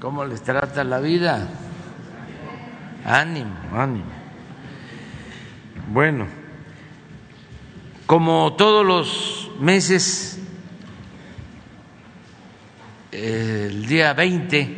[0.00, 1.46] ¿Cómo les trata la vida?
[3.04, 4.06] Ánimo, ánimo.
[5.92, 6.26] Bueno,
[8.06, 10.40] como todos los meses,
[13.12, 14.76] el día 20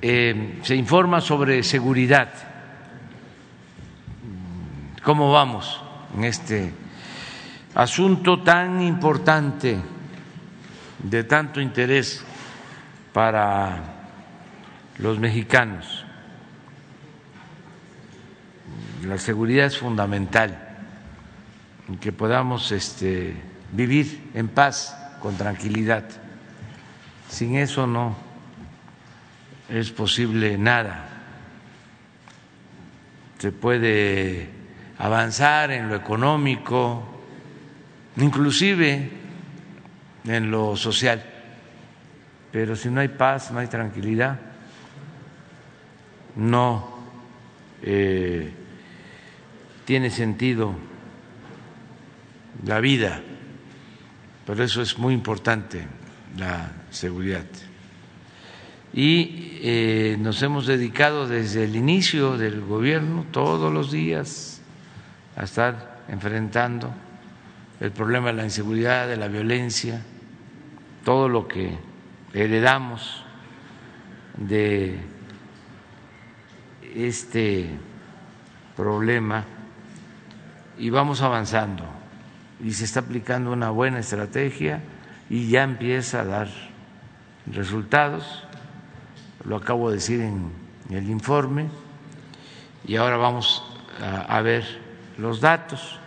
[0.00, 2.32] eh, se informa sobre seguridad.
[5.02, 5.82] ¿Cómo vamos
[6.16, 6.72] en este
[7.74, 9.78] asunto tan importante,
[11.02, 12.24] de tanto interés
[13.12, 13.82] para
[14.98, 16.04] los mexicanos?
[19.04, 20.76] La seguridad es fundamental,
[22.00, 23.34] que podamos este,
[23.72, 26.04] vivir en paz, con tranquilidad.
[27.28, 28.16] Sin eso no
[29.68, 31.08] es posible nada.
[33.38, 34.48] Se puede
[34.98, 37.02] avanzar en lo económico,
[38.16, 39.21] inclusive
[40.24, 41.22] en lo social,
[42.50, 44.38] pero si no hay paz, no hay tranquilidad,
[46.36, 46.98] no
[47.82, 48.52] eh,
[49.84, 50.74] tiene sentido
[52.64, 53.20] la vida.
[54.46, 55.86] Por eso es muy importante
[56.36, 57.44] la seguridad.
[58.92, 64.60] Y eh, nos hemos dedicado desde el inicio del gobierno todos los días
[65.36, 66.92] a estar enfrentando
[67.80, 70.02] el problema de la inseguridad, de la violencia,
[71.04, 71.78] todo lo que
[72.32, 73.24] heredamos
[74.36, 74.98] de
[76.94, 77.70] este
[78.76, 79.44] problema
[80.78, 81.84] y vamos avanzando.
[82.62, 84.82] Y se está aplicando una buena estrategia
[85.28, 86.48] y ya empieza a dar
[87.46, 88.44] resultados,
[89.44, 90.52] lo acabo de decir en
[90.90, 91.68] el informe,
[92.86, 93.62] y ahora vamos
[94.00, 94.64] a, ver
[95.18, 95.98] los datos,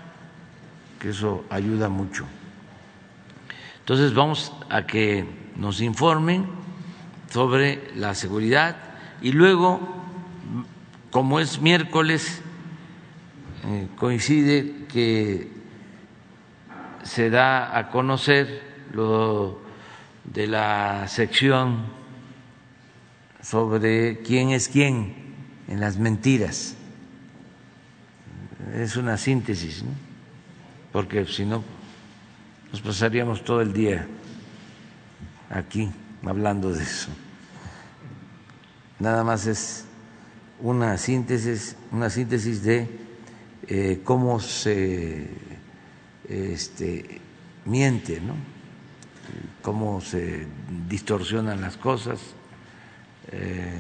[1.00, 2.26] que eso ayuda mucho.
[3.86, 6.48] Entonces vamos a que nos informen
[7.30, 8.78] sobre la seguridad
[9.22, 9.80] y luego,
[11.12, 12.42] como es miércoles,
[13.64, 15.52] eh, coincide que
[17.04, 19.62] se da a conocer lo
[20.24, 21.84] de la sección
[23.44, 25.14] sobre quién es quién
[25.68, 26.76] en las mentiras.
[28.74, 29.84] Es una síntesis,
[30.92, 31.75] porque si no
[32.72, 34.08] nos pasaríamos todo el día
[35.50, 35.90] aquí
[36.26, 37.10] hablando de eso.
[39.00, 39.86] Nada más es
[40.60, 42.88] una síntesis, una síntesis de
[43.68, 45.28] eh, cómo se
[46.30, 47.22] este,
[47.66, 48.36] miente, ¿no?
[49.62, 50.48] cómo se
[50.88, 52.20] distorsionan las cosas,
[53.32, 53.80] eh,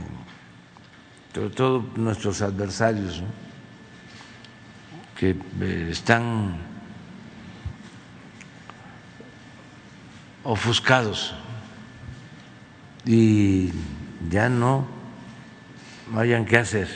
[1.34, 3.22] sobre todo nuestros adversarios,
[5.18, 6.75] que eh, están
[10.46, 11.34] ofuscados
[13.04, 13.72] y
[14.30, 14.88] ya no
[16.16, 16.88] hayan qué hacer.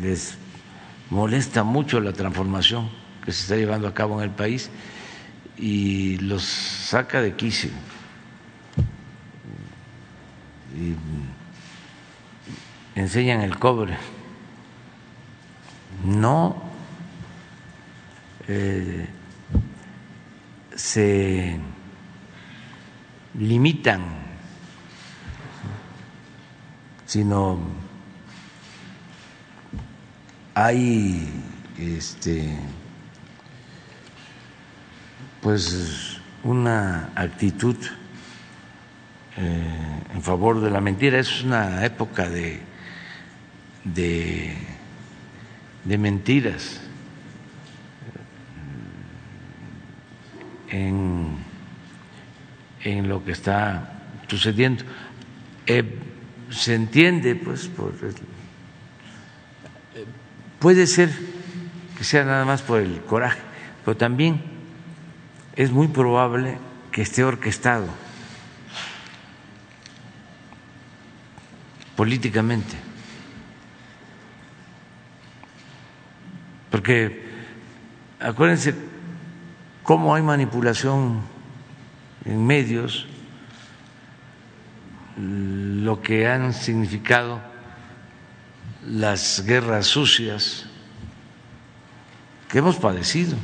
[0.00, 0.36] Les
[1.10, 2.90] molesta mucho la transformación
[3.24, 4.70] que se está llevando a cabo en el país
[5.56, 7.70] y los saca de quicio.
[10.76, 10.94] Y
[12.98, 13.96] enseñan el cobre.
[16.04, 16.62] No
[18.46, 19.08] eh,
[20.78, 21.58] se
[23.34, 24.00] limitan,
[27.04, 27.58] sino
[30.54, 31.28] hay
[31.76, 32.56] este
[35.40, 37.76] pues una actitud
[39.36, 41.18] eh, en favor de la mentira.
[41.18, 42.60] Es una época de,
[43.82, 44.56] de,
[45.84, 46.87] de mentiras
[50.70, 51.36] en,
[52.84, 54.84] en, lo que está sucediendo.
[55.66, 55.98] Eh,
[56.50, 57.92] se entiende, pues, por
[60.58, 61.10] puede ser
[61.96, 63.40] que sea nada más por el coraje,
[63.84, 64.40] pero también
[65.56, 66.58] es muy probable
[66.92, 67.88] que esté orquestado
[71.96, 72.76] políticamente.
[76.70, 77.24] Porque
[78.20, 78.74] acuérdense
[79.88, 81.22] cómo hay manipulación
[82.26, 83.06] en medios,
[85.16, 87.40] lo que han significado
[88.86, 90.66] las guerras sucias
[92.50, 93.34] que hemos padecido.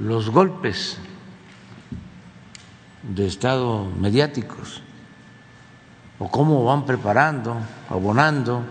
[0.00, 0.96] Los golpes
[3.02, 4.80] de Estado mediáticos
[6.18, 7.58] o cómo van preparando,
[7.90, 8.64] abonando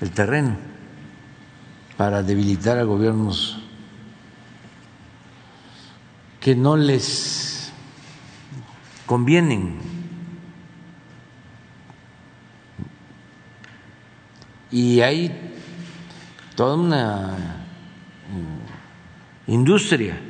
[0.00, 0.75] el terreno
[1.96, 3.58] para debilitar a gobiernos
[6.40, 7.72] que no les
[9.06, 9.78] convienen.
[14.70, 15.54] Y hay
[16.54, 17.36] toda una
[19.48, 20.20] mm, industria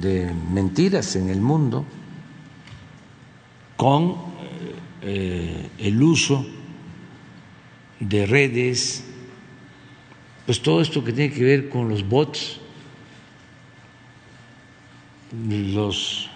[0.00, 1.84] de mentiras en el mundo
[3.76, 4.16] con
[5.02, 6.46] eh, el uso
[8.08, 9.04] de redes,
[10.44, 12.60] pues todo esto que tiene que ver con los bots,
[15.48, 16.28] los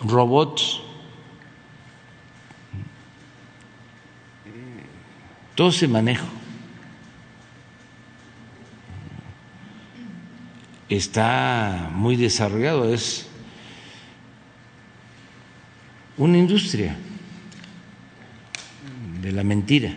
[0.00, 0.80] robots,
[5.56, 6.26] todo ese manejo
[10.88, 13.28] está muy desarrollado, es
[16.16, 16.96] una industria
[19.20, 19.94] de la mentira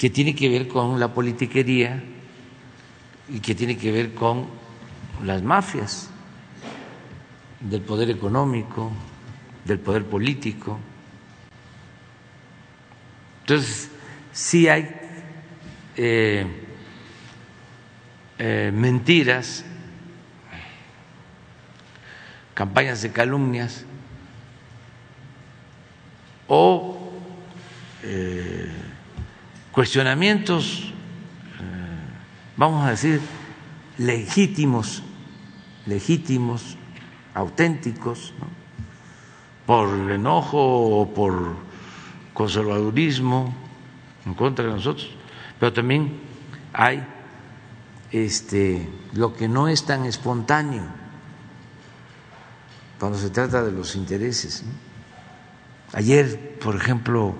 [0.00, 2.02] que tiene que ver con la politiquería
[3.28, 4.46] y que tiene que ver con
[5.22, 6.08] las mafias
[7.60, 8.90] del poder económico,
[9.62, 10.78] del poder político.
[13.42, 13.90] Entonces,
[14.32, 14.88] sí hay
[15.98, 16.46] eh,
[18.38, 19.66] eh, mentiras,
[22.54, 23.84] campañas de calumnias
[26.48, 27.12] o
[28.02, 28.79] eh,
[29.72, 30.92] cuestionamientos,
[32.56, 33.20] vamos a decir,
[33.98, 35.02] legítimos,
[35.86, 36.76] legítimos,
[37.34, 38.32] auténticos,
[39.66, 41.54] por enojo o por
[42.34, 43.54] conservadurismo
[44.26, 45.10] en contra de nosotros,
[45.58, 46.20] pero también
[46.72, 47.06] hay
[48.10, 50.82] este, lo que no es tan espontáneo
[52.98, 54.64] cuando se trata de los intereses.
[55.92, 57.34] Ayer, por ejemplo,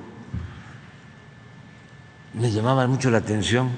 [2.35, 3.71] me llamaba mucho la atención,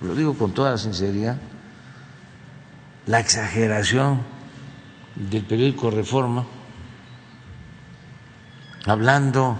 [0.00, 1.38] lo digo con toda sinceridad,
[3.06, 4.20] la exageración
[5.16, 6.46] del periódico Reforma,
[8.86, 9.58] hablando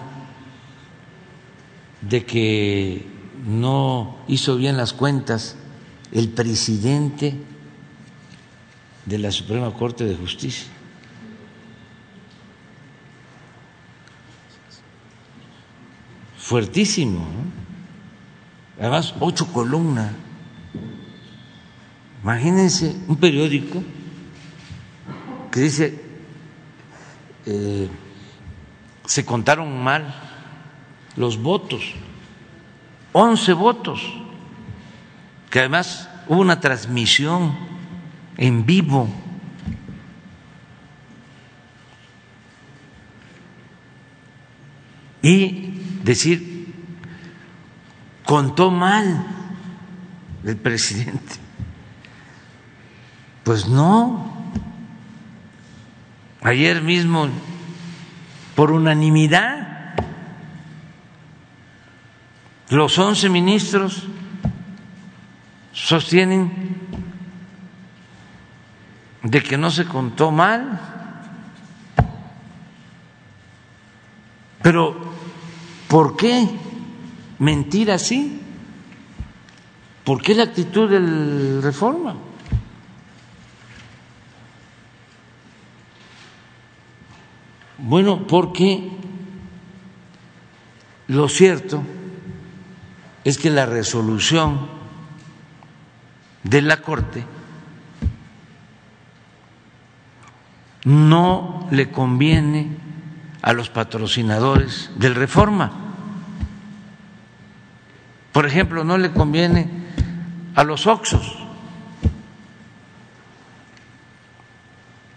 [2.00, 3.06] de que
[3.44, 5.56] no hizo bien las cuentas
[6.12, 7.36] el presidente
[9.06, 10.66] de la Suprema Corte de Justicia.
[16.38, 17.24] Fuertísimo,
[18.78, 20.12] además ocho columnas.
[22.22, 23.82] Imagínense un periódico
[25.50, 26.00] que dice
[27.46, 27.88] eh,
[29.04, 30.14] se contaron mal
[31.16, 31.82] los votos,
[33.12, 34.00] once votos
[35.50, 37.54] que además hubo una transmisión
[38.38, 39.08] en vivo.
[45.20, 46.51] Y decir,
[48.24, 49.26] contó mal
[50.44, 51.36] el presidente.
[53.44, 54.32] Pues no.
[56.42, 57.28] Ayer mismo,
[58.56, 59.94] por unanimidad,
[62.68, 64.04] los once ministros
[65.72, 66.50] sostienen
[69.22, 70.80] de que no se contó mal,
[74.62, 74.96] pero
[75.88, 76.48] ¿por qué
[77.42, 78.40] mentir así?
[80.04, 82.14] ¿Por qué la actitud del reforma?
[87.78, 88.92] Bueno, porque
[91.08, 91.82] lo cierto
[93.24, 94.68] es que la resolución
[96.44, 97.24] de la Corte
[100.84, 102.76] no le conviene
[103.42, 105.81] a los patrocinadores del Reforma.
[108.32, 109.68] Por ejemplo, no le conviene
[110.54, 111.38] a los Oxos.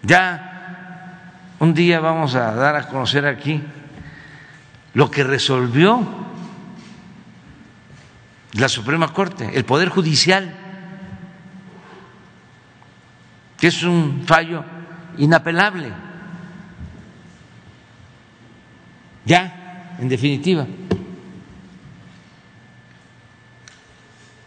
[0.04, 3.64] Ya un día vamos a dar a conocer aquí
[4.94, 6.06] lo que resolvió
[8.54, 10.66] la Suprema Corte, el Poder Judicial
[13.58, 14.64] que es un fallo
[15.18, 15.92] inapelable.
[19.26, 20.68] Ya, en definitiva.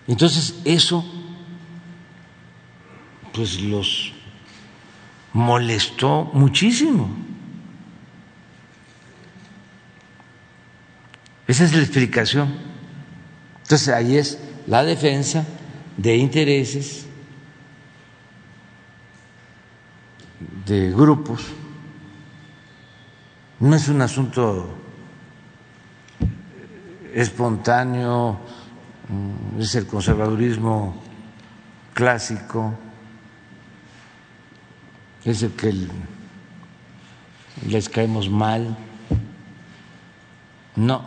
[0.08, 1.04] Entonces, eso
[3.32, 4.12] pues los
[5.32, 7.08] molestó muchísimo.
[11.46, 12.52] Esa es la explicación.
[13.62, 15.46] Entonces, ahí es la defensa
[15.96, 17.06] de intereses
[20.66, 21.42] de grupos,
[23.58, 24.68] no es un asunto
[27.14, 28.38] espontáneo,
[29.58, 30.94] es el conservadurismo
[31.94, 32.74] clásico,
[35.24, 35.74] es el que
[37.66, 38.76] les caemos mal.
[40.76, 41.02] No,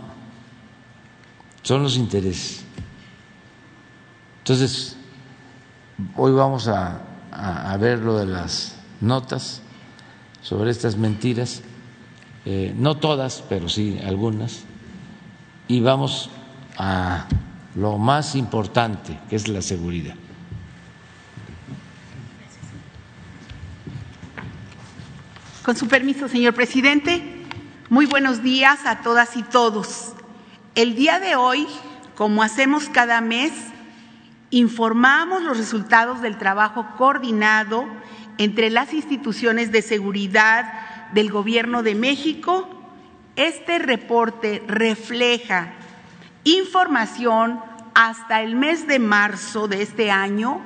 [1.62, 2.66] son los intereses.
[4.40, 4.98] Entonces,
[6.16, 7.08] hoy vamos a,
[7.80, 9.62] ver lo de las notas
[10.42, 11.62] sobre estas mentiras,
[12.46, 14.64] eh, no todas, pero sí algunas,
[15.68, 16.30] y vamos
[16.78, 17.28] a
[17.76, 20.16] lo más importante, que es la seguridad.
[25.64, 27.24] Con su permiso, señor presidente,
[27.90, 30.14] muy buenos días a todas y todos.
[30.76, 31.68] El día de hoy,
[32.16, 33.52] como hacemos cada mes,
[34.50, 37.86] informamos los resultados del trabajo coordinado
[38.38, 42.68] entre las instituciones de seguridad del Gobierno de México.
[43.36, 45.74] Este reporte refleja
[46.44, 47.62] información
[47.94, 50.62] hasta el mes de marzo de este año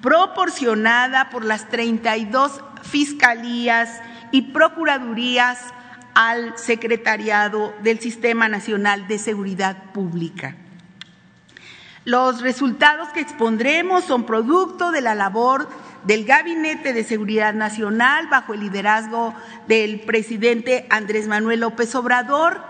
[0.00, 4.00] proporcionada por las 32 fiscalías
[4.32, 5.58] y procuradurías
[6.14, 10.56] al secretariado del Sistema Nacional de Seguridad Pública.
[12.04, 15.68] Los resultados que expondremos son producto de la labor
[16.04, 19.34] del Gabinete de Seguridad Nacional bajo el liderazgo
[19.68, 22.60] del presidente Andrés Manuel López Obrador,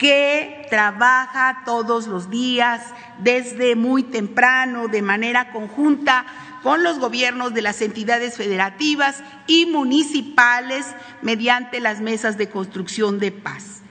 [0.00, 2.80] que trabaja todos los días
[3.18, 6.24] desde muy temprano, de manera conjunta,
[6.62, 10.86] con los gobiernos de las entidades federativas y municipales
[11.20, 13.82] mediante las mesas de construcción de paz.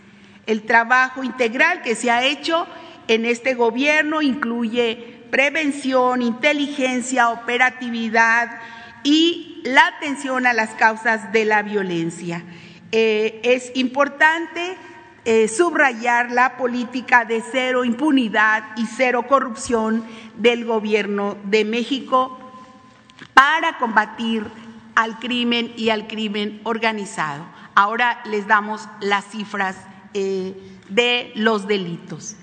[0.47, 2.65] El trabajo integral que se ha hecho
[3.07, 8.59] en este gobierno incluye prevención, inteligencia, operatividad
[9.03, 12.43] y la atención a las causas de la violencia.
[12.91, 14.75] Eh, es importante
[15.25, 20.03] eh, subrayar la política de cero impunidad y cero corrupción
[20.35, 22.39] del gobierno de México
[23.33, 24.45] para combatir
[24.95, 27.45] al crimen y al crimen organizado.
[27.75, 29.75] Ahora les damos las cifras
[30.13, 30.53] eh,
[30.89, 32.35] de los delitos.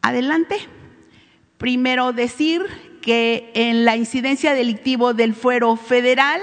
[0.00, 0.56] Adelante.
[1.58, 6.40] Primero decir que en la incidencia delictivo del fuero federal,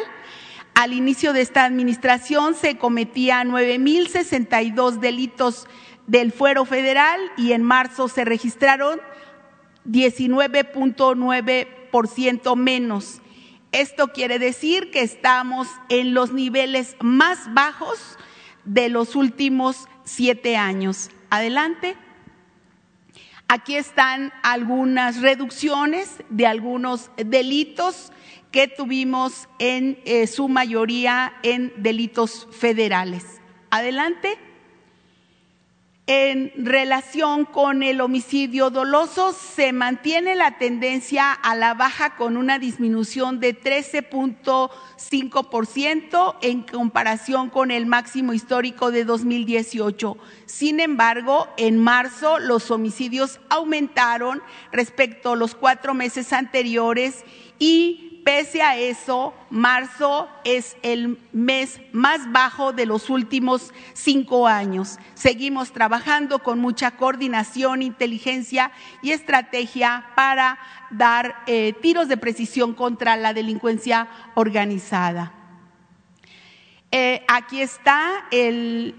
[0.76, 5.66] al inicio de esta administración se cometían 9.062 delitos
[6.06, 9.02] del fuero federal y en marzo se registraron
[9.88, 13.22] 19.9% menos.
[13.72, 18.18] Esto quiere decir que estamos en los niveles más bajos
[18.66, 21.10] de los últimos siete años.
[21.30, 21.96] Adelante.
[23.52, 28.12] Aquí están algunas reducciones de algunos delitos
[28.52, 33.42] que tuvimos en eh, su mayoría en delitos federales.
[33.72, 34.38] Adelante.
[36.12, 42.58] En relación con el homicidio doloso, se mantiene la tendencia a la baja con una
[42.58, 50.18] disminución de 13.5% en comparación con el máximo histórico de 2018.
[50.48, 57.24] Sin embargo, en marzo los homicidios aumentaron respecto a los cuatro meses anteriores
[57.60, 65.00] y Pese a eso, marzo es el mes más bajo de los últimos cinco años.
[65.16, 70.60] Seguimos trabajando con mucha coordinación, inteligencia y estrategia para
[70.92, 75.39] dar eh, tiros de precisión contra la delincuencia organizada.
[76.92, 78.96] Eh, aquí está el,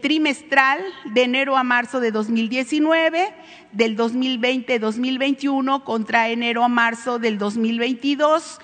[0.00, 0.80] trimestral
[1.12, 3.34] de enero a marzo de 2019,
[3.72, 8.58] del 2020-2021 contra enero a marzo del 2022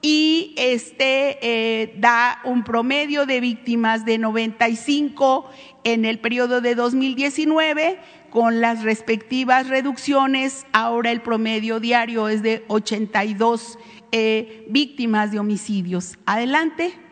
[0.00, 5.50] y este eh, da un promedio de víctimas de 95
[5.84, 10.66] en el periodo de 2019 con las respectivas reducciones.
[10.72, 13.78] Ahora el promedio diario es de 82
[14.12, 16.18] eh, víctimas de homicidios.
[16.24, 17.11] Adelante.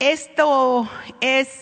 [0.00, 0.88] Esto
[1.20, 1.60] es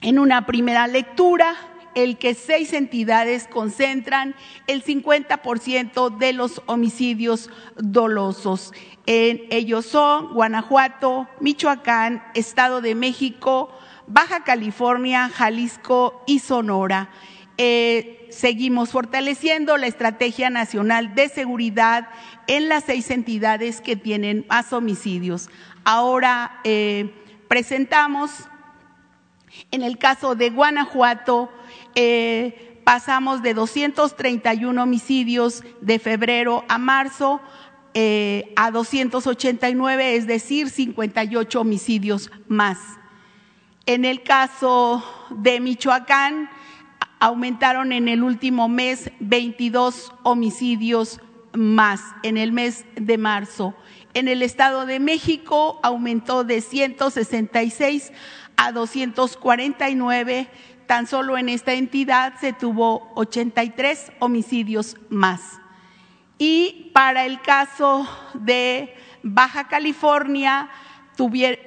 [0.00, 1.56] en una primera lectura
[1.96, 4.36] el que seis entidades concentran
[4.68, 8.72] el 50% de los homicidios dolosos.
[9.06, 13.76] En ellos son Guanajuato, Michoacán, Estado de México,
[14.06, 17.10] Baja California, Jalisco y Sonora.
[17.58, 22.08] Eh, seguimos fortaleciendo la Estrategia Nacional de Seguridad
[22.46, 25.50] en las seis entidades que tienen más homicidios.
[25.84, 27.12] Ahora eh,
[27.48, 28.30] presentamos,
[29.70, 31.50] en el caso de Guanajuato,
[31.94, 37.40] eh, pasamos de 231 homicidios de febrero a marzo
[37.94, 42.78] eh, a 289, es decir, 58 homicidios más.
[43.86, 46.50] En el caso de Michoacán,
[47.18, 51.20] aumentaron en el último mes 22 homicidios
[51.52, 53.74] más en el mes de marzo.
[54.12, 58.12] En el Estado de México aumentó de 166
[58.56, 60.48] a 249.
[60.86, 65.60] Tan solo en esta entidad se tuvo 83 homicidios más.
[66.38, 70.70] Y para el caso de Baja California,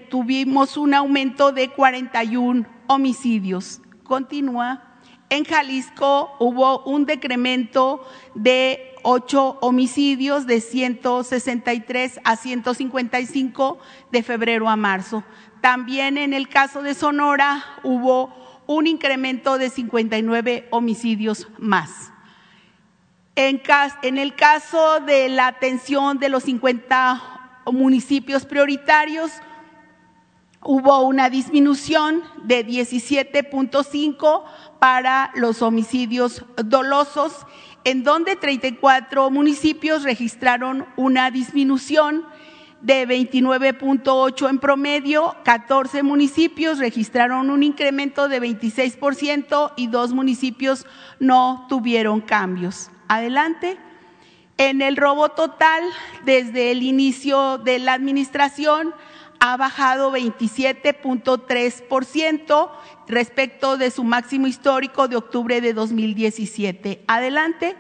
[0.10, 3.82] tuvimos un aumento de 41 homicidios.
[4.04, 4.84] Continúa.
[5.30, 13.78] En Jalisco hubo un decremento de 8 homicidios de 163 a 155
[14.12, 15.24] de febrero a marzo.
[15.62, 18.34] También en el caso de Sonora hubo
[18.66, 22.12] un incremento de 59 homicidios más.
[23.36, 29.32] En el caso de la atención de los 50 municipios prioritarios,
[30.62, 34.44] hubo una disminución de 17.5
[34.80, 37.46] para los homicidios dolosos,
[37.84, 42.26] en donde 34 municipios registraron una disminución
[42.82, 50.86] de 29.8 en promedio, 14 municipios registraron un incremento de 26% y dos municipios
[51.20, 52.92] no tuvieron cambios.
[53.08, 53.78] Adelante.
[54.58, 55.82] En el robo total,
[56.26, 58.94] desde el inicio de la administración,
[59.40, 62.70] ha bajado 27.3%
[63.08, 67.06] respecto de su máximo histórico de octubre de 2017.
[67.08, 67.78] Adelante.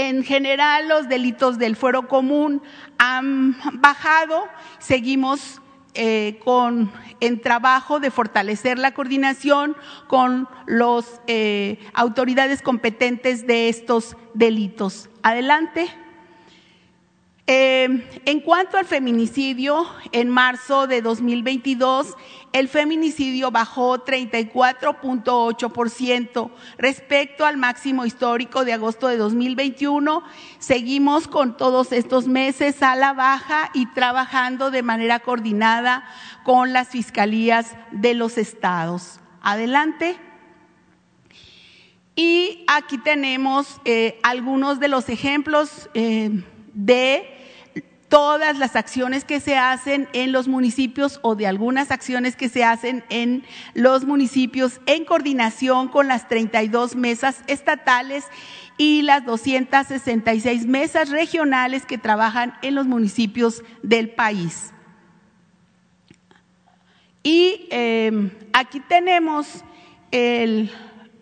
[0.02, 2.64] En general, los delitos del fuero común
[2.98, 4.48] han bajado,
[4.78, 5.60] seguimos
[5.94, 9.76] eh, con en trabajo de fortalecer la coordinación
[10.08, 15.10] con las eh, autoridades competentes de estos delitos.
[15.22, 15.90] Adelante.
[17.46, 22.16] Eh, en cuanto al feminicidio, en marzo de 2022,
[22.52, 30.24] el feminicidio bajó 34.8% respecto al máximo histórico de agosto de 2021.
[30.58, 36.04] Seguimos con todos estos meses a la baja y trabajando de manera coordinada
[36.44, 39.20] con las fiscalías de los estados.
[39.42, 40.18] Adelante.
[42.16, 47.39] Y aquí tenemos eh, algunos de los ejemplos eh, de
[48.10, 52.64] todas las acciones que se hacen en los municipios o de algunas acciones que se
[52.64, 53.44] hacen en
[53.76, 58.26] los municipios en coordinación con las 32 mesas estatales
[58.78, 64.74] y las 266 mesas regionales que trabajan en los municipios del país.
[67.22, 69.64] Y eh, aquí tenemos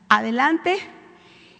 [0.10, 0.78] Adelante.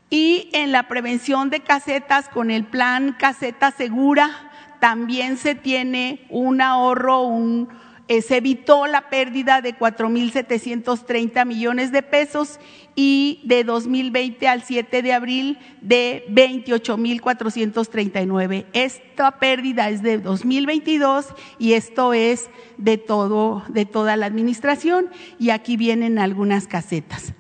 [0.10, 4.51] Y en la prevención de casetas con el plan Caseta Segura
[4.82, 7.70] también se tiene un ahorro, un
[8.08, 12.60] eh, se evitó la pérdida de 4.730 millones de pesos
[12.96, 18.66] y de 2020 al 7 de abril de 28.439.
[18.74, 25.52] Esta pérdida es de 2022 y esto es de todo de toda la administración y
[25.52, 27.34] aquí vienen algunas casetas.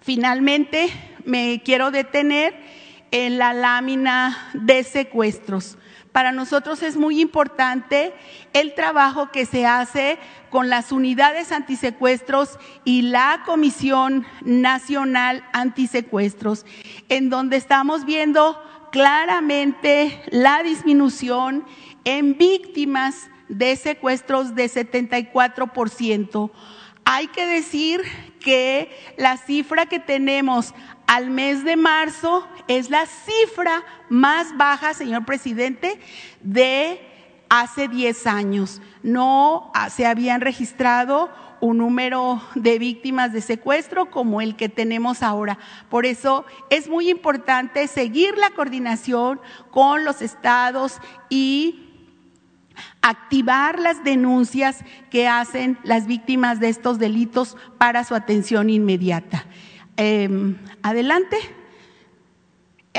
[0.00, 0.90] Finalmente,
[1.24, 2.54] me quiero detener
[3.10, 5.76] en la lámina de secuestros.
[6.12, 8.12] Para nosotros es muy importante
[8.52, 10.18] el trabajo que se hace
[10.50, 16.66] con las unidades antisecuestros y la Comisión Nacional Antisecuestros,
[17.08, 21.64] en donde estamos viendo claramente la disminución
[22.04, 26.50] en víctimas de secuestros de 74%.
[27.04, 28.02] Hay que decir
[28.40, 30.74] que la cifra que tenemos
[31.10, 35.98] al mes de marzo es la cifra más baja, señor presidente,
[36.40, 37.00] de
[37.48, 38.80] hace 10 años.
[39.02, 41.28] No se habían registrado
[41.60, 45.58] un número de víctimas de secuestro como el que tenemos ahora.
[45.88, 49.40] Por eso es muy importante seguir la coordinación
[49.72, 51.88] con los estados y
[53.02, 59.44] activar las denuncias que hacen las víctimas de estos delitos para su atención inmediata.
[60.02, 61.36] Em, adelante.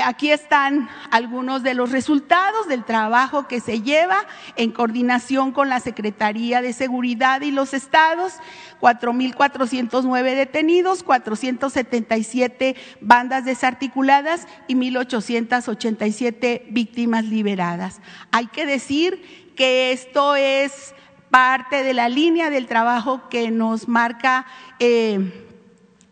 [0.04, 4.18] Aquí están algunos de los resultados del trabajo que se lleva
[4.54, 8.34] en coordinación con la Secretaría de Seguridad y los estados.
[8.80, 18.00] 4.409 detenidos, 477 bandas desarticuladas y 1.887 víctimas liberadas.
[18.30, 20.94] Hay que decir que esto es
[21.30, 24.46] parte de la línea del trabajo que nos marca
[24.78, 25.48] eh,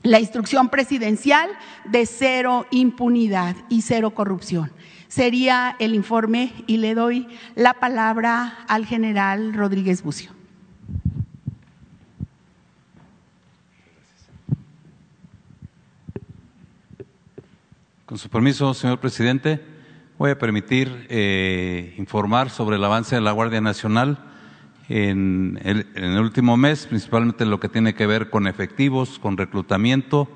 [0.03, 1.51] la instrucción presidencial
[1.85, 4.71] de cero impunidad y cero corrupción.
[5.09, 10.33] Sería el informe y le doy la palabra al general Rodríguez Bucio.
[18.07, 19.65] Con su permiso, señor presidente,
[20.19, 24.30] voy a permitir eh, informar sobre el avance de la Guardia Nacional
[24.90, 29.37] en el, en el, último mes, principalmente lo que tiene que ver con efectivos, con
[29.37, 30.29] reclutamiento,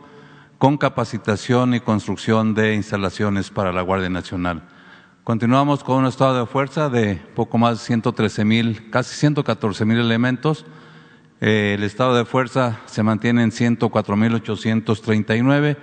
[0.58, 4.62] con capacitación y construcción de instalaciones para la Guardia Nacional.
[5.24, 9.98] Continuamos con un estado de fuerza de poco más de 113 mil, casi 114 mil
[9.98, 10.64] elementos.
[11.40, 15.76] Eh, el estado de fuerza se mantiene en 104 mil 839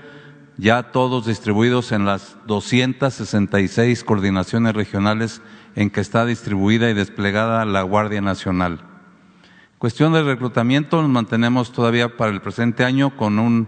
[0.58, 5.42] ya todos distribuidos en las 266 coordinaciones regionales
[5.76, 8.82] en que está distribuida y desplegada la Guardia Nacional.
[9.78, 13.68] Cuestión de reclutamiento, nos mantenemos todavía para el presente año con un,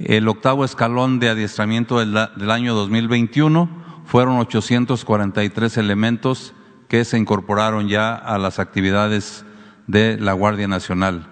[0.00, 3.68] el octavo escalón de adiestramiento del, del año 2021,
[4.04, 6.54] fueron 843 elementos
[6.88, 9.44] que se incorporaron ya a las actividades
[9.86, 11.28] de la Guardia Nacional.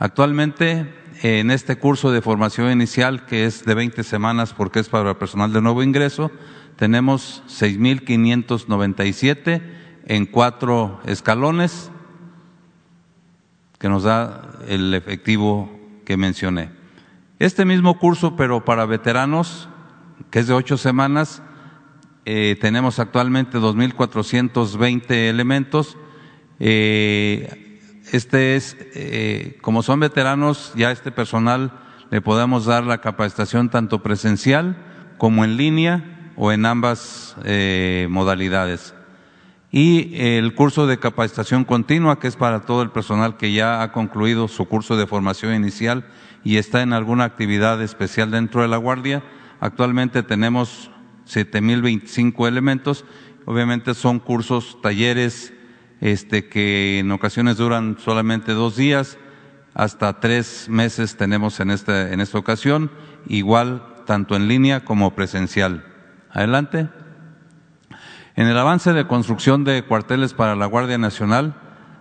[0.00, 0.92] Actualmente
[1.22, 5.52] en este curso de formación inicial, que es de 20 semanas porque es para personal
[5.52, 6.32] de nuevo ingreso,
[6.78, 9.60] tenemos 6.597
[10.06, 11.90] en cuatro escalones,
[13.78, 15.68] que nos da el efectivo
[16.04, 16.70] que mencioné.
[17.40, 19.68] Este mismo curso, pero para veteranos,
[20.30, 21.42] que es de ocho semanas,
[22.24, 25.96] eh, tenemos actualmente 2.420 elementos.
[26.60, 27.80] Eh,
[28.12, 31.72] este es, eh, como son veteranos, ya este personal
[32.10, 34.76] le podemos dar la capacitación tanto presencial
[35.18, 38.94] como en línea o en ambas eh, modalidades.
[39.70, 43.92] Y el curso de capacitación continua, que es para todo el personal que ya ha
[43.92, 46.06] concluido su curso de formación inicial
[46.44, 49.22] y está en alguna actividad especial dentro de la Guardia.
[49.60, 50.90] Actualmente tenemos
[51.26, 53.04] 7.025 elementos.
[53.44, 55.52] Obviamente son cursos, talleres,
[56.00, 59.18] este, que en ocasiones duran solamente dos días,
[59.74, 62.90] hasta tres meses tenemos en esta, en esta ocasión,
[63.26, 65.87] igual tanto en línea como presencial.
[66.30, 66.88] Adelante.
[68.36, 71.54] En el avance de construcción de cuarteles para la Guardia Nacional,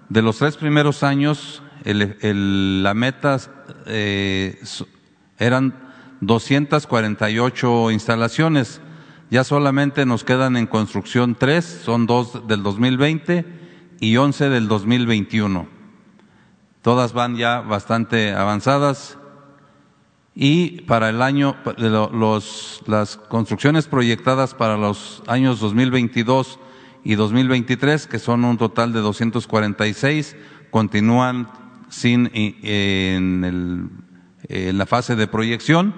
[0.09, 3.37] de los tres primeros años, el, el, la meta
[3.85, 4.59] eh,
[5.39, 5.73] eran
[6.21, 8.81] 248 instalaciones.
[9.29, 13.45] Ya solamente nos quedan en construcción tres, son dos del 2020
[13.99, 15.67] y 11 del 2021.
[16.81, 19.17] Todas van ya bastante avanzadas
[20.39, 26.59] y para el año, los, las construcciones proyectadas para los años 2022
[27.03, 30.35] y 2023, que son un total de 246,
[30.69, 31.49] continúan
[31.89, 33.89] sin, en, el,
[34.47, 35.95] en la fase de proyección.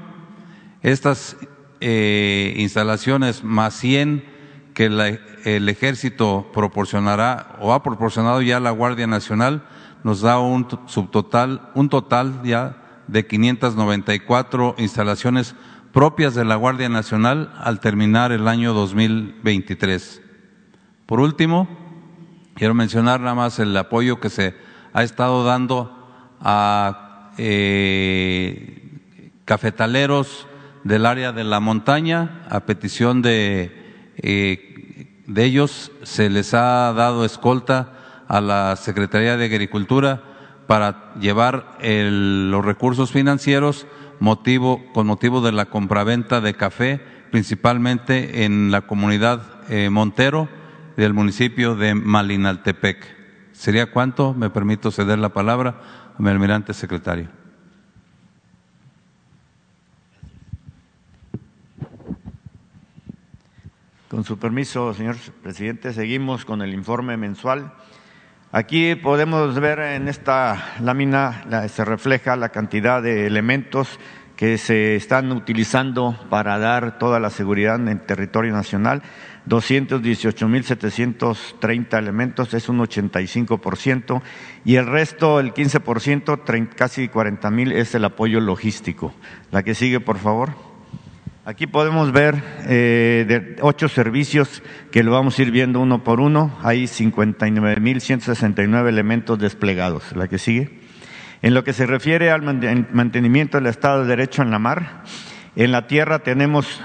[0.83, 1.35] Estas
[1.81, 4.23] eh, instalaciones más 100
[4.73, 9.63] que la, el ejército proporcionará o ha proporcionado ya la Guardia Nacional
[10.05, 15.55] nos da un subtotal, un total ya de 594 instalaciones
[15.91, 20.21] propias de la Guardia Nacional al terminar el año 2023.
[21.05, 21.67] Por último,
[22.53, 24.55] quiero mencionar nada más el apoyo que se
[24.93, 26.07] ha estado dando
[26.39, 29.01] a eh,
[29.45, 30.47] cafetaleros
[30.83, 34.69] del área de la montaña a petición de eh,
[35.29, 37.93] de ellos se les ha dado escolta
[38.27, 40.23] a la Secretaría de Agricultura
[40.69, 43.87] para llevar los recursos financieros
[44.93, 47.01] con motivo de la compraventa de café,
[47.31, 50.47] principalmente en la comunidad eh, Montero
[50.95, 53.03] del municipio de Malinaltepec.
[53.51, 54.35] ¿Sería cuánto?
[54.35, 55.81] Me permito ceder la palabra
[56.15, 57.29] a mi almirante secretario.
[64.07, 67.73] Con su permiso, señor presidente, seguimos con el informe mensual.
[68.51, 73.99] Aquí podemos ver en esta lámina se refleja la cantidad de elementos
[74.35, 79.03] que se están utilizando para dar toda la seguridad en el territorio nacional.
[79.47, 84.23] 218.730 elementos, es un 85%,
[84.65, 89.13] y el resto, el 15%, casi 40.000, es el apoyo logístico.
[89.51, 90.68] La que sigue, por favor.
[91.49, 92.35] Aquí podemos ver
[92.67, 96.55] eh, de ocho servicios que lo vamos a ir viendo uno por uno.
[96.61, 100.15] Hay 59.169 elementos desplegados.
[100.15, 100.79] La que sigue.
[101.41, 102.43] En lo que se refiere al
[102.93, 105.01] mantenimiento del Estado de Derecho en la mar,
[105.55, 106.81] en la tierra tenemos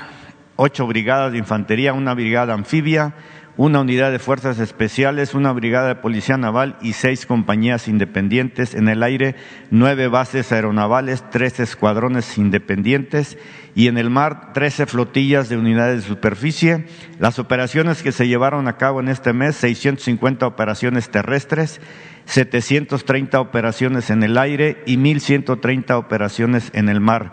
[0.57, 3.15] ocho brigadas de infantería, una brigada anfibia,
[3.57, 8.75] una unidad de fuerzas especiales, una brigada de policía naval y seis compañías independientes.
[8.75, 9.37] En el aire,
[9.71, 13.39] nueve bases aeronavales, tres escuadrones independientes
[13.75, 16.87] y en el mar, trece flotillas de unidades de superficie.
[17.19, 21.81] Las operaciones que se llevaron a cabo en este mes, 650 operaciones terrestres,
[22.27, 27.33] 730 operaciones en el aire y 1.130 operaciones en el mar.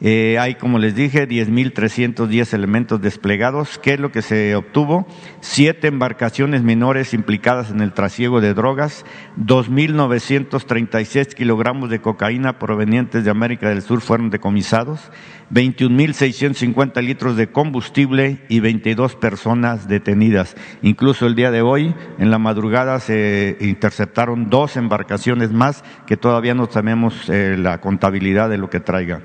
[0.00, 3.78] Eh, hay, como les dije, 10.310 elementos desplegados.
[3.78, 5.08] ¿Qué es lo que se obtuvo?
[5.40, 9.04] Siete embarcaciones menores implicadas en el trasiego de drogas,
[9.38, 15.10] 2.936 kilogramos de cocaína provenientes de América del Sur fueron decomisados,
[15.52, 20.54] 21.650 litros de combustible y 22 personas detenidas.
[20.82, 26.54] Incluso el día de hoy, en la madrugada, se interceptaron dos embarcaciones más que todavía
[26.54, 29.22] no sabemos eh, la contabilidad de lo que traigan.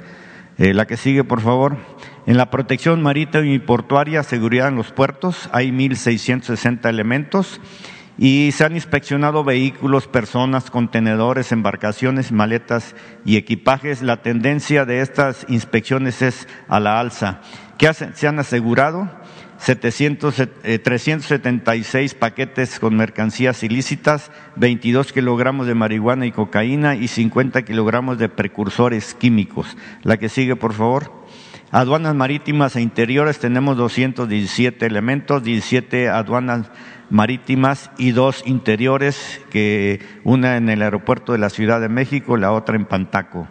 [0.57, 1.77] Eh, la que sigue, por favor.
[2.25, 7.59] En la protección marítima y portuaria, seguridad en los puertos, hay 1.660 elementos
[8.17, 14.01] y se han inspeccionado vehículos, personas, contenedores, embarcaciones, maletas y equipajes.
[14.01, 17.41] La tendencia de estas inspecciones es a la alza.
[17.77, 19.09] ¿Qué se han asegurado?
[19.65, 28.17] 376 eh, paquetes con mercancías ilícitas, 22 kilogramos de marihuana y cocaína y 50 kilogramos
[28.17, 29.77] de precursores químicos.
[30.01, 31.23] La que sigue, por favor.
[31.71, 36.69] Aduanas marítimas e interiores tenemos 217 elementos, 17 aduanas
[37.09, 42.51] marítimas y dos interiores, que una en el aeropuerto de la Ciudad de México, la
[42.51, 43.47] otra en Pantaco.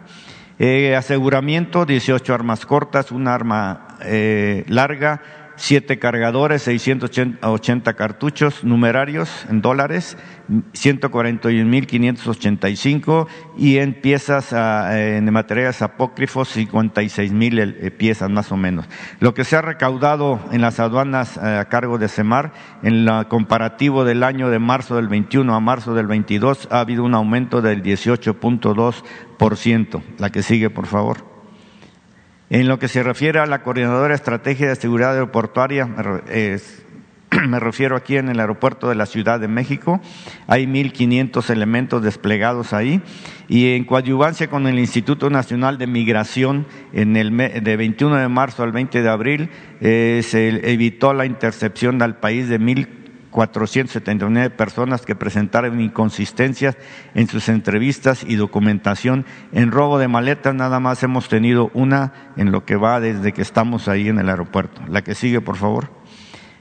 [0.59, 9.61] Eh, aseguramiento, 18 armas cortas, una arma eh, larga, siete cargadores, 680 cartuchos numerarios en
[9.61, 10.17] dólares,
[10.49, 18.85] 141.585 y en piezas ah, en materiales apócrifos 56.000 eh, piezas más o menos.
[19.19, 23.27] Lo que se ha recaudado en las aduanas eh, a cargo de CEMAR en el
[23.27, 27.61] comparativo del año de marzo del 21 a marzo del 22 ha habido un aumento
[27.61, 30.01] del 18.2%.
[30.17, 31.32] La que sigue, por favor.
[32.53, 35.87] En lo que se refiere a la Coordinadora Estrategia de Seguridad Aeroportuaria,
[37.47, 39.99] me refiero aquí en el aeropuerto de la Ciudad de México,
[40.45, 43.01] hay 1.500 elementos desplegados ahí
[43.47, 48.61] y en coadyuvancia con el Instituto Nacional de Migración en el de 21 de marzo
[48.61, 49.49] al 20 de abril
[49.81, 53.02] eh, se evitó la intercepción al país de 1.000
[53.33, 56.77] 479 personas que presentaron inconsistencias
[57.15, 59.25] en sus entrevistas y documentación.
[59.51, 63.41] En robo de maletas nada más hemos tenido una en lo que va desde que
[63.41, 64.81] estamos ahí en el aeropuerto.
[64.87, 65.89] La que sigue, por favor.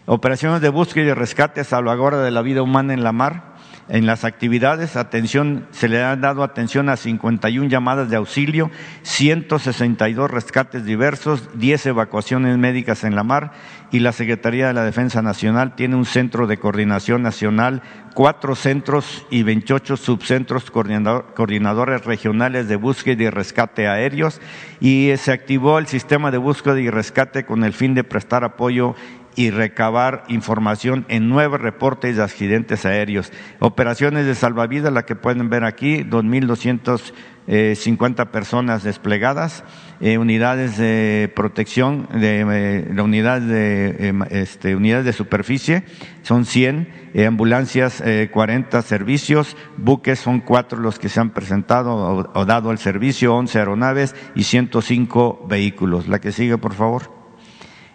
[0.06, 3.51] Operaciones de búsqueda y rescate, salvaguarda de la vida humana en la mar
[3.88, 8.70] en las actividades, atención, se le ha dado atención a 51 llamadas de auxilio,
[9.02, 13.52] 162 rescates diversos, 10 evacuaciones médicas en la mar
[13.90, 17.82] y la Secretaría de la Defensa Nacional tiene un centro de coordinación nacional,
[18.14, 24.40] cuatro centros y 28 subcentros coordinadores regionales de búsqueda y rescate aéreos
[24.80, 28.94] y se activó el sistema de búsqueda y rescate con el fin de prestar apoyo
[29.34, 33.32] y recabar información en nueve reportes de accidentes aéreos.
[33.60, 37.12] Operaciones de salvavidas, la que pueden ver aquí, 2.250
[37.46, 39.64] eh, personas desplegadas,
[40.00, 45.84] eh, unidades de protección, de, eh, unidades, de, este, unidades de superficie,
[46.22, 52.44] son 100, ambulancias 40 servicios, buques son cuatro los que se han presentado o, o
[52.46, 56.08] dado el servicio, 11 aeronaves y 105 vehículos.
[56.08, 57.21] La que sigue, por favor.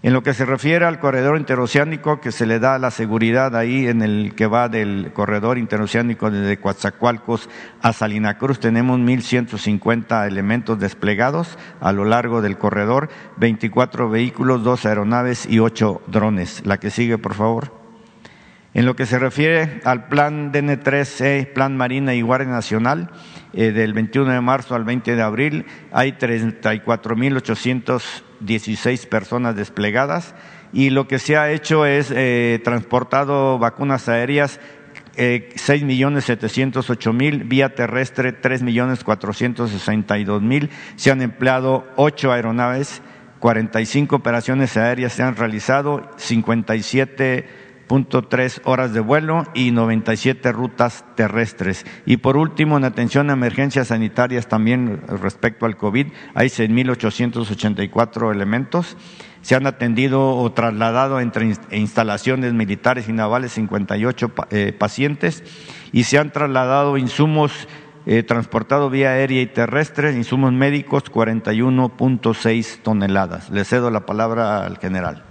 [0.07, 3.87] En lo que se refiere al corredor interoceánico, que se le da la seguridad ahí
[3.87, 7.49] en el que va del corredor interoceánico desde Coatzacoalcos
[7.81, 14.85] a Salina Cruz, tenemos 1.150 elementos desplegados a lo largo del corredor, 24 vehículos, dos
[14.85, 16.65] aeronaves y ocho drones.
[16.65, 17.73] La que sigue, por favor.
[18.73, 23.09] En lo que se refiere al plan DN3C, Plan Marina y Guardia Nacional,
[23.53, 30.33] eh, del 21 de marzo al 20 de abril, hay 34.816 personas desplegadas
[30.73, 34.59] y lo que se ha hecho es eh, transportado vacunas aéreas
[35.19, 42.31] eh, 6 millones 708 mil, vía terrestre 3 millones 462 mil, se han empleado ocho
[42.31, 43.01] aeronaves,
[43.39, 46.07] 45 operaciones aéreas se han realizado,
[47.87, 51.85] 57.3 horas de vuelo y 97 rutas terrestres.
[52.05, 58.97] Y por último, en atención a emergencias sanitarias también respecto al COVID, hay 6.884 elementos
[59.41, 65.41] se han atendido o trasladado entre instalaciones militares y navales 58 eh, pacientes
[65.93, 67.69] y se han trasladado insumos
[68.05, 73.49] eh, transportados vía aérea y terrestre, insumos médicos 41.6 toneladas.
[73.49, 75.23] Le cedo la palabra al general.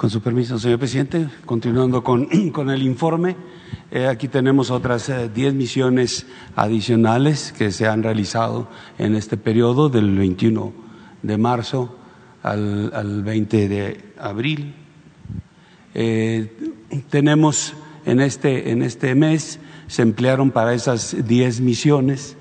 [0.00, 3.36] Con su permiso, señor presidente, continuando con, con el informe.
[3.90, 6.24] Eh, aquí tenemos otras 10 eh, misiones
[6.56, 10.72] adicionales que se han realizado en este periodo del 21
[11.20, 11.98] de marzo
[12.42, 14.74] al, al 20 de abril.
[15.92, 16.50] Eh,
[17.10, 17.74] tenemos
[18.06, 22.38] en este, en este mes, se emplearon para esas 10 misiones,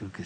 [0.00, 0.24] creo que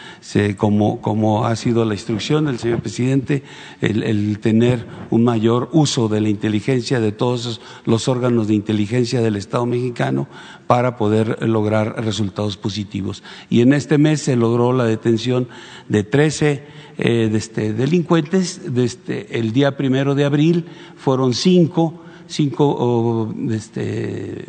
[0.57, 3.45] como, como, ha sido la instrucción del señor presidente,
[3.81, 9.37] el, tener un mayor uso de la inteligencia de todos los órganos de inteligencia del
[9.37, 10.27] Estado mexicano
[10.67, 13.23] para poder lograr resultados positivos.
[13.49, 15.47] Y en este mes se logró la detención
[15.89, 18.75] de 13 eh, este, delincuentes.
[18.75, 24.45] Desde el día primero de abril fueron cinco, cinco este,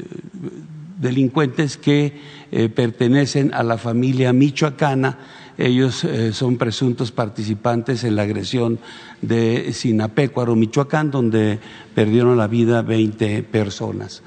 [0.99, 2.13] delincuentes que
[2.51, 5.17] eh, pertenecen a la familia michoacana.
[5.57, 8.79] Ellos eh, son presuntos participantes en la agresión
[9.21, 11.57] de Sinapecuaro, Michoacán, donde
[11.95, 14.23] perdieron la vida 20 personas.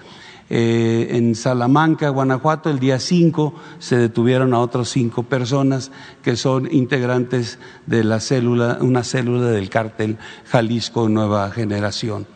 [0.51, 5.91] Eh, en Salamanca, Guanajuato, el día 5 se detuvieron a otras cinco personas
[6.23, 12.27] que son integrantes de la célula, una célula del cártel Jalisco Nueva Generación.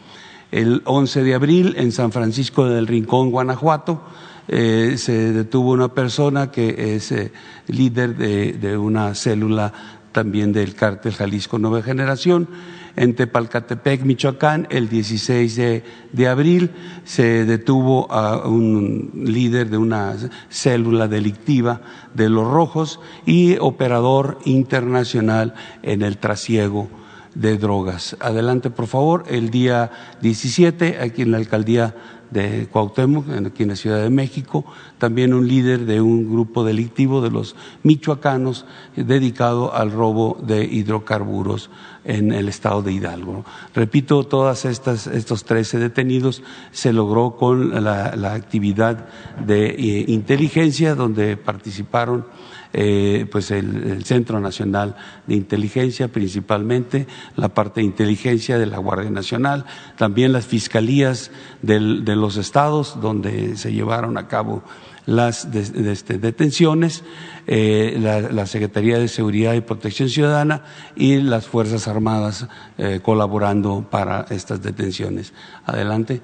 [0.51, 4.01] El 11 de abril en San Francisco del Rincón, Guanajuato,
[4.49, 7.31] eh, se detuvo una persona que es eh,
[7.67, 9.75] líder de, una célula
[10.13, 12.49] también del cártel Jalisco Nueva Generación.
[12.99, 16.73] En Tepalcatepec, Michoacán, el 16 de, abril
[17.05, 20.17] se detuvo a un líder de una
[20.51, 21.81] célula delictiva
[22.15, 25.55] de los rojos y operador internacional
[25.85, 26.89] en el trasiego
[27.37, 28.17] de drogas.
[28.19, 29.23] Adelante, por favor.
[29.29, 31.95] El día 17, aquí en la alcaldía
[32.31, 34.65] de Cuauhtémoc, aquí en la Ciudad de México,
[34.99, 38.67] también un líder de un grupo delictivo de los michoacanos
[38.97, 41.71] dedicado al robo de hidrocarburos
[42.05, 43.45] en el estado de Hidalgo.
[43.75, 49.09] Repito, todas estas, estos 13 detenidos se logró con la, actividad
[49.45, 52.27] de eh, inteligencia donde participaron
[52.73, 54.97] eh, pues el, Centro Nacional
[55.27, 57.07] de Inteligencia, principalmente
[57.37, 59.65] la parte de inteligencia de la Guardia Nacional,
[59.97, 61.31] también las fiscalías
[61.63, 64.63] de los estados donde se llevaron a cabo
[65.09, 67.03] las este, detenciones,
[67.47, 70.65] eh, la, Secretaría de Seguridad y Protección Ciudadana
[70.97, 72.47] y las Fuerzas Armadas
[72.77, 75.33] eh, colaborando para estas detenciones.
[75.65, 76.21] Adelante.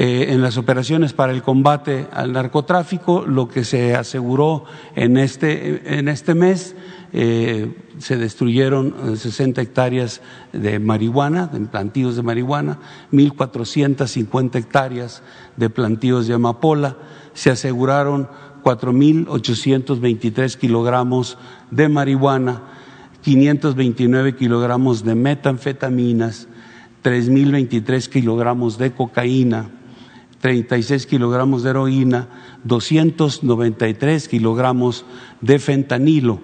[0.00, 4.62] Eh, en las operaciones para el combate al narcotráfico, lo que se aseguró
[4.94, 6.76] en este, en este mes,
[7.12, 10.20] eh, se destruyeron 60 hectáreas
[10.52, 12.78] de marihuana, de plantíos de marihuana,
[13.10, 15.24] 1.450 hectáreas
[15.56, 16.96] de plantíos de amapola,
[17.32, 18.28] se aseguraron
[18.62, 21.38] 4.823 kilogramos
[21.72, 22.62] de marihuana,
[23.22, 26.46] 529 kilogramos de metanfetaminas,
[27.02, 29.72] 3.023 kilogramos de cocaína,
[30.40, 32.28] 36 kilogramos de heroína,
[32.64, 35.04] 293 kilogramos
[35.40, 36.40] de fentanilo.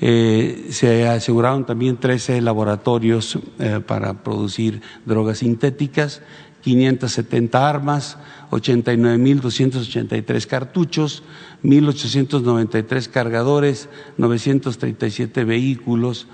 [0.00, 6.22] Eh, se aseguraron también 13 laboratorios eh, para producir drogas sintéticas,
[6.62, 8.18] 570 armas,
[8.50, 11.22] 89.283 cartuchos,
[11.62, 16.26] 1.893 cargadores, 937 vehículos,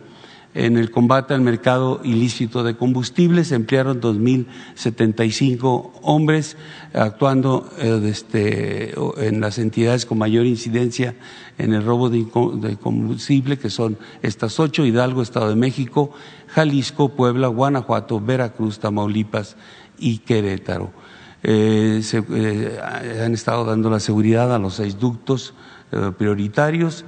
[0.54, 6.56] En el combate al mercado ilícito de combustibles se emplearon 2.075 hombres
[6.94, 11.14] actuando eh, este, en las entidades con mayor incidencia
[11.58, 12.26] en el robo de,
[12.76, 16.12] combustible, que son estas ocho, Hidalgo, Estado de México,
[16.48, 19.56] Jalisco, Puebla, Guanajuato, Veracruz, Tamaulipas
[19.98, 20.90] y Querétaro.
[21.42, 22.78] Eh, se, eh,
[23.24, 25.54] han estado dando la seguridad a los seis ductos
[26.18, 27.04] prioritarios.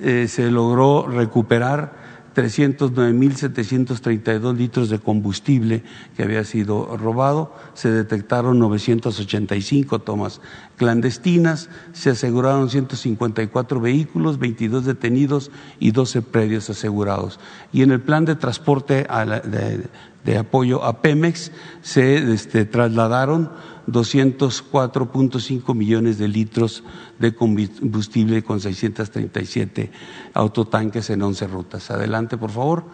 [0.00, 1.99] se logró recuperar
[2.34, 5.82] 309.732 litros de combustible
[6.16, 10.40] que había sido robado, se detectaron 985 tomas
[10.76, 17.40] clandestinas, se aseguraron 154 vehículos, 22 detenidos y 12 predios asegurados.
[17.72, 19.06] Y en el plan de transporte
[20.24, 21.52] de, apoyo a Pemex
[21.82, 23.50] se este, trasladaron
[23.86, 26.84] 204.5 millones de litros
[27.18, 29.90] de combustible con 637
[30.34, 31.90] autotanques en 11 rutas.
[31.90, 32.84] Adelante, por favor.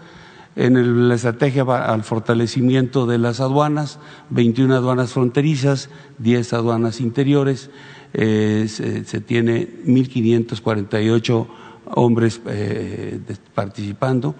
[0.56, 3.98] En la estrategia al fortalecimiento de las aduanas,
[4.30, 7.68] 21 aduanas fronterizas, 10 aduanas interiores,
[8.14, 11.46] eh, se, tiene 1.548
[11.94, 13.20] hombres eh,
[13.54, 14.34] participando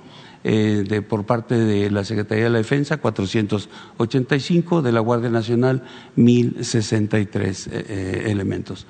[0.49, 5.83] eh, de, por parte de la Secretaría de la Defensa, 485, de la Guardia Nacional,
[6.17, 8.87] 1.063 eh, eh, elementos.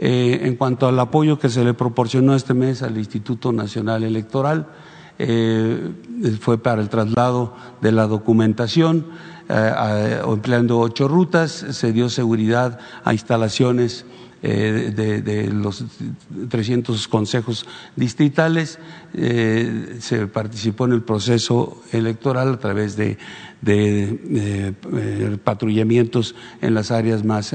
[0.02, 4.66] Eh, en cuanto al apoyo que se le proporcionó este mes al Instituto Nacional Electoral,
[5.18, 5.92] eh,
[6.40, 9.06] fue para el traslado de la documentación,
[9.50, 14.06] eh, empleando ocho rutas, se dio seguridad a instalaciones
[14.42, 15.84] eh, de, los
[16.48, 18.78] 300 consejos distritales.
[19.12, 23.18] Eh, se participó en el proceso electoral a través de,
[23.66, 24.72] eh,
[25.44, 27.54] patrullamientos en las áreas más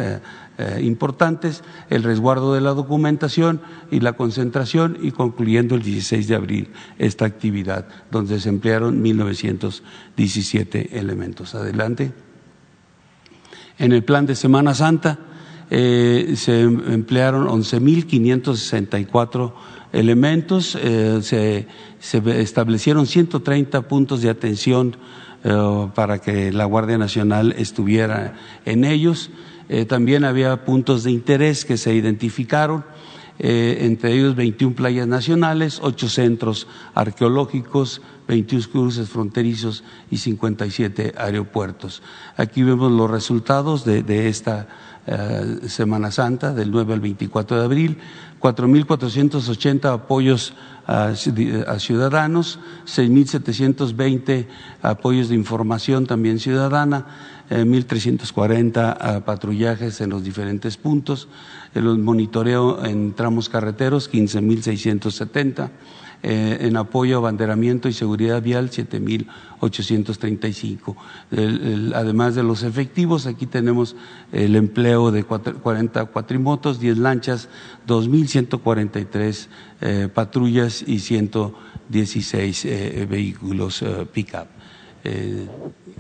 [0.79, 3.61] importantes, el resguardo de la documentación
[3.91, 10.89] y la concentración y concluyendo el 16 de abril esta actividad, donde se emplearon 1.917
[10.93, 11.55] elementos.
[11.55, 12.13] Adelante.
[13.77, 15.19] En el plan de Semana Santa,
[15.71, 19.53] eh, se emplearon 11.564
[19.93, 21.67] elementos, eh, se,
[22.39, 24.95] establecieron 130 puntos de atención
[25.43, 28.35] eh, para que la Guardia Nacional estuviera
[28.65, 29.31] en ellos.
[29.87, 32.85] también había puntos de interés que se identificaron.
[33.39, 42.03] entre ellos 21 playas nacionales, 8 centros arqueológicos, 21 cruces fronterizos y 57 aeropuertos.
[42.37, 44.67] Aquí vemos los resultados de esta
[45.07, 47.97] eh, Semana Santa, del 9 al 24 de abril,
[48.41, 50.53] 4.480 apoyos
[50.87, 54.47] a, ciudadanos, 6.720
[54.81, 57.05] apoyos de información también ciudadana,
[57.49, 61.27] 1.340 patrullajes en los diferentes puntos,
[61.73, 65.69] el monitoreo en tramos carreteros, 15.670
[66.23, 70.95] eh, en apoyo a abanderamiento y seguridad vial 7.835.
[71.93, 73.95] además de los efectivos, aquí tenemos
[74.31, 77.49] el empleo de 40 cuatrimotos, 10 lanchas,
[77.87, 79.47] 2.143
[79.81, 84.47] eh, patrullas y 116 eh, vehículos pick-up.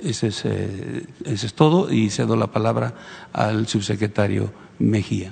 [0.01, 2.95] Ese es, ese es todo y cedo la palabra
[3.31, 5.31] al subsecretario Mejía.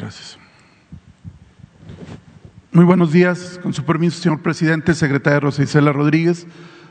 [0.00, 0.38] Gracias.
[2.72, 3.60] Muy buenos días.
[3.62, 6.46] Con su permiso, señor presidente, secretaria Rosa Isela Rodríguez.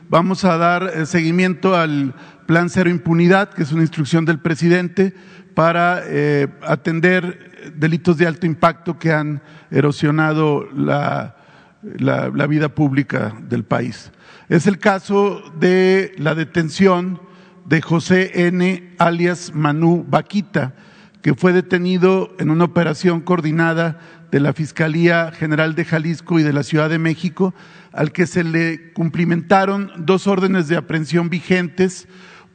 [0.10, 2.14] Vamos a dar eh, seguimiento al
[2.45, 5.16] Plan Cero Impunidad, que es una instrucción del presidente
[5.55, 9.41] para eh, atender delitos de alto impacto que han
[9.72, 11.36] erosionado la,
[11.82, 14.12] la vida pública del país.
[14.49, 17.20] Es el caso de la detención
[17.66, 18.93] de José N.
[18.99, 20.76] alias Manu Vaquita
[21.22, 23.99] que fue detenido en una operación coordinada
[24.32, 27.53] de la Fiscalía General de Jalisco y de la Ciudad de México,
[27.91, 32.07] al que se le cumplimentaron dos órdenes de aprehensión vigentes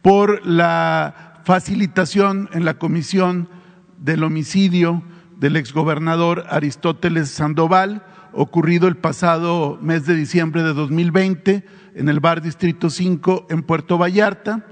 [0.02, 3.48] por la facilitación en la comisión
[3.98, 5.02] del homicidio
[5.38, 12.40] del exgobernador Aristóteles Sandoval, ocurrido el pasado mes de diciembre de 2020 en el bar
[12.40, 14.66] Distrito 5 en Puerto Vallarta.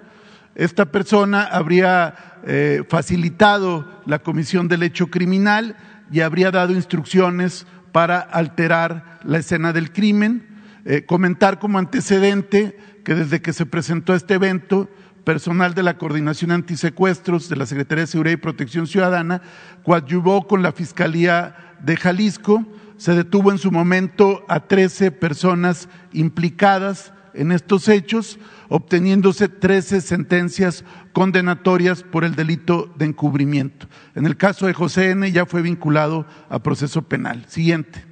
[0.55, 5.77] Esta persona habría eh, facilitado la comisión del hecho criminal
[6.11, 10.49] y habría dado instrucciones para alterar la escena del crimen.
[10.85, 14.89] Eh, comentar como antecedente que desde que se presentó este evento,
[15.23, 19.43] personal de la Coordinación Antisecuestros de la Secretaría de Seguridad y Protección Ciudadana
[19.85, 22.67] coadyuvó con la Fiscalía de Jalisco.
[22.97, 30.85] Se detuvo en su momento a 13 personas implicadas en estos hechos, obteniéndose 13 sentencias
[31.13, 33.87] condenatorias por el delito de encubrimiento.
[34.15, 35.31] En el caso de José N.
[35.31, 37.45] ya fue vinculado a proceso penal.
[37.49, 38.05] Siguiente.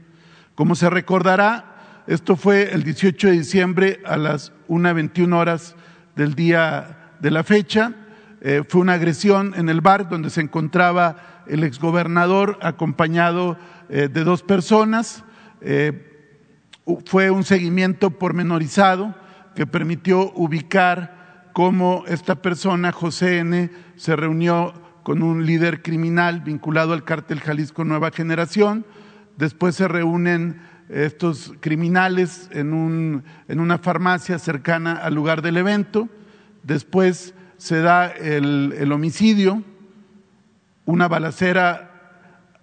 [0.55, 5.77] Como se recordará, esto fue el 18 de diciembre a las 1.21 horas
[6.17, 7.95] del día de la fecha.
[8.41, 13.59] Eh, fue una agresión en el bar donde se encontraba el exgobernador acompañado
[13.89, 15.25] eh, de dos personas.
[15.61, 16.10] Eh,
[17.07, 19.15] fue un seguimiento pormenorizado
[19.55, 24.73] que permitió ubicar cómo esta persona, José N., se reunió
[25.03, 28.85] con un líder criminal vinculado al cártel Jalisco Nueva Generación.
[29.37, 36.09] Después se reúnen estos criminales en, un, en una farmacia cercana al lugar del evento.
[36.63, 39.63] Después se da el, el homicidio,
[40.85, 41.91] una balacera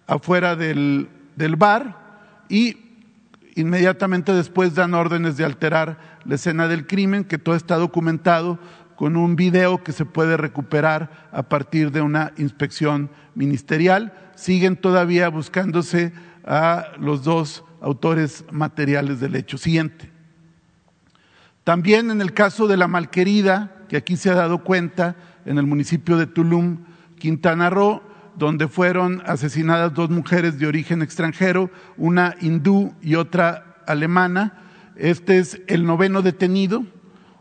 [0.08, 2.87] afuera del, del bar y
[3.58, 8.60] Inmediatamente después dan órdenes de alterar la escena del crimen, que todo está documentado
[8.96, 14.14] con un video que se puede recuperar a partir de una inspección ministerial.
[14.36, 16.14] Siguen todavía buscándose
[16.46, 19.58] a los dos autores materiales del hecho.
[19.58, 20.12] Siguiente.
[21.64, 25.66] También en el caso de la malquerida, que aquí se ha dado cuenta, en el
[25.66, 26.86] municipio de Tulum,
[27.18, 28.04] Quintana Roo,
[28.38, 34.62] donde fueron asesinadas dos mujeres de origen extranjero, una hindú y otra alemana.
[34.96, 36.86] Este es el noveno detenido,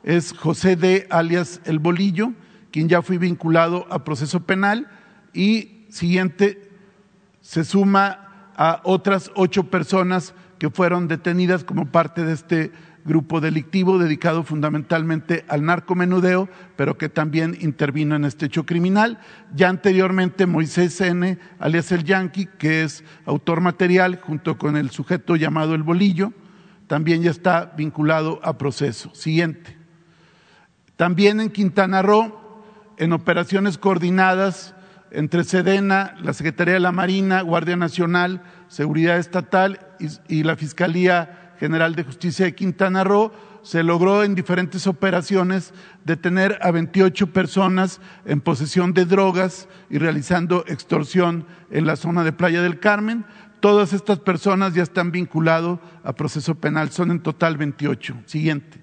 [0.02, 1.06] es José D.
[1.10, 2.32] alias El Bolillo,
[2.70, 4.88] quien ya fue vinculado a proceso penal
[5.32, 6.70] y siguiente
[7.40, 12.72] se suma a otras ocho personas que fueron detenidas como parte de este
[13.06, 19.18] grupo delictivo dedicado fundamentalmente al narcomenudeo, pero que también intervino en este hecho criminal.
[19.54, 25.36] Ya anteriormente Moisés N., alias el Yankee, que es autor material, junto con el sujeto
[25.36, 26.32] llamado el Bolillo,
[26.86, 29.14] también ya está vinculado a proceso.
[29.14, 29.76] Siguiente.
[30.96, 32.62] También en Quintana Roo,
[32.98, 34.74] en operaciones coordinadas
[35.10, 41.45] entre Sedena, la Secretaría de la Marina, Guardia Nacional, Seguridad Estatal y, y la Fiscalía
[41.58, 43.32] General de Justicia de Quintana Roo,
[43.62, 50.64] se logró en diferentes operaciones detener a 28 personas en posesión de drogas y realizando
[50.68, 53.24] extorsión en la zona de Playa del Carmen.
[53.58, 58.14] Todas estas personas ya están vinculadas a proceso penal, son en total 28.
[58.26, 58.78] Siguiente.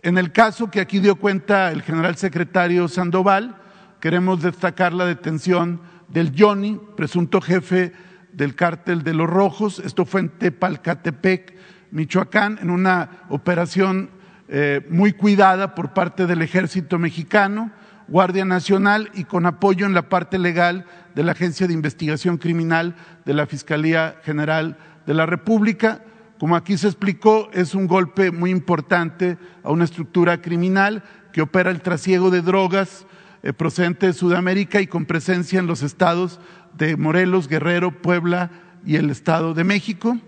[0.00, 3.56] En el caso que aquí dio cuenta el general secretario Sandoval,
[4.00, 7.92] queremos destacar la detención del Johnny, presunto jefe
[8.38, 9.82] del cártel de los rojos.
[9.84, 11.54] Esto fue en Tepalcatepec,
[11.90, 14.10] Michoacán, en una operación
[14.48, 17.72] eh, muy cuidada por parte del ejército mexicano,
[18.06, 20.86] Guardia Nacional y con apoyo en la parte legal
[21.16, 22.94] de la Agencia de Investigación Criminal
[23.26, 26.04] de la Fiscalía General de la República.
[26.38, 31.70] Como aquí se explicó, es un golpe muy importante a una estructura criminal que opera
[31.70, 33.04] el trasiego de drogas
[33.42, 36.40] eh, procedente de Sudamérica y con presencia en los estados
[36.74, 38.50] de Morelos, Guerrero, Puebla
[38.84, 40.18] y el Estado de México.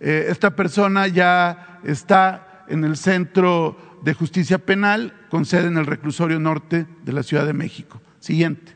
[0.00, 5.86] Eh, esta persona ya está en el Centro de Justicia Penal con sede en el
[5.86, 8.00] Reclusorio Norte de la Ciudad de México.
[8.18, 8.74] Siguiente.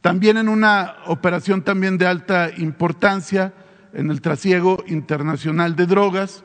[0.00, 3.54] También en una operación también de alta importancia
[3.92, 6.44] en el trasiego internacional de drogas,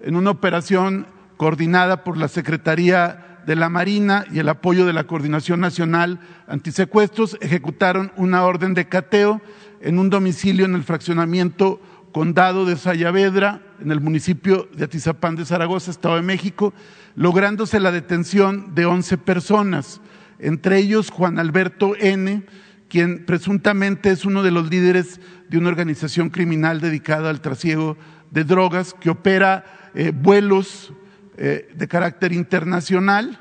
[0.00, 1.06] en una operación
[1.36, 7.38] coordinada por la Secretaría de la Marina y el apoyo de la Coordinación Nacional Antisecuestros,
[7.40, 9.40] ejecutaron una orden de cateo
[9.80, 11.80] en un domicilio en el fraccionamiento
[12.12, 16.74] Condado de Sayavedra, en el municipio de Atizapán de Zaragoza, Estado de México,
[17.16, 20.02] lográndose la detención de 11 personas,
[20.38, 22.44] entre ellos Juan Alberto N.,
[22.90, 27.96] quien presuntamente es uno de los líderes de una organización criminal dedicada al trasiego
[28.30, 30.92] de drogas que opera eh, vuelos
[31.38, 33.38] eh, de carácter internacional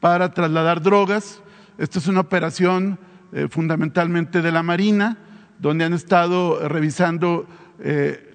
[0.00, 1.40] para trasladar drogas.
[1.78, 2.98] Esta es una operación
[3.32, 5.16] eh, fundamentalmente de la Marina,
[5.58, 7.46] donde han estado revisando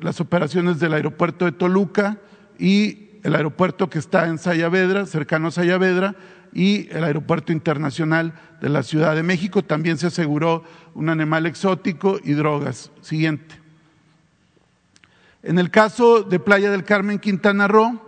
[0.02, 2.18] las operaciones del aeropuerto de Toluca
[2.60, 6.16] y el aeropuerto que está en Sayavedra, cercano a Sayavedra,
[6.54, 9.64] y el Aeropuerto Internacional de la Ciudad de México.
[9.64, 10.64] También se aseguró
[10.94, 12.92] un animal exótico y drogas.
[13.02, 13.56] Siguiente.
[15.44, 18.02] En el caso de Playa del Carmen, Quintana Roo,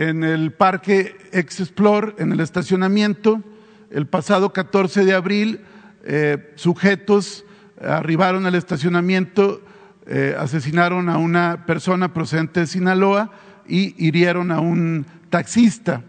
[0.00, 3.42] en el Parque Ex Explore, en el estacionamiento,
[3.90, 5.60] el pasado 14 de abril,
[6.04, 7.44] eh, sujetos
[7.78, 9.60] arribaron al estacionamiento,
[10.06, 13.30] eh, asesinaron a una persona procedente de Sinaloa
[13.68, 16.02] y hirieron a un taxista.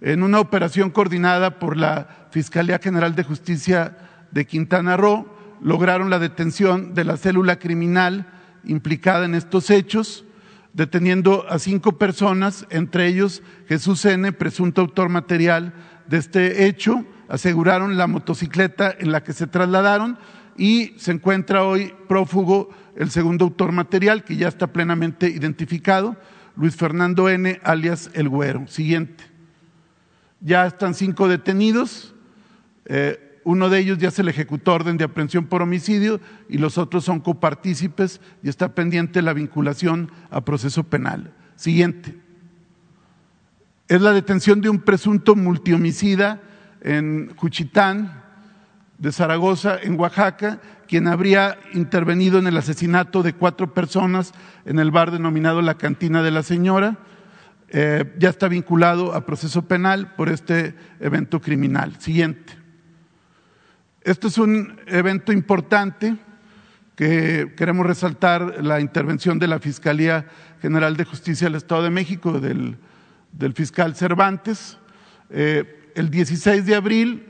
[0.00, 3.98] En una operación coordinada por la Fiscalía General de Justicia
[4.30, 5.28] de Quintana Roo,
[5.60, 8.26] lograron la detención de la célula criminal
[8.64, 10.24] implicada en estos hechos,
[10.74, 15.72] deteniendo a cinco personas, entre ellos Jesús N., presunto autor material
[16.06, 20.18] de este hecho, aseguraron la motocicleta en la que se trasladaron
[20.56, 26.16] y se encuentra hoy prófugo el segundo autor material, que ya está plenamente identificado,
[26.56, 28.66] Luis Fernando N., alias El Güero.
[28.68, 29.24] Siguiente.
[30.40, 32.14] Ya están cinco detenidos.
[32.84, 36.78] Eh, uno de ellos ya se le ejecutó orden de aprehensión por homicidio y los
[36.78, 41.32] otros son copartícipes y está pendiente la vinculación a proceso penal.
[41.56, 42.18] Siguiente.
[43.86, 46.40] Es la detención de un presunto multihomicida
[46.80, 48.22] en Juchitán,
[48.98, 54.32] de Zaragoza, en Oaxaca, quien habría intervenido en el asesinato de cuatro personas
[54.64, 56.98] en el bar denominado La Cantina de la Señora
[57.68, 61.96] eh, ya está vinculado a proceso penal por este evento criminal.
[61.98, 62.63] Siguiente.
[64.04, 66.14] Este es un evento importante
[66.94, 70.26] que queremos resaltar la intervención de la Fiscalía
[70.60, 72.76] General de Justicia del Estado de México, del,
[73.54, 74.76] fiscal Cervantes.
[75.30, 77.28] Eh, el 16 de abril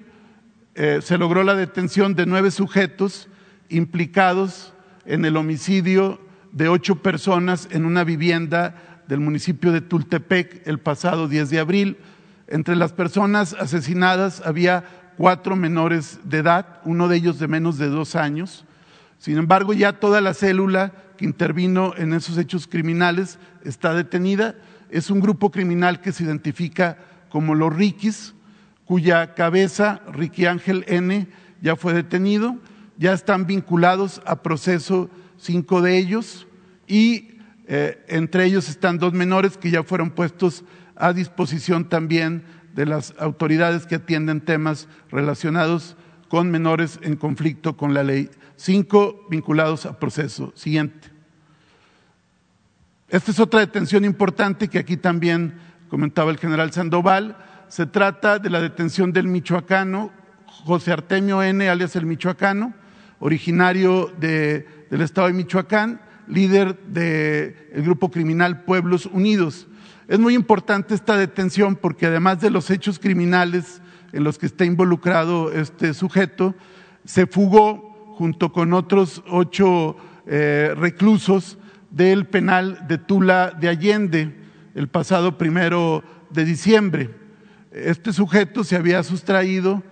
[0.75, 3.29] eh, se logró la detención de nueve sujetos
[3.68, 4.75] implicados
[5.07, 6.20] en el homicidio
[6.51, 11.99] de ocho personas en una vivienda del municipio de Tultepec el pasado 10 de abril.
[12.49, 17.89] Entre las personas asesinadas había cuatro menores de edad, uno de ellos de menos de
[17.89, 18.65] dos años.
[19.19, 24.55] Sin embargo, ya toda la célula que intervino en esos hechos criminales está detenida.
[24.91, 26.99] Es un grupo criminal que se identifica
[27.29, 28.35] como los Riquis,
[28.85, 31.27] cuya cabeza, Ricky Ángel N.,
[31.62, 32.57] ya fue detenido.
[32.99, 36.47] Ya están vinculados a proceso cinco de ellos
[36.87, 40.65] y eh, entre ellos están dos menores que ya fueron puestos
[40.97, 42.45] a disposición también
[42.75, 45.97] de las autoridades que atienden temas relacionados
[46.29, 48.29] con menores en conflicto con la ley.
[48.57, 50.53] Cinco vinculados a proceso.
[50.55, 51.09] Siguiente.
[53.09, 55.55] Esta es otra detención importante que aquí también
[55.89, 57.37] comentaba el general Sandoval.
[57.68, 60.11] Se trata de la detención del michoacano
[60.64, 62.75] José Artemio N., alias el michoacano,
[63.18, 69.66] originario del estado de Michoacán, líder del grupo criminal Pueblos Unidos.
[70.07, 73.81] Es muy importante esta detención porque además de los hechos criminales
[74.13, 76.55] en los que está involucrado este sujeto,
[77.05, 79.97] se fugó junto con otros ocho
[80.27, 81.59] eh, reclusos
[81.91, 84.35] del penal de Tula de Allende
[84.75, 87.11] el pasado primero de diciembre.
[87.73, 89.83] Este sujeto se había sustraído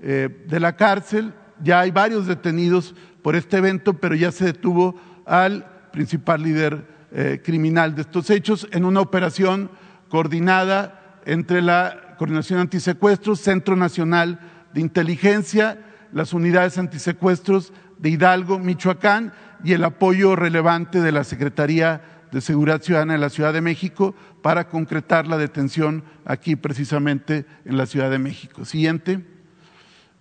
[0.00, 4.96] eh, de la cárcel, ya hay varios detenidos por este evento, pero ya se detuvo
[5.24, 9.70] al principal líder eh, criminal de estos hechos, en una operación
[10.08, 14.40] coordinada entre la Coordinación Antisecuestros, Centro Nacional
[14.72, 15.78] de Inteligencia,
[16.12, 19.32] las unidades antisecuestros de Hidalgo, Michoacán
[19.64, 24.14] y el apoyo relevante de la Secretaría de Seguridad Ciudadana de la Ciudad de México
[24.40, 28.64] para concretar la detención aquí precisamente en la Ciudad de México.
[28.64, 29.24] Siguiente.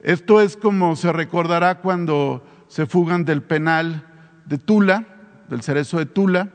[0.01, 4.05] Esto es como se recordará cuando se fugan del penal
[4.45, 5.05] de Tula,
[5.49, 6.49] del cerezo de Tula,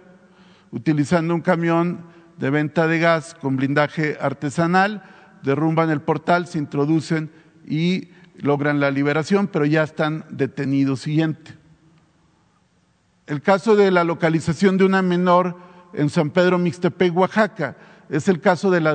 [0.77, 2.05] utilizando un camión
[2.37, 5.03] de venta de gas con blindaje artesanal,
[5.43, 7.31] derrumban el portal, se introducen
[7.67, 11.01] y logran la liberación, pero ya están detenidos.
[11.01, 11.55] Siguiente.
[13.27, 15.57] El caso de la localización de una menor
[15.95, 17.77] en San Pedro Mixtepec, Oaxaca,
[18.11, 18.91] es el caso de la,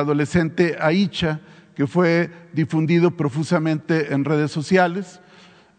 [0.00, 1.40] adolescente Aicha,
[1.76, 5.20] que fue difundido profusamente en redes sociales.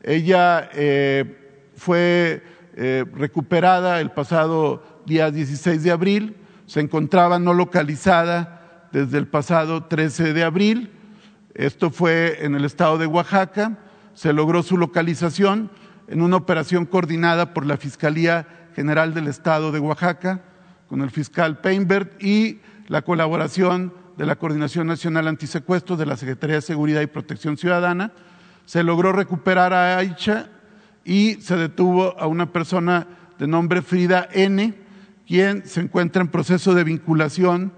[0.01, 2.43] Ella eh, fue
[2.75, 6.35] eh, recuperada el pasado día 16 de abril,
[6.65, 10.91] se encontraba no localizada desde el pasado 13 de abril.
[11.53, 13.77] Esto fue en el estado de Oaxaca,
[14.13, 15.69] se logró su localización
[16.07, 20.41] en una operación coordinada por la Fiscalía General del Estado de Oaxaca,
[20.87, 26.57] con el fiscal Peinbert y la colaboración de la Coordinación Nacional Antisecuestros de la Secretaría
[26.57, 28.11] de Seguridad y Protección Ciudadana.
[28.65, 30.49] Se logró recuperar a Aicha
[31.03, 33.07] y se detuvo a una persona
[33.39, 34.82] de nombre Frida N.,
[35.65, 37.73] se encuentra en proceso de vinculación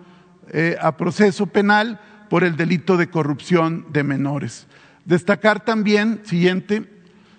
[0.52, 4.68] eh, a proceso penal por el delito de corrupción de menores.
[5.06, 6.84] Destacar también, siguiente,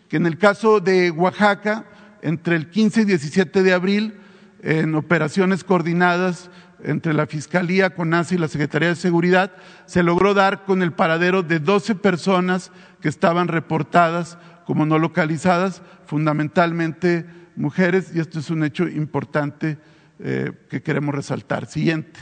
[0.09, 1.85] que en el caso de Oaxaca,
[2.23, 4.15] entre el 15 y 17 de abril,
[4.63, 6.51] en operaciones coordinadas
[6.83, 9.53] entre la Fiscalía, CONASA y la Secretaría de Seguridad,
[9.85, 15.83] se logró dar con el paradero de 12 personas que estaban reportadas como no localizadas,
[16.07, 19.79] fundamentalmente mujeres, y esto es un hecho importante
[20.19, 21.67] eh, que queremos resaltar.
[21.67, 22.21] Siguiente.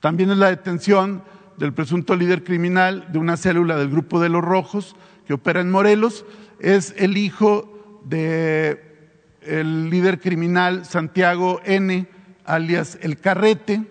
[0.00, 1.22] También es la detención
[1.58, 5.70] del presunto líder criminal de una célula del Grupo de los Rojos, que opera en
[5.70, 6.24] Morelos,
[6.58, 8.80] es el hijo del
[9.90, 12.06] líder criminal Santiago N.,
[12.44, 13.82] alias El Carrete,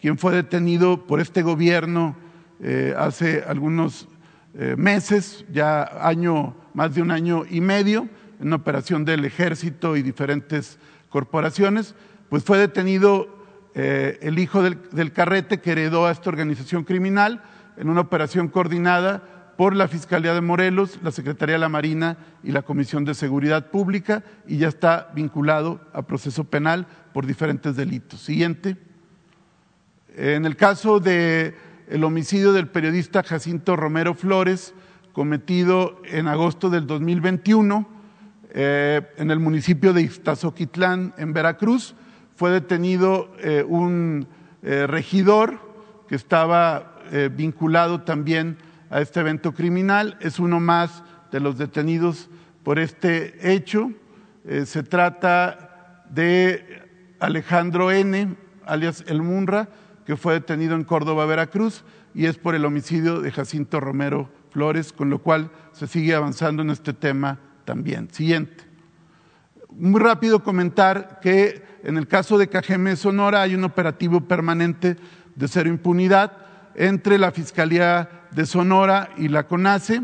[0.00, 2.16] quien fue detenido por este gobierno
[2.60, 4.08] eh, hace algunos
[4.54, 8.08] eh, meses, ya año, más de un año y medio,
[8.40, 10.78] en una operación del ejército y diferentes
[11.14, 11.94] corporaciones,
[12.28, 13.28] pues fue detenido
[13.76, 17.40] eh, el hijo del, Carrete que heredó a esta organización criminal
[17.76, 22.50] en una operación coordinada por la Fiscalía de Morelos, la Secretaría de la Marina y
[22.50, 28.20] la Comisión de Seguridad Pública y ya está vinculado a proceso penal por diferentes delitos.
[28.20, 28.76] Siguiente.
[30.16, 31.54] En el caso del
[31.86, 34.74] el homicidio del periodista Jacinto Romero Flores,
[35.12, 37.94] cometido en agosto del 2021
[38.56, 41.96] eh, en el municipio de Iztazoquitlán, en Veracruz,
[42.36, 44.28] fue detenido eh, un
[44.62, 45.58] eh, regidor
[46.08, 46.92] que estaba
[47.36, 48.56] vinculado también
[48.88, 50.16] a este evento criminal.
[50.20, 52.30] Es uno más de los detenidos
[52.62, 53.92] por este hecho.
[54.64, 56.82] Se trata de
[57.20, 59.68] Alejandro N., alias El Munra,
[60.06, 61.84] que fue detenido en Córdoba, Veracruz,
[62.14, 66.62] y es por el homicidio de Jacinto Romero Flores, con lo cual se sigue avanzando
[66.62, 68.08] en este tema también.
[68.12, 68.64] Siguiente.
[69.70, 74.96] Muy rápido comentar que en el caso de Cajeme Sonora hay un operativo permanente
[75.34, 76.32] de cero impunidad
[76.76, 80.02] entre la Fiscalía de Sonora y la CONACE,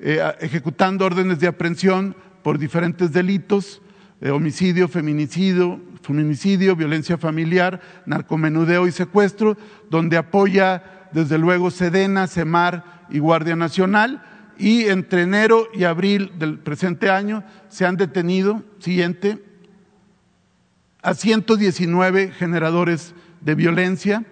[0.00, 3.82] eh, ejecutando órdenes de aprehensión por diferentes delitos,
[4.20, 9.56] eh, homicidio, feminicidio, feminicidio, violencia familiar, narcomenudeo y secuestro,
[9.90, 14.22] donde apoya desde luego Sedena, Semar y Guardia Nacional.
[14.58, 19.42] Y entre enero y abril del presente año se han detenido, siguiente,
[21.02, 24.24] a 119 generadores de violencia,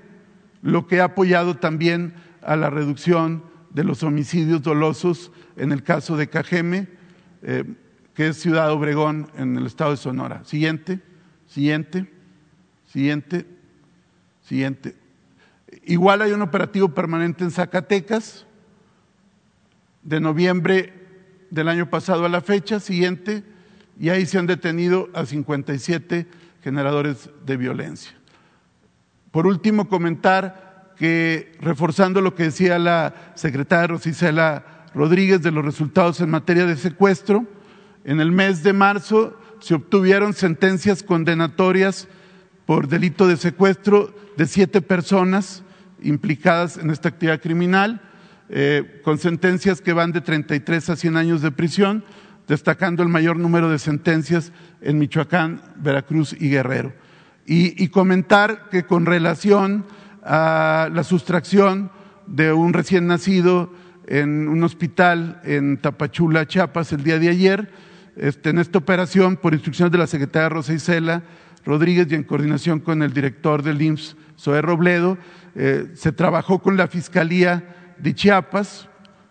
[0.62, 6.16] lo que ha apoyado también a la reducción de los homicidios dolosos en el caso
[6.16, 6.88] de Cajeme,
[7.42, 7.64] eh,
[8.14, 10.44] que es Ciudad Obregón en el estado de Sonora.
[10.44, 11.00] Siguiente,
[11.46, 12.10] siguiente,
[12.86, 13.46] siguiente,
[14.42, 14.96] siguiente.
[15.84, 18.46] Igual hay un operativo permanente en Zacatecas,
[20.04, 20.92] de noviembre
[21.50, 23.42] del año pasado a la fecha, siguiente,
[23.98, 26.26] y ahí se han detenido a 57
[26.62, 28.12] generadores de violencia.
[29.30, 36.20] Por último, comentar que, reforzando lo que decía la secretaria Rosicela Rodríguez de los resultados
[36.20, 37.46] en materia de secuestro,
[38.04, 42.06] en el mes de marzo se obtuvieron sentencias condenatorias
[42.66, 45.62] por delito de secuestro de siete personas
[46.02, 48.00] implicadas en esta actividad criminal,
[48.56, 52.04] eh, con sentencias que van de 33 a 100 años de prisión,
[52.46, 56.92] destacando el mayor número de sentencias en Michoacán, Veracruz y Guerrero.
[57.46, 59.84] Y, comentar que con relación
[60.22, 61.90] a la sustracción
[62.28, 63.72] de un recién nacido
[64.06, 67.72] en un hospital en Tapachula, Chiapas, el día de ayer.
[68.14, 71.24] Este, en esta operación, por instrucciones de la secretaria Rosa Isela
[71.64, 75.18] Rodríguez y en coordinación con el director del IMSS, Zoé Robledo,
[75.56, 78.88] eh, se trabajó con la Fiscalía de Chiapas,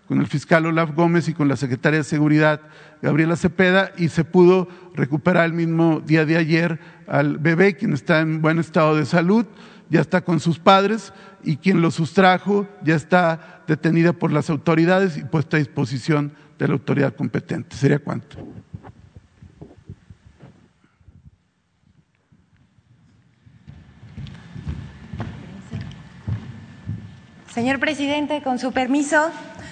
[0.07, 2.61] con el fiscal Olaf Gómez y con la secretaria de Seguridad,
[3.01, 8.19] Gabriela Cepeda, y se pudo recuperar el mismo día de ayer al bebé, quien está
[8.19, 9.45] en buen estado de salud,
[9.89, 15.17] ya está con sus padres y quien lo sustrajo ya está detenida por las autoridades
[15.17, 17.75] y puesta a disposición de la autoridad competente.
[17.75, 18.37] ¿Sería cuánto?
[27.53, 29.29] Señor presidente, con su permiso,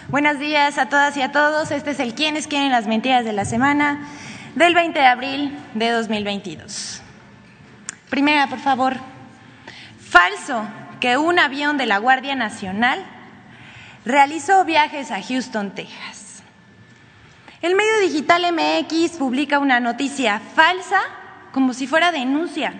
[0.09, 1.71] buenos días a todas y a todos.
[1.71, 4.07] Este es el Quienes quieren las mentiras de la semana
[4.53, 7.01] del 20 de abril de 2022.
[8.11, 8.97] Primera, por favor.
[9.99, 10.63] Falso
[10.99, 13.03] que un avión de la Guardia Nacional
[14.05, 16.43] realizó viajes a Houston, Texas.
[17.63, 20.99] El medio digital MX publica una noticia falsa
[21.51, 22.75] como si fuera denuncia,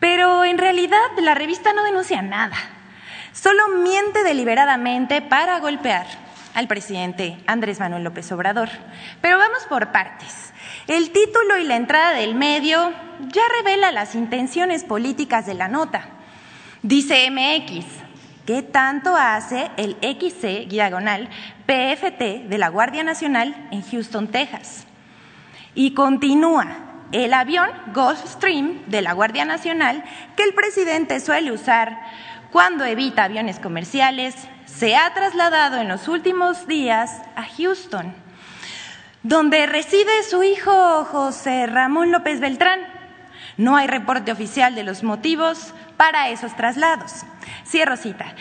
[0.00, 2.56] pero en realidad la revista no denuncia nada
[3.40, 6.06] solo miente deliberadamente para golpear
[6.54, 8.70] al presidente Andrés Manuel López Obrador.
[9.20, 10.52] Pero vamos por partes.
[10.86, 12.92] El título y la entrada del medio
[13.28, 16.08] ya revela las intenciones políticas de la nota.
[16.82, 17.84] Dice MX,
[18.46, 21.28] ¿qué tanto hace el XC diagonal
[21.66, 24.86] PFT de la Guardia Nacional en Houston, Texas?
[25.74, 30.04] Y continúa, el avión Gulfstream de la Guardia Nacional
[30.36, 31.98] que el presidente suele usar
[32.52, 34.34] cuando evita aviones comerciales,
[34.66, 38.14] se ha trasladado en los últimos días a Houston,
[39.22, 42.80] donde reside su hijo José Ramón López Beltrán.
[43.56, 47.24] No hay reporte oficial de los motivos para esos traslados.
[47.66, 48.34] Cierro cita.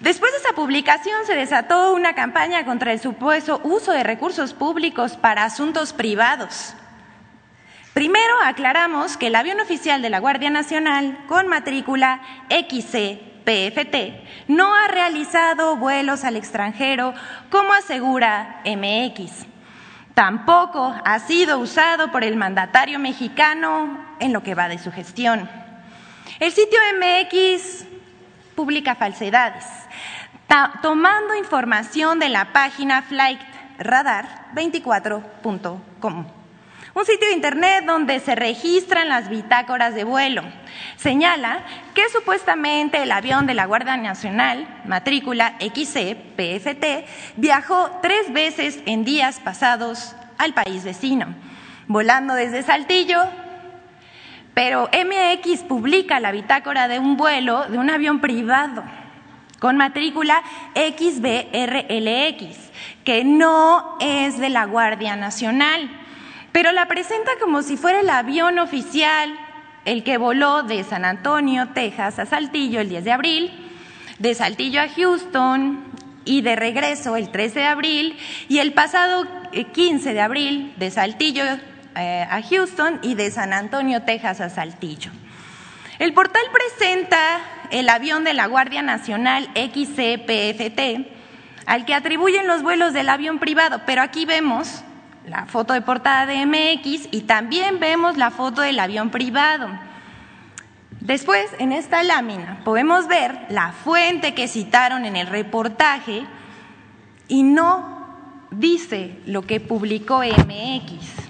[0.00, 5.16] Después de esa publicación se desató una campaña contra el supuesto uso de recursos públicos
[5.16, 6.74] para asuntos privados.
[7.94, 14.74] Primero aclaramos que el avión oficial de la Guardia Nacional con matrícula XC PFT, no
[14.74, 17.14] ha realizado vuelos al extranjero
[17.48, 19.46] como asegura MX.
[20.14, 25.48] Tampoco ha sido usado por el mandatario mexicano en lo que va de su gestión.
[26.40, 27.84] El sitio MX
[28.56, 29.64] publica falsedades,
[30.82, 33.04] tomando información de la página
[33.78, 36.35] flightradar24.com
[36.96, 40.42] un sitio de Internet donde se registran las bitácoras de vuelo.
[40.96, 41.62] Señala
[41.94, 47.04] que supuestamente el avión de la Guardia Nacional, matrícula XC PFT,
[47.36, 51.34] viajó tres veces en días pasados al país vecino,
[51.86, 53.18] volando desde Saltillo,
[54.54, 58.82] pero MX publica la bitácora de un vuelo de un avión privado
[59.58, 60.42] con matrícula
[60.74, 62.56] XBRLX,
[63.04, 66.05] que no es de la Guardia Nacional
[66.56, 69.30] pero la presenta como si fuera el avión oficial,
[69.84, 73.70] el que voló de San Antonio, Texas, a Saltillo el 10 de abril,
[74.18, 75.84] de Saltillo a Houston
[76.24, 79.26] y de regreso el 13 de abril y el pasado
[79.74, 81.44] 15 eh, de abril de Saltillo
[81.94, 85.10] eh, a Houston y de San Antonio, Texas a Saltillo.
[85.98, 87.18] El portal presenta
[87.70, 91.06] el avión de la Guardia Nacional XCPFT,
[91.66, 94.82] al que atribuyen los vuelos del avión privado, pero aquí vemos
[95.26, 99.68] la foto de portada de MX y también vemos la foto del avión privado.
[101.00, 106.24] Después, en esta lámina, podemos ver la fuente que citaron en el reportaje
[107.28, 111.26] y no dice lo que publicó MX.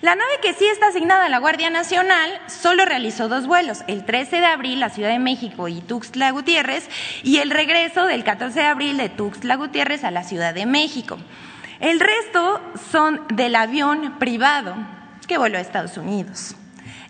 [0.00, 4.04] La nave que sí está asignada a la Guardia Nacional solo realizó dos vuelos, el
[4.04, 6.88] 13 de abril a Ciudad de México y Tuxtla Gutiérrez
[7.22, 11.18] y el regreso del 14 de abril de Tuxtla Gutiérrez a la Ciudad de México.
[11.80, 12.60] El resto
[12.90, 14.74] son del avión privado
[15.26, 16.54] que voló a Estados Unidos.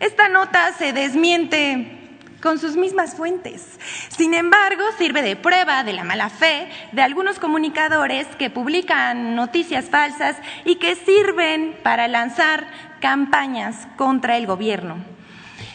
[0.01, 2.01] Esta nota se desmiente
[2.41, 3.79] con sus mismas fuentes.
[4.15, 9.87] Sin embargo, sirve de prueba de la mala fe de algunos comunicadores que publican noticias
[9.87, 12.67] falsas y que sirven para lanzar
[13.01, 14.97] campañas contra el gobierno.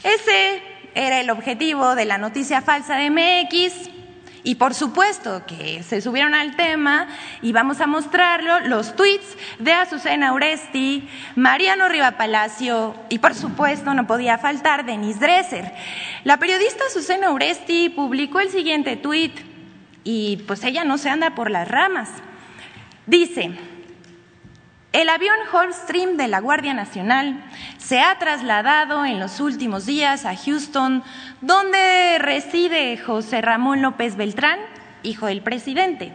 [0.03, 0.61] Ese
[0.93, 3.98] era el objetivo de la noticia falsa de MX
[4.43, 7.07] y por supuesto que se subieron al tema
[7.41, 13.93] y vamos a mostrarlo, los tweets de Azucena Uresti, Mariano Riva Palacio y por supuesto
[13.93, 15.73] no podía faltar Denise Dresser.
[16.23, 19.33] La periodista Azucena Uresti publicó el siguiente tweet
[20.03, 22.09] y pues ella no se anda por las ramas.
[23.05, 23.51] Dice,
[24.91, 27.43] el avión Holstream de la Guardia Nacional
[27.77, 31.03] se ha trasladado en los últimos días a Houston,
[31.41, 34.59] donde reside José Ramón López Beltrán,
[35.03, 36.11] hijo del presidente.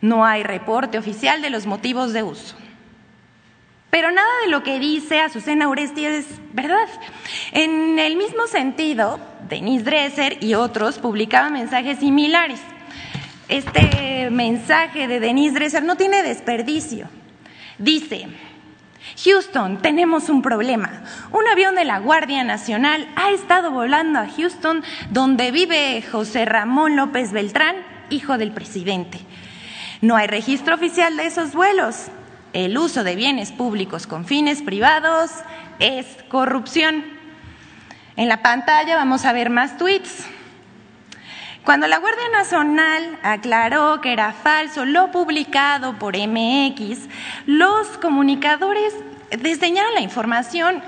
[0.00, 2.56] No hay reporte oficial de los motivos de uso.
[3.90, 6.88] Pero nada de lo que dice Azucena Uresti es verdad.
[7.52, 9.20] En el mismo sentido,
[9.50, 12.60] Denise Dresser y otros publicaban mensajes similares.
[13.50, 17.06] Este mensaje de Denise Dresser no tiene desperdicio.
[17.78, 18.28] Dice,
[19.24, 21.02] Houston, tenemos un problema.
[21.32, 26.96] Un avión de la Guardia Nacional ha estado volando a Houston, donde vive José Ramón
[26.96, 27.76] López Beltrán,
[28.10, 29.20] hijo del presidente.
[30.00, 32.10] No hay registro oficial de esos vuelos
[32.52, 35.30] el uso de bienes públicos con fines privados
[35.78, 37.02] es corrupción.
[38.16, 40.26] En la pantalla vamos a ver más tweets.
[41.64, 47.08] Cuando la Guardia Nacional aclaró que era falso lo publicado por MX,
[47.46, 48.92] los comunicadores
[49.30, 50.82] desdeñaron la información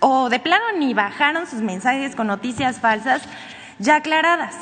[0.00, 3.22] o de plano ni bajaron sus mensajes con noticias falsas
[3.78, 4.54] ya aclaradas.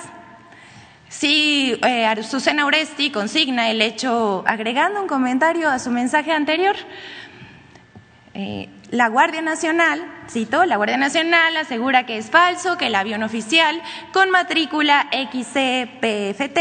[1.08, 6.76] Sí, eh, Susana Oresti consigna el hecho agregando un comentario a su mensaje anterior.
[8.34, 13.22] Eh, la Guardia Nacional, cito, la Guardia Nacional asegura que es falso que el avión
[13.22, 13.80] oficial
[14.12, 16.58] con matrícula XCPFT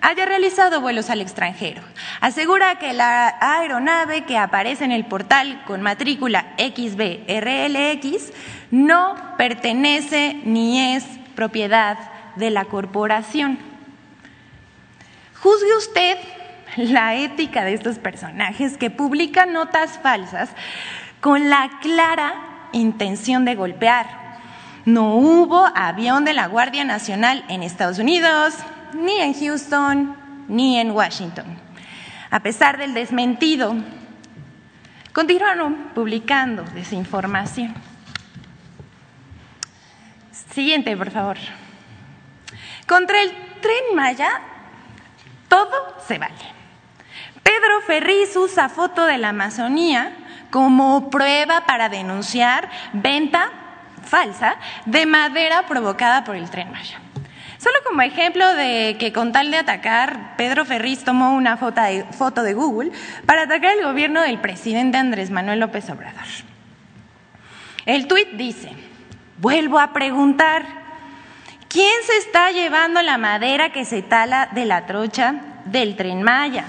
[0.00, 1.82] haya realizado vuelos al extranjero.
[2.20, 8.32] Asegura que la aeronave que aparece en el portal con matrícula XBRLX
[8.70, 11.98] no pertenece ni es propiedad
[12.36, 13.58] de la corporación.
[15.40, 16.18] Juzgue usted
[16.76, 20.50] la ética de estos personajes que publican notas falsas
[21.20, 24.06] con la clara intención de golpear.
[24.84, 28.54] No hubo avión de la Guardia Nacional en Estados Unidos,
[28.94, 30.16] ni en Houston,
[30.48, 31.46] ni en Washington.
[32.30, 33.74] A pesar del desmentido,
[35.12, 37.74] continuaron publicando desinformación.
[40.52, 41.36] Siguiente, por favor.
[42.86, 44.30] Contra el tren Maya,
[45.48, 46.34] todo se vale.
[47.42, 50.12] Pedro Ferriz usa foto de la Amazonía
[50.50, 53.50] como prueba para denunciar venta
[54.02, 57.00] falsa de madera provocada por el tren Maya.
[57.58, 62.04] Solo como ejemplo de que con tal de atacar, Pedro Ferriz tomó una foto de,
[62.12, 62.92] foto de Google
[63.26, 66.24] para atacar el gobierno del presidente Andrés Manuel López Obrador.
[67.84, 68.70] El tuit dice,
[69.38, 70.78] vuelvo a preguntar,
[71.68, 75.34] ¿Quién se está llevando la madera que se tala de la trocha
[75.66, 76.64] del tren Maya?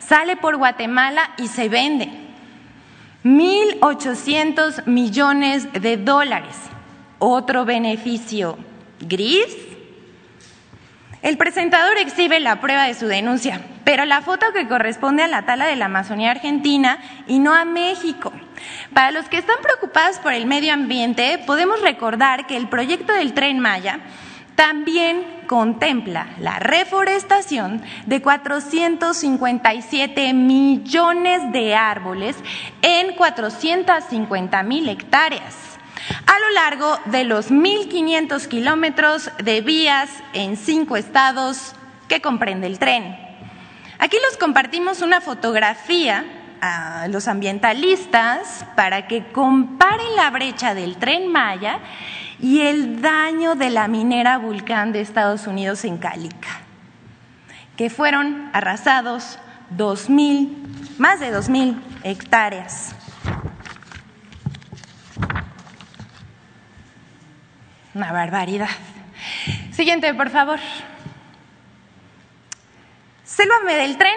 [0.00, 2.21] Sale por Guatemala y se vende.
[3.24, 6.56] 1.800 millones de dólares.
[7.18, 8.58] Otro beneficio
[9.00, 9.46] gris.
[11.22, 15.46] El presentador exhibe la prueba de su denuncia, pero la foto que corresponde a la
[15.46, 16.98] tala de la Amazonía Argentina
[17.28, 18.32] y no a México.
[18.92, 23.34] Para los que están preocupados por el medio ambiente, podemos recordar que el proyecto del
[23.34, 24.00] tren Maya
[24.54, 32.36] también contempla la reforestación de 457 millones de árboles
[32.82, 35.72] en 450 mil hectáreas
[36.26, 41.74] a lo largo de los 1.500 kilómetros de vías en cinco estados
[42.08, 43.16] que comprende el tren.
[43.98, 46.24] Aquí les compartimos una fotografía
[46.60, 51.80] a los ambientalistas para que comparen la brecha del tren Maya
[52.42, 56.60] y el daño de la minera Vulcán de Estados Unidos en Calica,
[57.76, 59.38] que fueron arrasados
[59.70, 60.58] dos mil,
[60.98, 62.96] más de dos mil hectáreas.
[67.94, 68.70] Una barbaridad.
[69.70, 70.58] Siguiente, por favor.
[73.22, 74.16] Sélvame del tren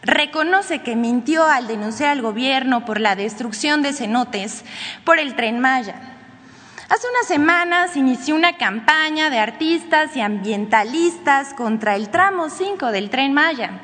[0.00, 4.64] reconoce que mintió al denunciar al gobierno por la destrucción de cenotes
[5.04, 6.15] por el tren Maya
[6.88, 13.10] Hace unas semanas inició una campaña de artistas y ambientalistas contra el tramo 5 del
[13.10, 13.80] tren Maya.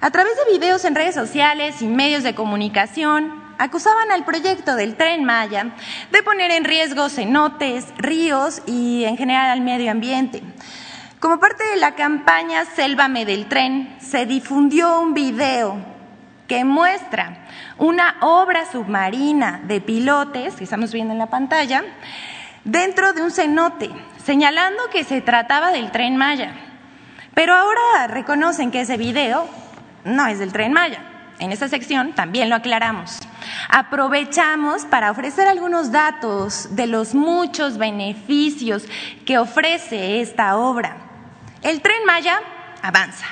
[0.00, 4.96] A través de videos en redes sociales y medios de comunicación, acusaban al proyecto del
[4.96, 5.76] tren Maya
[6.10, 10.42] de poner en riesgo cenotes, ríos y en general al medio ambiente.
[11.20, 15.91] Como parte de la campaña Sélvame del tren, se difundió un video
[16.64, 17.46] muestra
[17.78, 21.82] una obra submarina de pilotes, que estamos viendo en la pantalla,
[22.64, 23.90] dentro de un cenote,
[24.24, 26.52] señalando que se trataba del tren Maya.
[27.34, 29.48] Pero ahora reconocen que ese video
[30.04, 31.00] no es del tren Maya.
[31.38, 33.18] En esta sección también lo aclaramos.
[33.68, 38.84] Aprovechamos para ofrecer algunos datos de los muchos beneficios
[39.26, 40.96] que ofrece esta obra.
[41.62, 42.38] El tren Maya
[42.82, 43.26] avanza.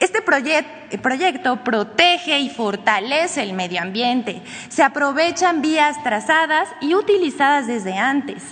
[0.00, 4.42] Este proyecto protege y fortalece el medio ambiente.
[4.68, 8.42] Se aprovechan vías trazadas y utilizadas desde antes.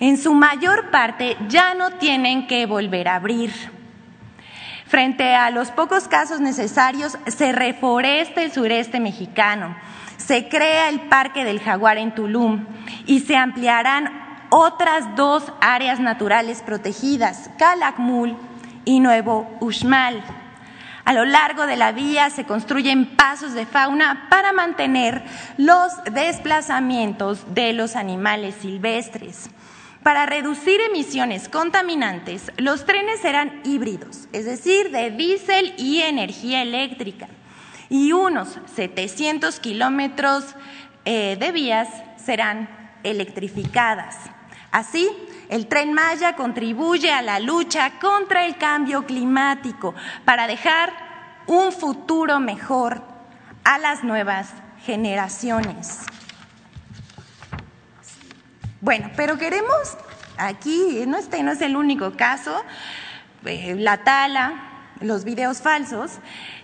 [0.00, 3.52] En su mayor parte ya no tienen que volver a abrir.
[4.86, 9.76] Frente a los pocos casos necesarios, se reforesta el sureste mexicano,
[10.16, 12.64] se crea el Parque del Jaguar en Tulum
[13.04, 18.34] y se ampliarán otras dos áreas naturales protegidas, Calakmul
[18.86, 20.22] y Nuevo Uxmal.
[21.08, 25.22] A lo largo de la vía se construyen pasos de fauna para mantener
[25.56, 29.48] los desplazamientos de los animales silvestres.
[30.02, 37.28] Para reducir emisiones contaminantes, los trenes serán híbridos, es decir, de diésel y energía eléctrica,
[37.88, 40.44] y unos 700 kilómetros
[41.06, 41.88] eh, de vías
[42.22, 42.68] serán
[43.02, 44.14] electrificadas.
[44.70, 45.08] Así,
[45.48, 49.94] el tren Maya contribuye a la lucha contra el cambio climático
[50.24, 50.92] para dejar
[51.46, 53.02] un futuro mejor
[53.64, 54.52] a las nuevas
[54.84, 56.00] generaciones.
[58.80, 59.96] Bueno, pero queremos
[60.36, 62.64] aquí, no este no es el único caso,
[63.44, 64.68] eh, la tala,
[65.00, 66.18] los videos falsos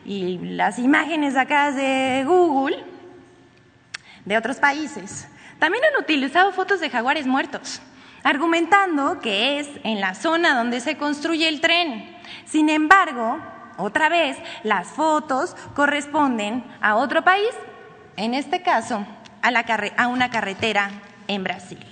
[0.04, 2.84] y las imágenes acá de Google
[4.24, 5.28] de otros países.
[5.58, 7.80] También han utilizado fotos de jaguares muertos,
[8.24, 12.16] argumentando que es en la zona donde se construye el tren.
[12.46, 13.38] Sin embargo,
[13.76, 17.50] otra vez, las fotos corresponden a otro país,
[18.16, 19.06] en este caso
[19.42, 19.64] a, la
[19.96, 20.90] a una carretera
[21.28, 21.84] en Brasil.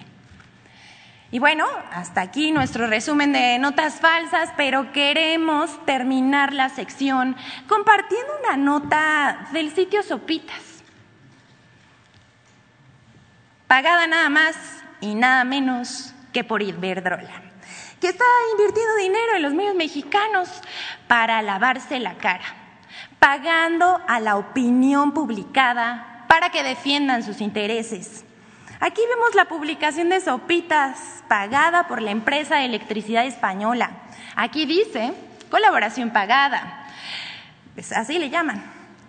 [1.31, 7.37] Y bueno, hasta aquí nuestro resumen de notas falsas, pero queremos terminar la sección
[7.69, 10.83] compartiendo una nota del sitio Sopitas,
[13.67, 14.57] pagada nada más
[15.01, 17.43] y nada menos que por Iberdrola,
[18.01, 20.49] que está invirtiendo dinero en los medios mexicanos
[21.07, 22.45] para lavarse la cara,
[23.19, 28.25] pagando a la opinión publicada para que defiendan sus intereses
[28.83, 33.93] Aquí vemos la publicación de Sopitas, pagada por la empresa de electricidad española.
[34.35, 35.15] Aquí dice,
[35.53, 36.89] colaboración pagada.
[37.75, 38.61] Pues así le llaman.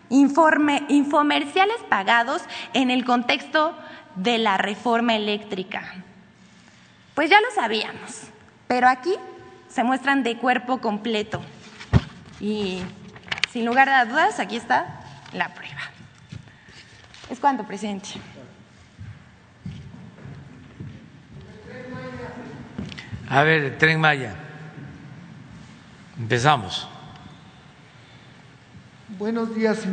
[0.10, 2.44] Informe, infomerciales pagados
[2.76, 3.76] en el contexto
[4.14, 5.92] de la reforma eléctrica.
[7.16, 8.24] Pues ya lo sabíamos,
[8.68, 9.16] pero aquí
[9.70, 11.42] se muestran de cuerpo completo.
[12.40, 12.82] Y
[13.52, 15.02] sin lugar a dudas, aquí está
[15.34, 15.82] la prueba.
[17.30, 18.10] ¿Es cuánto, presidente?
[23.30, 24.36] A ver, Tren Maya.
[26.20, 26.88] Empezamos.
[29.18, 29.86] Buenos días,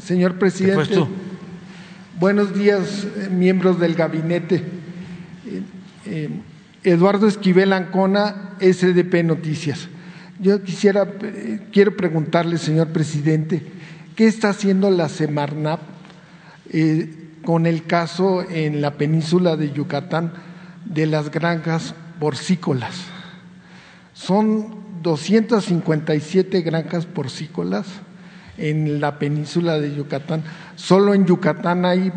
[0.00, 1.06] señor presidente.
[2.18, 4.56] Buenos días, eh, miembros del gabinete.
[5.46, 5.62] Eh,
[6.06, 6.30] eh,
[6.84, 9.88] Eduardo Esquivel Ancona, SDP Noticias.
[10.40, 11.08] Yo quisiera,
[11.72, 13.62] quiero preguntarle, señor presidente,
[14.14, 15.80] ¿qué está haciendo la Semarnap
[17.44, 20.32] con el caso en la península de Yucatán
[20.84, 23.04] de las granjas porcícolas.
[24.12, 27.86] Son 257 granjas porcícolas
[28.56, 30.42] en la península de Yucatán.
[30.76, 32.12] Solo en Yucatán hay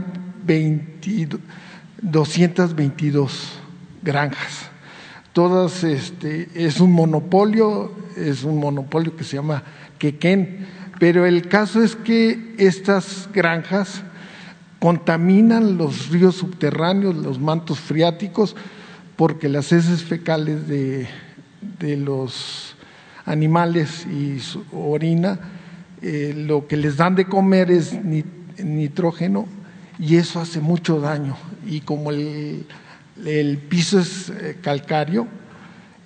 [2.01, 3.59] 222
[4.07, 4.69] granjas.
[5.33, 9.61] Todas este, es un monopolio, es un monopolio que se llama
[9.99, 10.65] Quequén,
[10.97, 14.01] pero el caso es que estas granjas
[14.79, 18.55] contaminan los ríos subterráneos, los mantos freáticos,
[19.15, 21.07] porque las heces fecales de,
[21.97, 22.75] los
[23.25, 25.39] animales y su orina,
[26.01, 27.93] eh, lo que les dan de comer es
[28.63, 29.47] nitrógeno
[29.99, 31.35] y eso hace mucho daño.
[31.65, 32.65] Y como el,
[33.69, 35.27] piso es eh, calcario,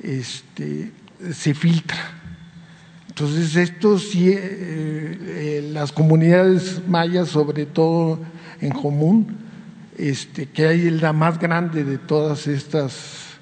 [0.01, 0.91] este,
[1.31, 1.99] se filtra.
[3.07, 8.19] Entonces esto sí, eh, las comunidades mayas, sobre todo
[8.61, 9.37] en común,
[9.97, 13.37] este, que hay la más grande de todas estas,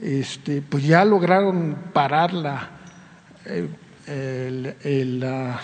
[0.00, 2.70] este, pues ya lograron parar la,
[4.84, 5.60] la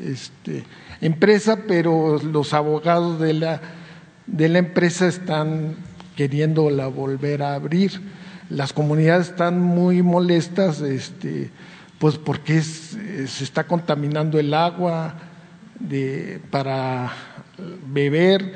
[0.00, 0.64] este,
[1.00, 3.60] empresa, pero los abogados de la,
[4.26, 5.76] de la empresa están
[6.18, 7.92] queriéndola volver a abrir.
[8.50, 11.48] Las comunidades están muy molestas, este,
[12.00, 15.14] pues porque se está contaminando el agua
[15.78, 17.12] de, para
[17.86, 18.52] beber,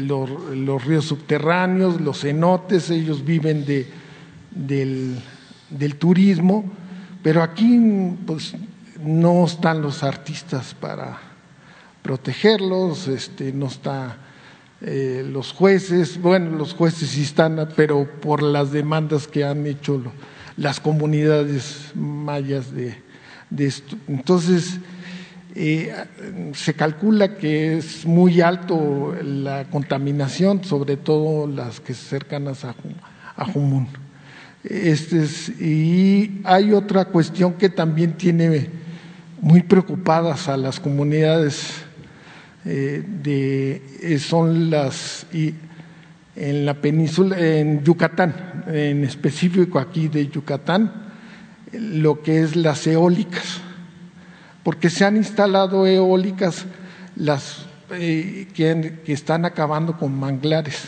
[0.00, 3.86] los, ríos subterráneos, los cenotes, ellos viven de,
[4.50, 5.22] del,
[5.96, 6.64] turismo,
[7.22, 7.78] pero aquí
[8.26, 8.56] pues,
[9.00, 11.20] no están los artistas para
[12.02, 14.23] protegerlos, este, no están
[14.80, 20.02] eh, los jueces, bueno, los jueces sí están, pero por las demandas que han hecho
[20.56, 22.96] las comunidades mayas de,
[23.56, 23.96] esto.
[24.08, 24.78] Entonces,
[25.54, 25.94] eh,
[26.54, 32.74] se calcula que es muy alto la contaminación, sobre todo las que cercanas a,
[33.36, 33.88] a Jumún.
[34.64, 35.24] Este
[35.62, 38.70] y hay otra cuestión que también tiene
[39.40, 41.83] muy preocupadas a las comunidades
[42.64, 45.54] eh, de son las y
[46.36, 50.92] en la península en Yucatán, en específico aquí de Yucatán,
[51.72, 53.60] lo que es las eólicas,
[54.62, 56.66] porque se han instalado eólicas
[57.16, 60.84] las que, están acabando con manglares,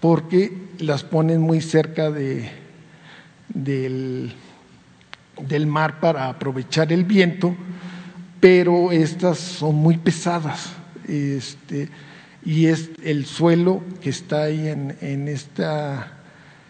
[0.00, 2.50] porque las ponen muy cerca de,
[3.48, 4.32] del,
[5.40, 7.54] del mar para aprovechar el viento,
[8.44, 10.74] pero estas son muy pesadas.
[11.08, 11.88] Este,
[12.44, 16.18] y es el suelo que está ahí en, en, esta,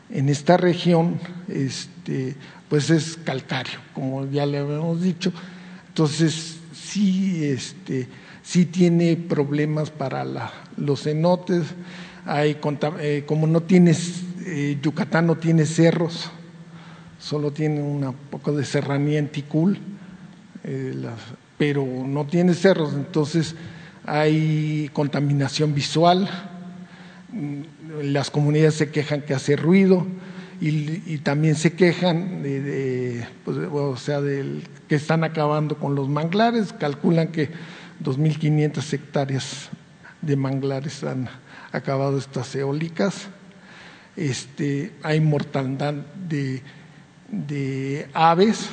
[0.09, 1.19] en esta región,
[1.49, 2.37] este,
[2.69, 5.33] pues es calcáreo, como ya le habíamos dicho.
[5.89, 8.07] Entonces, sí, este,
[8.45, 10.25] sí tiene problemas para
[10.77, 11.65] los cenotes.
[12.25, 12.57] Hay,
[13.01, 16.31] eh, como no tienes, eh, Yucatán no tiene cerros,
[17.19, 19.77] solo tiene un poco de serranía en Ticul,
[20.63, 20.95] eh,
[21.59, 23.55] pero no tiene cerros, entonces
[24.07, 26.29] hay contaminación visual,
[28.03, 30.07] las comunidades se quejan que hace ruido
[30.61, 36.73] y, también se quejan de, pues, o sea, del, que están acabando con los manglares,
[36.73, 37.51] calculan que
[38.03, 39.69] 2.500 hectáreas
[40.23, 41.29] de manglares han
[41.73, 43.29] acabado estas eólicas.
[44.17, 45.95] Este, hay mortandad
[46.29, 48.71] de aves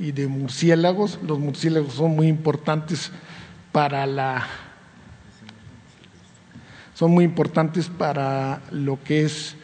[0.00, 1.18] y de murciélagos.
[1.22, 3.12] Los murciélagos son muy importantes
[3.70, 4.46] para la
[6.94, 9.54] son muy importantes para lo que es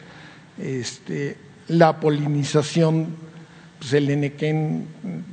[0.57, 1.37] este,
[1.67, 3.09] la polinización.
[3.77, 4.87] Pues el enequén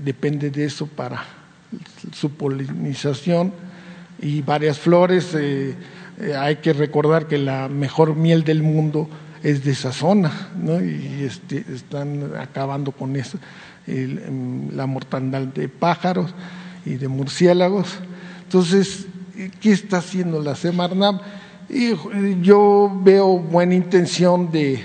[0.05, 1.25] depende de eso para
[2.13, 3.55] su polinización
[4.21, 5.35] y varias flores.
[5.35, 5.75] Eh,
[6.21, 9.09] eh, hay que recordar que la mejor miel del mundo
[9.43, 10.83] es de esa zona, ¿no?
[10.83, 13.39] y este, están acabando con eso,
[13.87, 16.35] la mortandad de pájaros
[16.85, 17.99] y de murciélagos.
[18.45, 19.07] Entonces,
[19.61, 21.21] ¿qué está haciendo la Semarnam?
[21.69, 21.93] Y
[22.41, 24.81] yo veo buena intención de,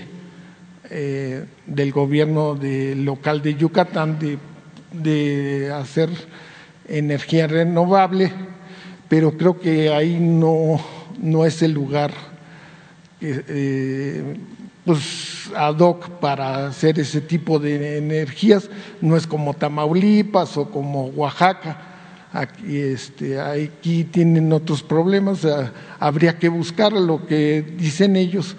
[0.90, 4.38] eh, del gobierno de, local de Yucatán de,
[4.92, 6.10] de hacer
[6.88, 8.32] energía renovable,
[9.08, 10.80] pero creo que ahí no,
[11.22, 12.12] no es el lugar
[13.22, 14.36] eh,
[14.86, 18.70] pues ad hoc para hacer ese tipo de energías,
[19.02, 21.86] no es como Tamaulipas o como Oaxaca.
[22.32, 25.48] Aquí, este, aquí tienen otros problemas,
[26.00, 28.56] habría que buscar lo que dicen ellos,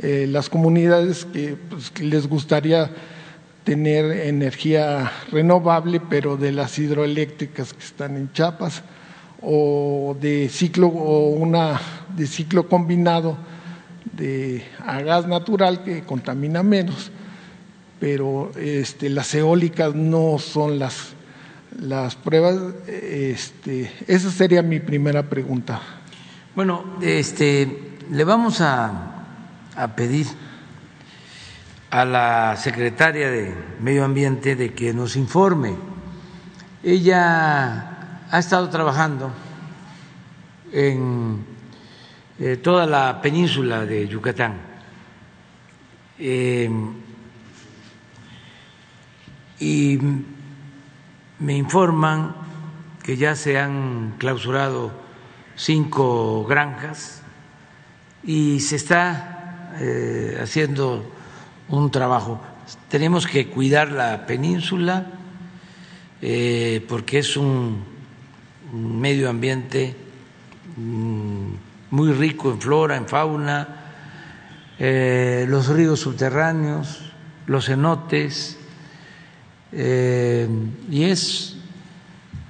[0.00, 1.26] eh, las comunidades
[1.68, 2.90] pues, que, les gustaría
[3.62, 8.82] tener energía renovable, pero de las hidroeléctricas que están en Chiapas,
[9.42, 11.78] o de ciclo, o una
[12.16, 13.36] de ciclo combinado
[14.12, 17.10] de, a gas natural que contamina menos,
[17.98, 21.14] pero este, las eólicas no son las,
[21.80, 22.56] las pruebas.
[22.86, 25.80] Este, esa sería mi primera pregunta.
[26.54, 29.24] Bueno, este, le vamos a,
[29.76, 30.26] a pedir
[31.90, 35.74] a la secretaria de Medio Ambiente de que nos informe.
[36.82, 39.30] Ella ha estado trabajando
[40.72, 41.44] en
[42.62, 44.70] toda la península de Yucatán.
[46.18, 46.70] Eh,
[49.58, 49.98] y
[51.38, 52.34] me informan
[53.02, 54.90] que ya se han clausurado
[55.56, 57.22] cinco granjas
[58.22, 61.10] y se está eh, haciendo
[61.68, 62.40] un trabajo.
[62.88, 65.06] Tenemos que cuidar la península
[66.20, 67.82] eh, porque es un
[68.72, 69.96] medio ambiente
[70.76, 73.68] mm, muy rico en flora, en fauna,
[74.78, 77.12] eh, los ríos subterráneos,
[77.46, 78.58] los cenotes,
[79.72, 80.48] eh,
[80.88, 81.56] y es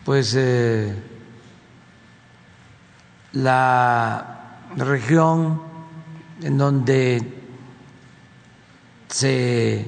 [0.05, 0.95] pues eh,
[3.33, 5.62] la región
[6.43, 7.43] en donde
[9.09, 9.87] se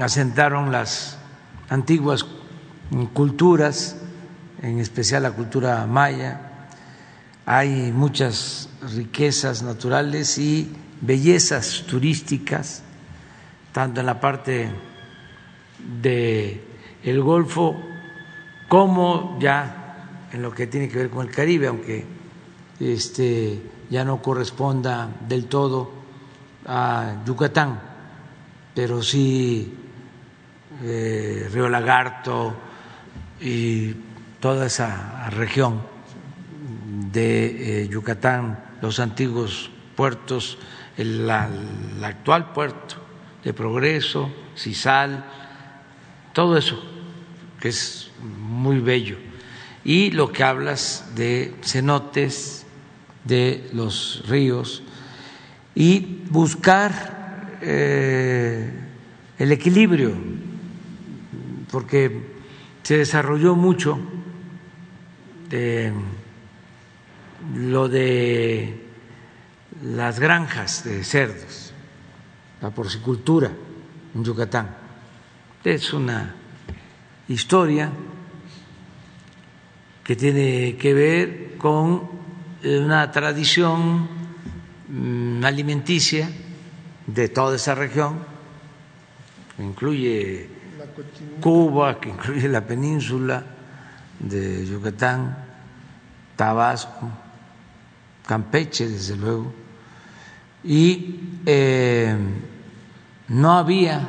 [0.00, 1.18] asentaron las
[1.68, 2.26] antiguas
[3.12, 3.96] culturas,
[4.60, 6.51] en especial la cultura maya,
[7.46, 10.70] hay muchas riquezas naturales y
[11.00, 12.82] bellezas turísticas,
[13.72, 14.70] tanto en la parte
[16.00, 16.60] del
[17.02, 17.76] el Golfo
[18.68, 22.04] como ya en lo que tiene que ver con el Caribe, aunque
[22.78, 23.60] este
[23.90, 25.92] ya no corresponda del todo
[26.66, 27.80] a Yucatán,
[28.74, 29.74] pero sí
[30.82, 32.54] eh, Río Lagarto
[33.40, 33.94] y
[34.40, 35.91] toda esa región
[37.12, 40.58] de eh, Yucatán, los antiguos puertos,
[40.96, 42.96] el, actual puerto
[43.44, 45.24] de Progreso, Cisal,
[46.32, 46.82] todo eso
[47.60, 49.18] que es muy bello.
[49.84, 52.66] Y lo que hablas de cenotes,
[53.24, 54.82] de los ríos,
[55.74, 58.70] y buscar eh,
[59.38, 60.12] el equilibrio,
[61.70, 62.32] porque
[62.82, 63.98] se desarrolló mucho
[67.54, 68.86] lo de
[69.82, 71.72] las granjas de cerdos,
[72.60, 73.50] la porcicultura
[74.14, 74.76] en Yucatán.
[75.64, 76.34] Es una
[77.28, 77.90] historia
[80.04, 82.08] que tiene que ver con
[82.64, 84.08] una tradición
[84.88, 86.28] mm, alimenticia
[87.06, 88.18] de toda esa región,
[89.56, 90.48] que incluye
[91.40, 93.44] Cuba, que incluye la península
[94.18, 95.36] de Yucatán,
[96.36, 97.10] Tabasco,
[98.26, 99.52] Campeche, desde luego,
[100.64, 102.16] y eh,
[103.28, 104.08] no había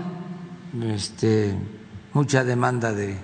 [0.82, 1.56] este,
[2.14, 3.18] mucha demanda de,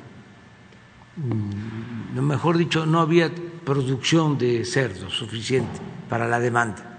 [1.17, 3.31] mm, mejor dicho, no había
[3.63, 5.79] producción de cerdo suficiente
[6.09, 6.97] para la demanda.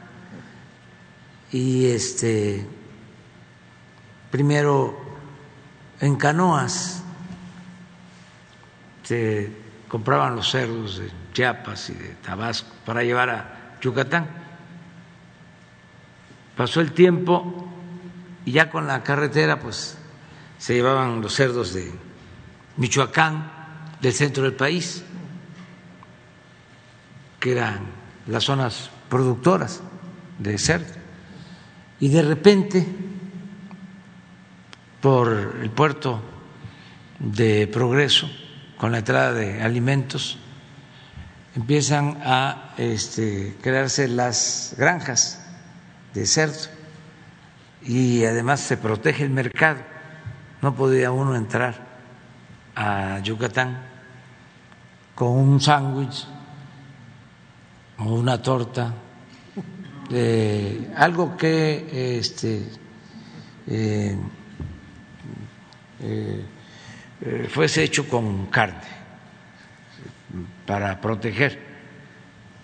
[1.53, 2.65] Y este,
[4.31, 4.97] primero
[6.01, 7.03] en canoas
[9.03, 9.53] se
[9.89, 14.29] compraban los cerdos de Chiapas y de Tabasco para llevar a Yucatán.
[16.57, 17.69] Pasó el tiempo
[18.45, 19.97] y ya con la carretera pues
[20.59, 21.91] se llevaban los cerdos de
[22.77, 23.51] Michoacán,
[24.01, 25.05] del centro del país,
[27.39, 27.81] que eran
[28.27, 29.83] las zonas productoras
[30.39, 30.93] de cerdo.
[31.99, 32.87] Y de repente,
[35.01, 36.23] por el puerto
[37.19, 38.31] de Progreso,
[38.77, 40.39] con la entrada de alimentos,
[41.55, 45.41] empiezan a este, crearse las granjas
[46.15, 46.69] de cerdo.
[47.83, 49.81] Y además se protege el mercado.
[50.61, 51.89] No podía uno entrar
[52.77, 53.81] a Yucatán
[55.15, 56.27] con un sándwich
[57.99, 58.95] o una torta,
[60.97, 62.63] algo que este,
[63.67, 64.17] eh,
[66.01, 69.00] eh, fuese hecho con carne
[70.67, 71.59] para proteger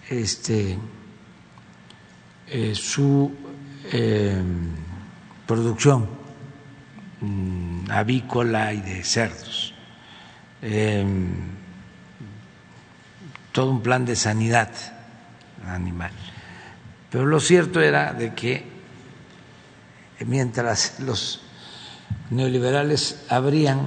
[0.08, 0.78] este,
[2.48, 3.32] eh, su
[5.46, 6.26] producción
[7.20, 9.72] Mm, avícola y de cerdos.
[10.60, 11.28] Em,
[13.52, 14.70] todo un plan de sanidad
[15.66, 16.12] animal.
[17.10, 18.64] Pero lo cierto era de que
[20.26, 21.40] mientras los
[22.30, 23.86] neoliberales abrían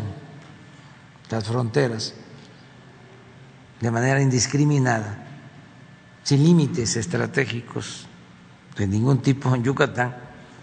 [1.30, 2.15] las fronteras
[3.80, 5.26] de manera indiscriminada,
[6.23, 8.07] sin límites estratégicos
[8.77, 10.15] de ningún tipo en Yucatán,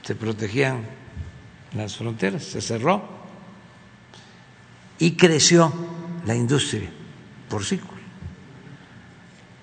[0.02, 0.84] se protegían
[1.74, 3.02] las fronteras, se cerró
[4.98, 5.72] y creció
[6.24, 6.90] la industria
[7.48, 8.01] porcícola,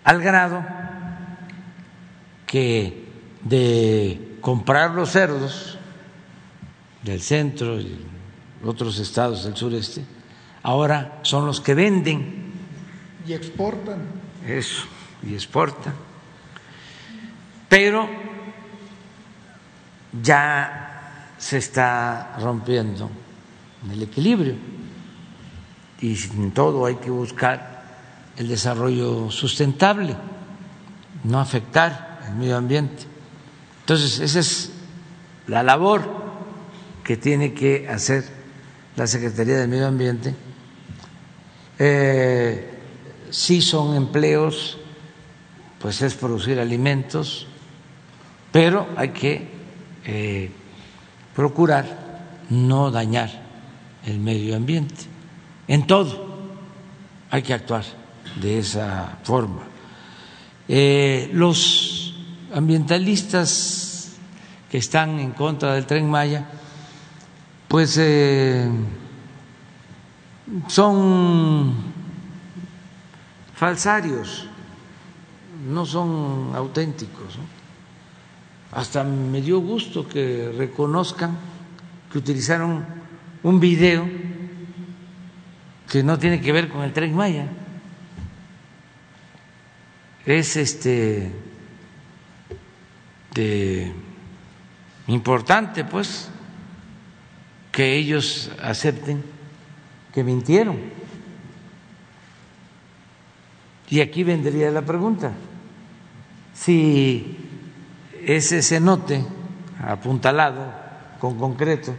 [0.04, 0.66] al grado
[2.46, 3.08] que
[3.42, 5.78] de comprar los cerdos
[7.02, 7.98] del centro y
[8.64, 10.06] otros estados del sureste,
[10.62, 12.43] ahora son los que venden.
[13.26, 14.00] Y exportan.
[14.46, 14.84] Eso,
[15.24, 15.94] y exportan.
[17.70, 18.08] Pero
[20.22, 23.10] ya se está rompiendo
[23.92, 24.56] el equilibrio
[26.02, 27.84] y sin todo hay que buscar
[28.38, 30.16] el desarrollo sustentable,
[31.24, 33.04] no afectar el medio ambiente.
[33.82, 34.72] Entonces, esa es
[35.48, 36.02] la labor
[37.04, 38.24] que tiene que hacer
[38.96, 40.36] la Secretaría del Medio Ambiente.
[41.80, 42.73] Eh,
[43.34, 44.78] si son empleos,
[45.82, 47.48] pues es producir alimentos,
[48.52, 49.50] pero hay que
[50.06, 50.52] eh,
[51.36, 53.32] procurar no dañar
[54.06, 55.06] el medio ambiente.
[55.68, 56.28] En todo
[57.32, 57.84] hay que actuar
[58.40, 59.64] de esa forma.
[60.68, 62.14] Eh, los
[62.54, 64.12] ambientalistas
[64.70, 66.46] que están en contra del tren Maya,
[67.68, 68.70] pues eh,
[70.68, 72.03] son
[73.64, 74.46] falsarios,
[75.72, 77.40] no son auténticos.
[78.74, 81.38] Hasta me dio gusto que reconozcan
[82.12, 82.84] que utilizaron
[83.42, 84.04] un video
[85.90, 87.48] que no tiene que ver con el tren Maya.
[90.26, 91.32] Es este
[95.08, 96.28] importante pues
[97.72, 99.24] que ellos acepten
[100.14, 101.03] que mintieron.
[103.94, 105.34] Y aquí vendría la pregunta.
[106.52, 107.38] Si
[108.26, 109.24] ese cenote
[109.80, 110.74] apuntalado
[111.20, 111.94] con concreto.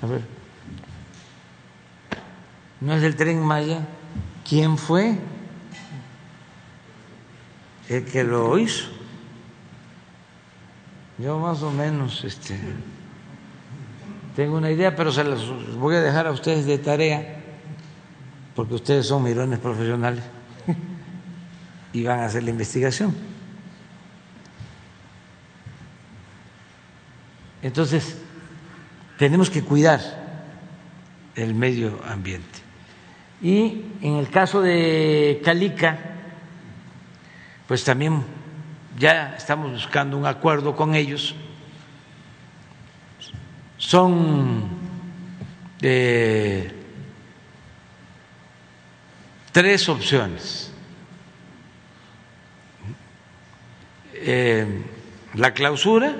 [0.00, 0.22] A ver.
[2.80, 3.86] no es el tren Maya,
[4.48, 5.18] ¿quién fue
[7.90, 8.86] el que lo hizo?
[11.18, 12.58] Yo más o menos este,
[14.34, 15.42] tengo una idea, pero se las
[15.76, 17.42] voy a dejar a ustedes de tarea,
[18.56, 20.33] porque ustedes son mirones profesionales
[21.94, 23.14] y van a hacer la investigación.
[27.62, 28.18] Entonces,
[29.16, 30.00] tenemos que cuidar
[31.36, 32.58] el medio ambiente.
[33.40, 35.98] Y en el caso de Calica,
[37.68, 38.24] pues también
[38.98, 41.34] ya estamos buscando un acuerdo con ellos.
[43.78, 44.64] Son
[45.80, 46.72] eh,
[49.52, 50.73] tres opciones.
[54.26, 54.66] Eh,
[55.34, 56.14] la clausura,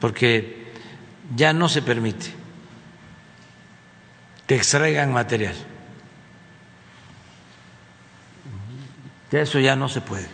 [0.00, 0.72] porque
[1.36, 2.32] ya no se permite
[4.46, 5.54] que extraigan material.
[9.30, 10.26] Eso ya no se puede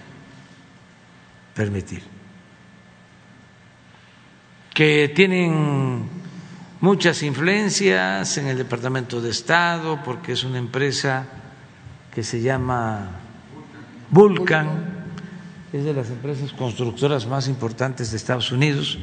[1.54, 2.02] permitir.
[4.72, 6.08] Que tienen
[6.80, 11.26] muchas influencias en el Departamento de Estado porque es una empresa
[12.14, 13.10] que se llama
[14.10, 15.01] Vulcan,
[15.72, 18.98] es de las empresas constructoras más importantes de Estados Unidos,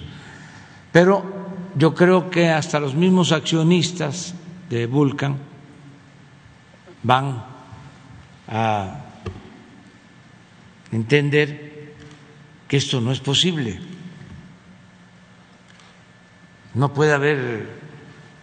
[0.91, 1.23] pero
[1.75, 4.35] yo creo que hasta los mismos accionistas
[4.69, 5.37] de Vulcan
[7.01, 7.43] van
[8.47, 9.05] a
[10.91, 11.93] entender
[12.67, 13.79] que esto no es posible.
[16.75, 17.67] No puede haber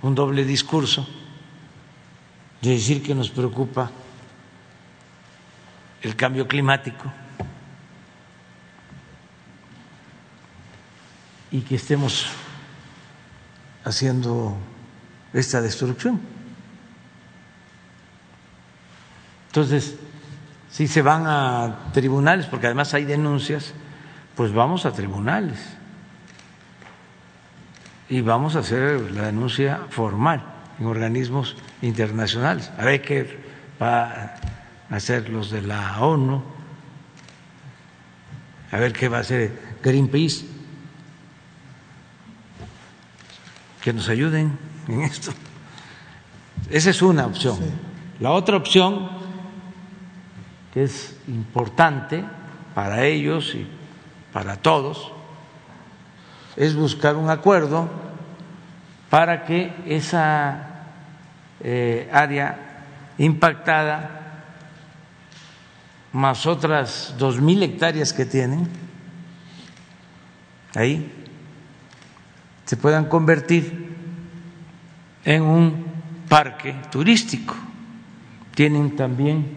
[0.03, 1.07] un doble discurso
[2.61, 3.91] de decir que nos preocupa
[6.03, 7.13] el cambio climático
[11.51, 12.27] y que estemos
[13.85, 14.57] haciendo
[15.33, 16.21] esta destrucción.
[19.49, 19.97] Entonces,
[20.71, 23.73] si se van a tribunales, porque además hay denuncias,
[24.35, 25.59] pues vamos a tribunales
[28.09, 30.45] y vamos a hacer la denuncia formal
[30.79, 32.71] en organismos internacionales.
[32.77, 33.39] A ver qué
[33.81, 34.35] va
[34.91, 36.43] a hacer los de la ONU,
[38.71, 40.45] a ver qué va a hacer Greenpeace,
[43.87, 44.59] que nos ayuden
[44.89, 45.31] en esto.
[46.69, 47.57] Esa es una opción.
[48.19, 49.09] La otra opción
[50.75, 52.25] que es importante
[52.75, 53.65] para ellos y
[54.33, 55.13] para todos,
[56.57, 57.89] es buscar un acuerdo
[59.09, 60.89] para que esa
[61.61, 62.83] eh, área
[63.19, 64.43] impactada,
[66.13, 68.69] más otras dos mil hectáreas que tienen,
[70.75, 71.16] ahí
[72.67, 73.97] se puedan convertir
[75.25, 75.87] en un
[76.29, 77.55] parque turístico.
[78.55, 79.57] Tienen también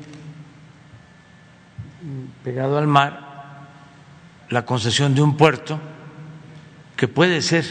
[2.44, 3.68] pegado al mar
[4.50, 5.80] la concesión de un puerto
[6.96, 7.66] que puede ser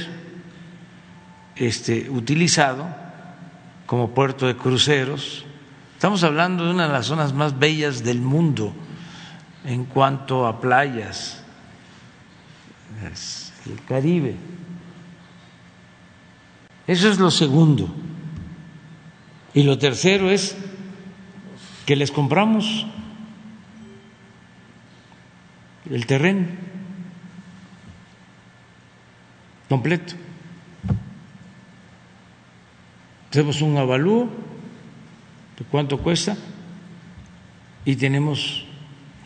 [1.55, 2.87] este, utilizado
[3.87, 5.45] como puerto de cruceros.
[5.95, 8.73] Estamos hablando de una de las zonas más bellas del mundo
[9.65, 11.45] en cuanto a playas,
[13.67, 14.37] el Caribe.
[16.89, 17.87] Eso es lo segundo.
[19.53, 20.57] Y lo tercero es
[21.85, 22.87] que les compramos
[25.91, 26.47] el terreno
[29.69, 30.15] completo.
[33.31, 34.31] Hacemos un avalúo
[35.59, 36.39] de cuánto cuesta
[37.85, 38.65] y tenemos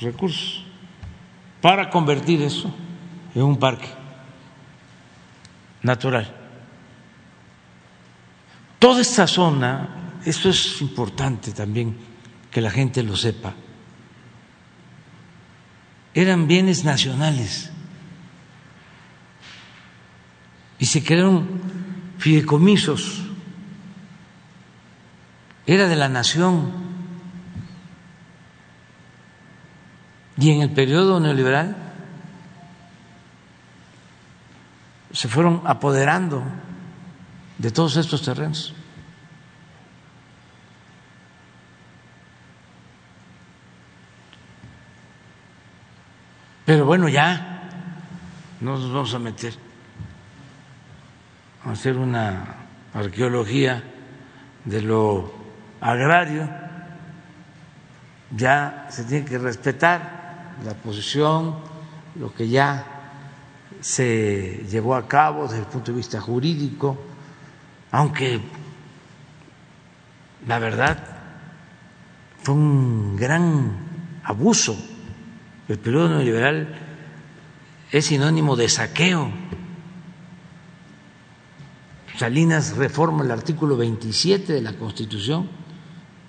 [0.00, 0.64] recursos
[1.60, 2.74] para convertir eso
[3.36, 3.88] en un parque
[5.82, 6.41] natural.
[8.82, 11.96] Toda esta zona, esto es importante también
[12.50, 13.54] que la gente lo sepa,
[16.12, 17.70] eran bienes nacionales
[20.80, 21.60] y se crearon
[22.18, 23.22] fideicomisos,
[25.64, 26.72] era de la nación.
[30.36, 31.76] Y en el periodo neoliberal
[35.12, 36.42] se fueron apoderando
[37.62, 38.74] de todos estos terrenos.
[46.66, 47.70] Pero bueno, ya
[48.60, 49.54] no nos vamos a meter
[51.64, 52.56] a hacer una
[52.94, 53.84] arqueología
[54.64, 55.32] de lo
[55.80, 56.48] agrario.
[58.32, 61.58] Ya se tiene que respetar la posición,
[62.16, 62.86] lo que ya
[63.80, 67.11] se llevó a cabo desde el punto de vista jurídico,
[67.92, 68.40] aunque
[70.46, 70.98] la verdad,
[72.42, 73.76] fue un gran
[74.24, 74.76] abuso.
[75.68, 76.74] El periodo neoliberal
[77.90, 79.30] es sinónimo de saqueo.
[82.16, 85.48] Salinas reforma el artículo 27 de la Constitución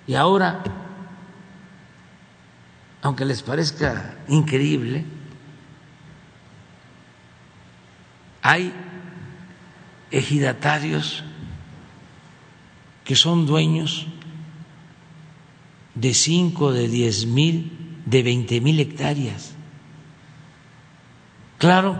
[0.06, 0.62] y ahora,
[3.02, 5.04] aunque les parezca increíble,
[8.42, 8.72] hay
[10.10, 11.24] ejidatarios
[13.04, 14.06] que son dueños
[15.94, 19.52] de cinco, de diez mil, de veinte mil hectáreas.
[21.58, 21.96] Claro,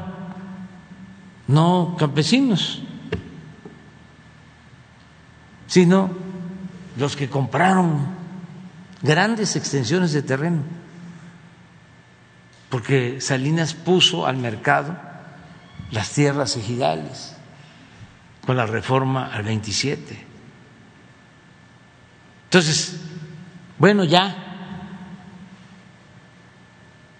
[1.46, 2.82] no campesinos,
[5.66, 6.10] sino
[6.96, 8.06] los que compraron
[9.02, 10.62] grandes extensiones de terreno,
[12.70, 14.96] porque Salinas puso al mercado
[15.90, 17.36] las tierras ejidales
[18.46, 20.33] con la reforma al 27.
[22.54, 23.00] Entonces,
[23.78, 24.32] bueno, ya,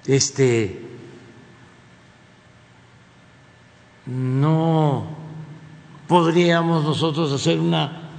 [0.07, 0.81] este,
[4.07, 5.09] no
[6.07, 8.11] podríamos nosotros hacer una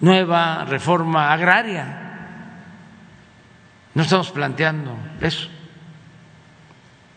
[0.00, 2.52] nueva reforma agraria.
[3.92, 5.48] No estamos planteando eso.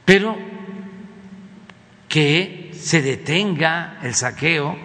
[0.04, 0.36] Pero
[2.08, 4.76] que se detenga el saqueo,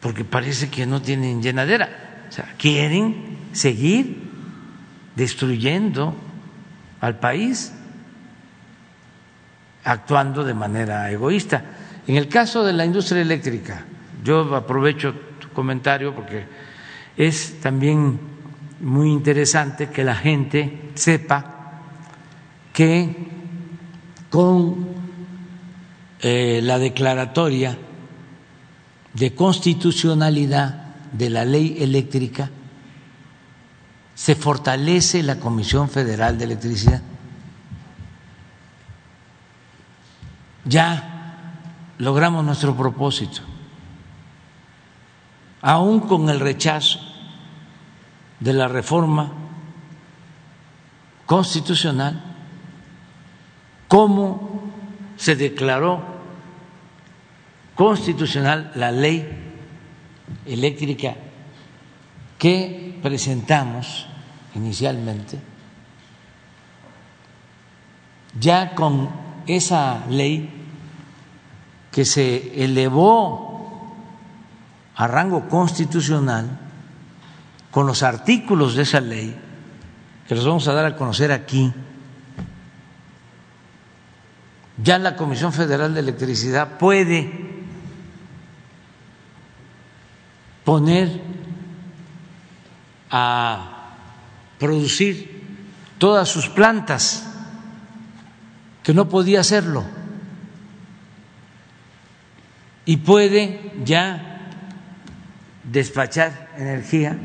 [0.00, 2.26] porque parece que no tienen llenadera.
[2.28, 4.30] O sea, quieren seguir
[5.14, 6.14] destruyendo
[7.00, 7.72] al país,
[9.84, 11.64] actuando de manera egoísta.
[12.06, 13.84] En el caso de la industria eléctrica,
[14.24, 16.44] yo aprovecho tu comentario porque
[17.16, 18.18] es también
[18.80, 21.82] muy interesante que la gente sepa
[22.72, 23.14] que
[24.30, 24.88] con
[26.20, 27.76] eh, la declaratoria
[29.14, 32.50] de constitucionalidad de la ley eléctrica
[34.14, 37.02] se fortalece la Comisión Federal de Electricidad.
[40.64, 41.56] Ya
[41.98, 43.40] logramos nuestro propósito
[45.62, 47.00] aún con el rechazo
[48.38, 49.32] de la reforma
[51.26, 52.20] constitucional,
[53.86, 54.62] cómo
[55.16, 56.09] se declaró
[57.80, 59.26] constitucional la ley
[60.44, 61.14] eléctrica
[62.36, 64.06] que presentamos
[64.54, 65.38] inicialmente,
[68.38, 69.08] ya con
[69.46, 70.50] esa ley
[71.90, 73.96] que se elevó
[74.96, 76.60] a rango constitucional
[77.70, 79.34] con los artículos de esa ley,
[80.28, 81.72] que los vamos a dar a conocer aquí,
[84.82, 87.49] ya la Comisión Federal de Electricidad puede
[90.64, 91.20] poner
[93.10, 93.94] a
[94.58, 95.40] producir
[95.98, 97.26] todas sus plantas,
[98.82, 99.84] que no podía hacerlo,
[102.84, 104.48] y puede ya
[105.64, 107.16] despachar energía,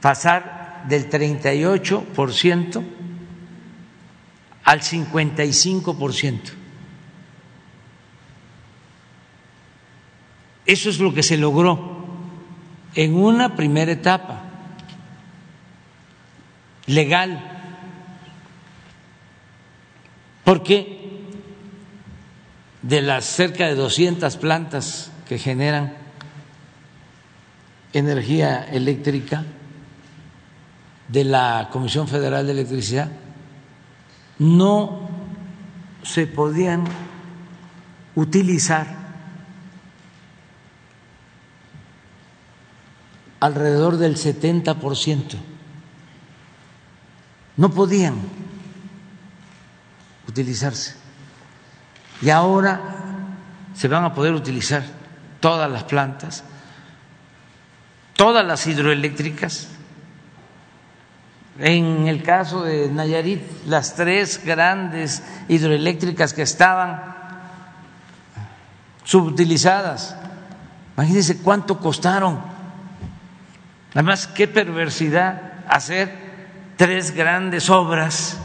[0.00, 2.82] pasar del 38%
[4.64, 6.61] al 55%.
[10.66, 12.06] Eso es lo que se logró
[12.94, 14.42] en una primera etapa
[16.86, 17.40] legal,
[20.44, 21.22] porque
[22.82, 25.94] de las cerca de 200 plantas que generan
[27.92, 29.44] energía eléctrica
[31.08, 33.10] de la Comisión Federal de Electricidad
[34.38, 35.08] no
[36.02, 36.84] se podían
[38.14, 39.01] utilizar
[43.42, 45.36] alrededor del 70%.
[47.56, 48.14] No podían
[50.28, 50.94] utilizarse.
[52.22, 52.80] Y ahora
[53.74, 54.82] se van a poder utilizar
[55.40, 56.44] todas las plantas
[58.22, 59.66] todas las hidroeléctricas.
[61.58, 67.16] En el caso de Nayarit, las tres grandes hidroeléctricas que estaban
[69.02, 70.14] subutilizadas,
[70.96, 72.51] imagínense cuánto costaron.
[73.94, 76.10] Además, qué perversidad hacer
[76.76, 78.40] tres grandes obras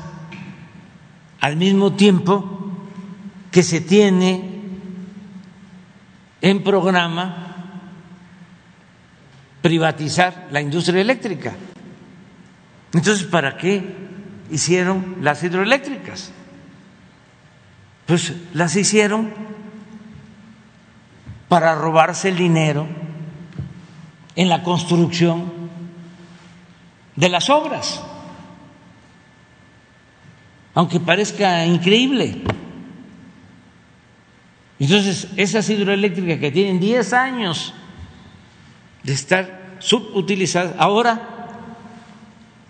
[1.39, 2.71] al mismo tiempo
[3.51, 4.61] que se tiene
[6.41, 7.45] en programa
[9.61, 11.53] privatizar la industria eléctrica.
[12.93, 13.95] Entonces, ¿para qué
[14.51, 16.31] hicieron las hidroeléctricas?
[18.05, 19.33] Pues las hicieron
[21.47, 22.87] para robarse el dinero
[24.37, 25.51] en la construcción
[27.15, 28.01] de las obras,
[30.75, 32.43] aunque parezca increíble.
[34.79, 37.73] Entonces, esas hidroeléctricas que tienen 10 años
[39.01, 41.47] de estar subutilizadas, ahora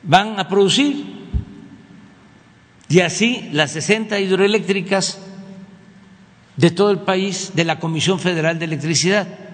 [0.04, 1.18] van a producir.
[2.88, 5.20] Y así las 60 hidroeléctricas
[6.56, 9.47] de todo el país de la Comisión Federal de Electricidad.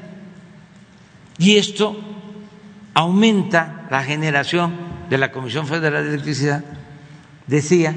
[1.37, 1.97] Y esto
[2.93, 4.73] aumenta la generación
[5.09, 6.63] de la Comisión Federal de Electricidad,
[7.47, 7.95] decía,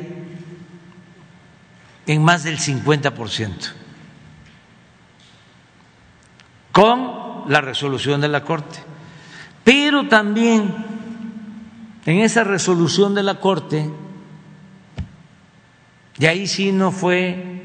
[2.06, 3.72] en más del 50%,
[6.72, 8.78] con la resolución de la Corte.
[9.64, 10.74] Pero también
[12.04, 13.90] en esa resolución de la Corte,
[16.18, 17.64] y ahí sí no fue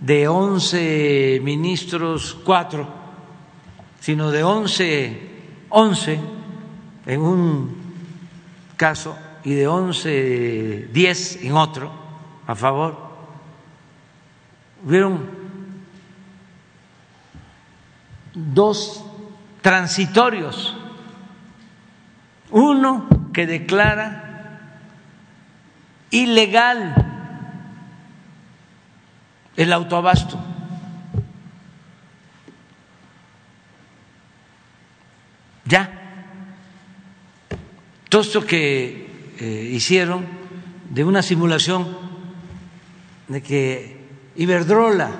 [0.00, 2.99] de 11 ministros, cuatro,
[4.00, 5.30] sino de 11,
[5.68, 6.20] 11
[7.06, 7.76] en un
[8.76, 11.92] caso y de 11, 10 en otro,
[12.46, 13.10] a favor.
[14.84, 15.28] Hubieron
[18.34, 19.04] dos
[19.60, 20.76] transitorios.
[22.50, 24.78] Uno que declara
[26.10, 26.94] ilegal
[29.56, 30.38] el autoabasto.
[35.70, 35.88] Ya.
[38.08, 39.06] Todo esto que
[39.38, 40.26] eh, hicieron
[40.90, 41.96] de una simulación
[43.28, 44.00] de que
[44.34, 45.12] Iberdrola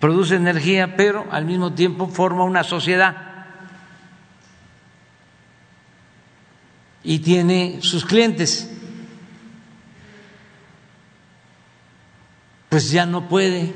[0.00, 3.24] produce energía, pero al mismo tiempo forma una sociedad
[7.04, 8.68] y tiene sus clientes.
[12.68, 13.72] Pues ya no puede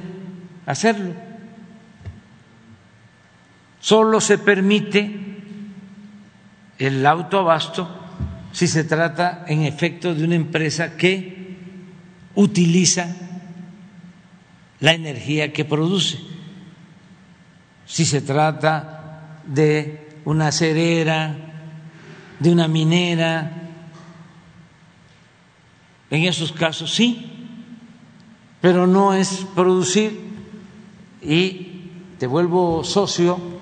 [0.67, 1.28] hacerlo.
[3.89, 5.11] Solo se permite
[6.77, 7.89] el autoabasto
[8.53, 11.57] si se trata en efecto de una empresa que
[12.35, 13.17] utiliza
[14.81, 16.19] la energía que produce.
[17.87, 21.35] Si se trata de una cerera,
[22.41, 23.71] de una minera,
[26.11, 27.49] en esos casos sí,
[28.61, 30.21] pero no es producir
[31.23, 31.89] y
[32.19, 33.58] te vuelvo socio,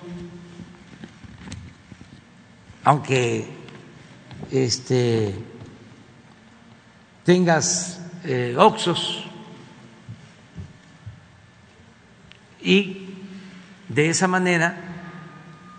[2.87, 3.45] aunque
[4.53, 5.35] este,
[7.25, 9.25] tengas eh, oxos
[12.63, 13.09] y
[13.89, 14.77] de esa manera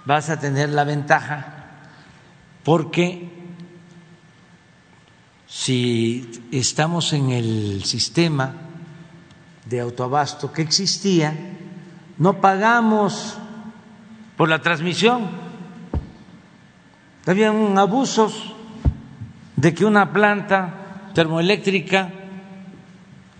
[0.04, 1.80] vas a tener la ventaja
[2.66, 3.30] porque
[5.48, 8.52] si estamos en el sistema
[9.64, 11.34] de autoabasto que existía,
[12.18, 13.38] no pagamos
[14.36, 15.47] por la transmisión.
[17.28, 18.56] Habían abusos
[19.58, 22.10] de que una planta termoeléctrica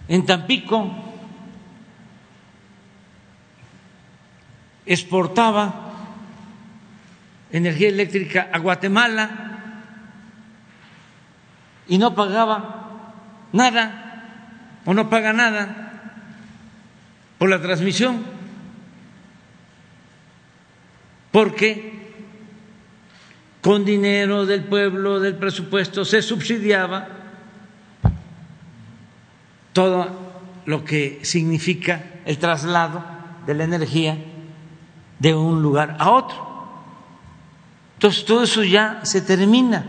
[0.10, 0.92] en Tampico
[4.86, 5.74] exportaba
[7.50, 9.30] energía eléctrica a Guatemala
[11.88, 13.04] y no pagaba
[13.54, 15.92] nada o no paga nada
[17.38, 18.22] por la transmisión,
[21.32, 21.97] porque
[23.68, 27.06] con dinero del pueblo, del presupuesto, se subsidiaba
[29.74, 30.08] todo
[30.66, 33.04] lo que significa el traslado
[33.46, 34.18] de la energía
[35.20, 36.38] de un lugar a otro.
[37.96, 39.86] Entonces todo eso ya se termina.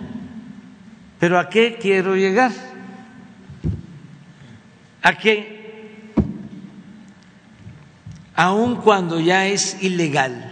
[1.21, 2.51] Pero ¿a qué quiero llegar?
[5.03, 6.11] A que
[8.35, 10.48] aun cuando ya es ilegal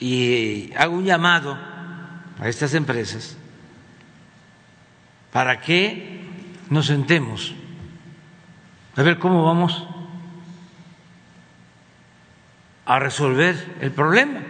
[0.00, 1.58] y hago un llamado
[2.38, 3.36] a estas empresas
[5.32, 6.24] para que
[6.70, 7.54] nos sentemos
[8.96, 9.86] a ver cómo vamos
[12.86, 14.40] a resolver el problema.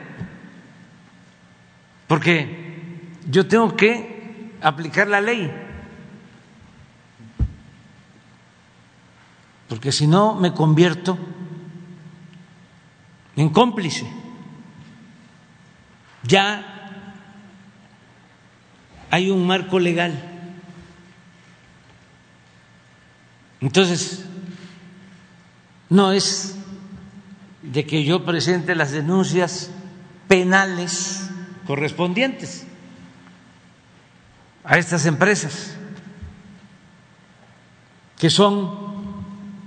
[2.06, 5.52] Porque yo tengo que aplicar la ley.
[9.68, 11.18] Porque si no me convierto
[13.34, 14.06] en cómplice.
[16.26, 16.76] Ya
[19.10, 20.12] hay un marco legal.
[23.60, 24.24] Entonces,
[25.88, 26.56] no es
[27.62, 29.70] de que yo presente las denuncias
[30.28, 31.30] penales
[31.66, 32.66] correspondientes
[34.64, 35.76] a estas empresas,
[38.18, 38.86] que son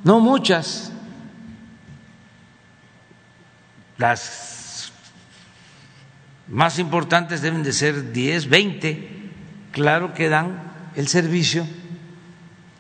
[0.03, 0.91] no muchas,
[3.97, 4.58] las
[6.49, 9.31] más importantes deben de ser 10, 20,
[9.71, 11.65] claro que dan el servicio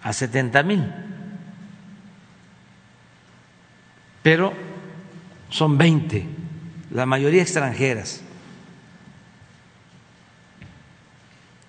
[0.01, 0.91] a 70 mil,
[4.23, 4.53] pero
[5.49, 6.27] son 20,
[6.91, 8.21] la mayoría extranjeras.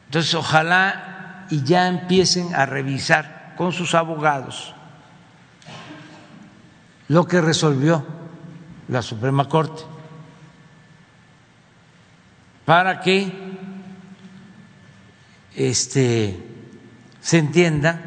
[0.07, 4.75] Entonces, ojalá y ya empiecen a revisar con sus abogados
[7.09, 8.07] lo que resolvió
[8.89, 9.90] la Suprema Corte
[12.71, 13.33] para que
[15.57, 16.39] este
[17.21, 18.01] se entienda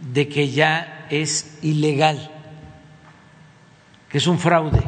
[0.00, 2.28] de que ya es ilegal,
[4.08, 4.82] que es un fraude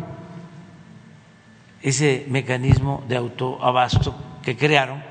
[1.83, 5.05] ese mecanismo de autoabasto que crearon,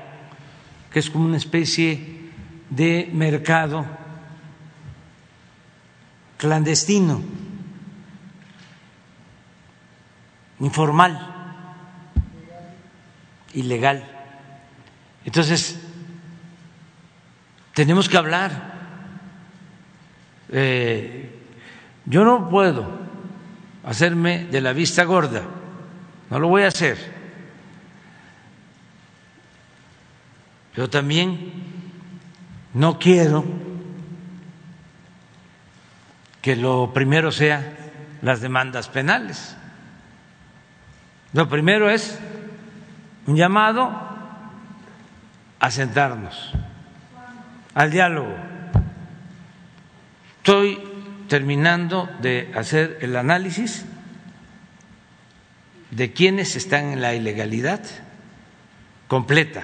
[0.92, 2.28] que es como una especie
[2.68, 3.86] de mercado
[6.36, 7.22] clandestino,
[10.60, 11.37] informal,
[13.54, 14.04] ilegal.
[15.24, 15.78] Entonces,
[17.74, 18.74] tenemos que hablar.
[20.50, 21.30] Eh,
[22.06, 22.98] yo no puedo
[23.84, 25.42] hacerme de la vista gorda,
[26.30, 27.18] no lo voy a hacer.
[30.74, 31.52] Pero también
[32.74, 33.44] no quiero
[36.40, 37.76] que lo primero sea
[38.22, 39.56] las demandas penales.
[41.32, 42.18] Lo primero es
[43.28, 43.92] un llamado
[45.60, 46.52] a sentarnos
[47.74, 48.34] al diálogo.
[50.38, 50.82] Estoy
[51.28, 53.84] terminando de hacer el análisis
[55.90, 57.84] de quienes están en la ilegalidad
[59.08, 59.62] completa,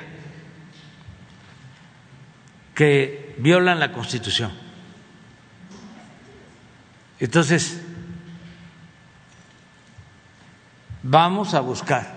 [2.74, 4.52] que violan la Constitución.
[7.18, 7.80] Entonces,
[11.02, 12.13] vamos a buscar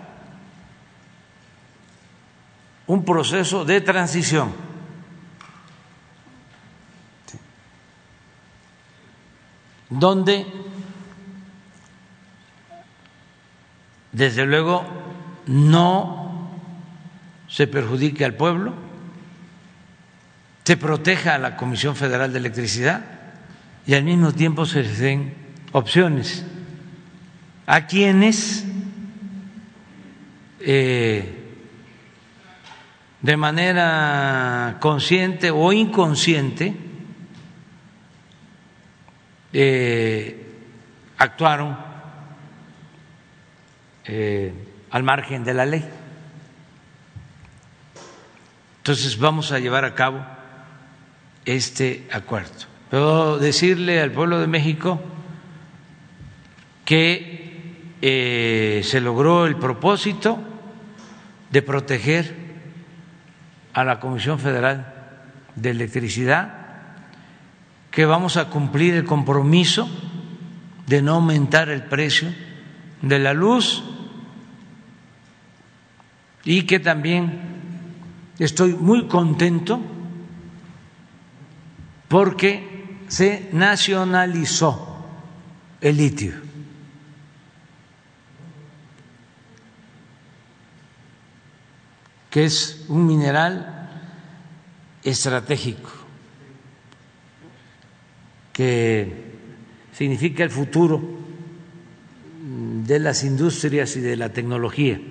[2.87, 4.51] un proceso de transición.
[9.89, 10.45] Donde
[14.11, 14.83] desde luego
[15.45, 16.49] no
[17.47, 18.73] se perjudique al pueblo,
[20.63, 23.05] se proteja a la Comisión Federal de Electricidad
[23.85, 25.33] y al mismo tiempo se les den
[25.71, 26.45] opciones
[27.65, 28.65] a quienes
[30.59, 31.46] eh,
[33.21, 36.75] de manera consciente o inconsciente
[39.53, 40.45] eh,
[41.17, 41.77] actuaron
[44.05, 44.53] eh,
[44.91, 45.83] al margen de la ley.
[48.77, 50.25] Entonces vamos a llevar a cabo
[51.45, 52.67] este acuerdo.
[52.89, 55.01] Puedo decirle al pueblo de México
[56.85, 57.37] que
[58.01, 60.39] eh, se logró el propósito
[61.51, 62.46] de proteger
[63.77, 64.91] a la Comisión Federal
[65.55, 66.51] de Electricidad
[67.91, 69.87] que vamos a cumplir el compromiso
[70.87, 72.33] de no aumentar el precio
[73.03, 73.83] de la luz
[76.43, 77.39] y que también
[78.39, 79.79] estoy muy contento
[82.07, 85.05] porque se nacionalizó
[85.81, 86.46] el litio.
[92.37, 93.89] Que es un mineral
[95.03, 95.89] estratégico
[98.53, 99.11] que
[99.91, 101.01] significa el futuro
[102.85, 105.01] de las industrias y de la tecnología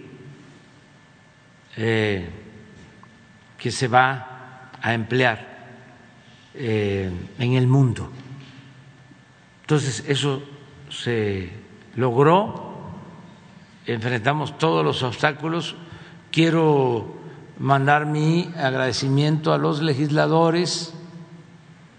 [1.77, 2.28] eh,
[3.59, 5.66] que se va a emplear
[6.55, 8.09] eh, en el mundo.
[9.62, 10.44] Entonces, eso
[10.90, 11.51] se
[11.97, 12.93] logró,
[13.85, 15.74] enfrentamos todos los obstáculos.
[16.31, 17.15] Quiero
[17.59, 20.93] mandar mi agradecimiento a los legisladores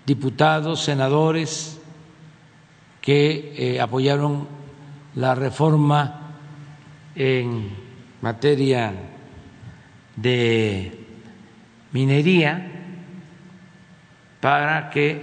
[0.06, 1.80] diputados, senadores
[3.02, 4.48] que eh, apoyaron
[5.16, 6.36] la reforma
[7.16, 7.76] en
[8.22, 8.94] materia
[10.16, 11.06] de
[11.92, 12.72] minería
[14.40, 15.22] para que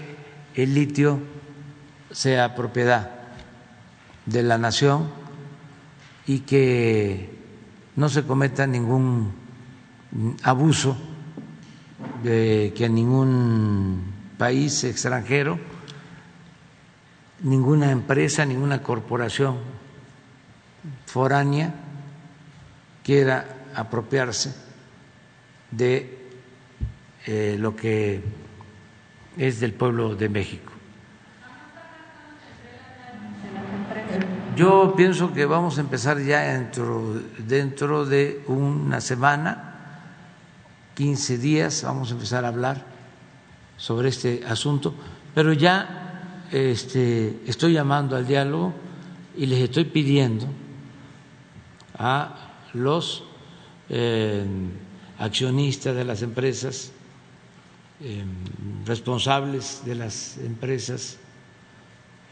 [0.55, 1.21] el litio
[2.11, 3.11] sea propiedad
[4.27, 5.09] de la nación
[6.27, 7.39] y que
[7.97, 9.44] no se cometa ningún
[10.43, 10.97] abuso
[12.23, 15.59] de que ningún país extranjero,
[17.43, 19.59] ninguna empresa, ninguna corporación
[21.07, 21.75] foránea
[23.03, 24.55] quiera apropiarse
[25.71, 26.19] de
[27.27, 28.23] eh, lo que
[29.37, 30.75] es del pueblo de México.
[34.57, 39.74] yo pienso que vamos a empezar ya dentro, dentro de una semana,
[40.95, 42.85] 15 días, vamos a empezar a hablar
[43.77, 44.95] sobre este asunto,
[45.35, 48.73] pero ya este, estoy llamando al diálogo
[49.37, 50.47] y les estoy pidiendo
[51.99, 53.25] a los
[53.89, 54.45] eh,
[55.19, 56.93] accionistas de las empresas,
[58.01, 58.25] eh,
[58.87, 61.19] responsables de las empresas,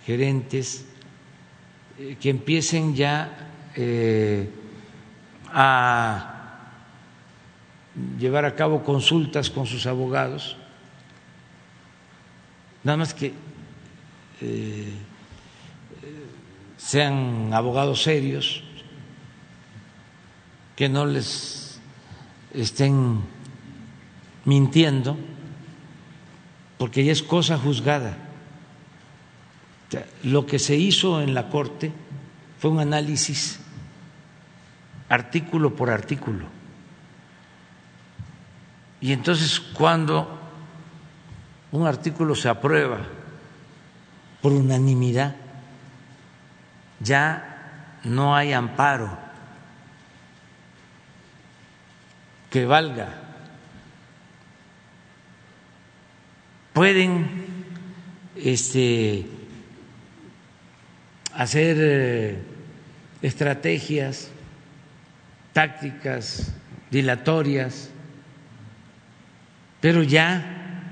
[0.07, 0.85] gerentes,
[1.99, 3.49] eh, que empiecen ya
[5.53, 6.32] a
[8.19, 10.57] llevar a cabo consultas con sus abogados,
[12.85, 13.35] nada más que
[16.77, 18.63] sean abogados serios,
[20.75, 21.81] que no les
[22.53, 23.21] estén
[24.45, 25.17] mintiendo,
[26.79, 28.17] porque ya es cosa juzgada.
[30.25, 31.93] Lo que se hizo en la Corte
[32.59, 33.61] fue un análisis
[35.09, 36.62] artículo por artículo.
[39.03, 40.39] Y entonces cuando
[41.73, 43.01] un artículo se aprueba
[44.41, 45.35] por unanimidad,
[47.01, 49.19] ya no hay amparo
[52.49, 53.09] que valga.
[56.73, 57.45] Pueden
[58.37, 59.27] este,
[61.35, 62.43] hacer eh,
[63.21, 64.31] estrategias,
[65.53, 66.53] tácticas
[66.91, 67.92] dilatorias,
[69.83, 70.89] pero ya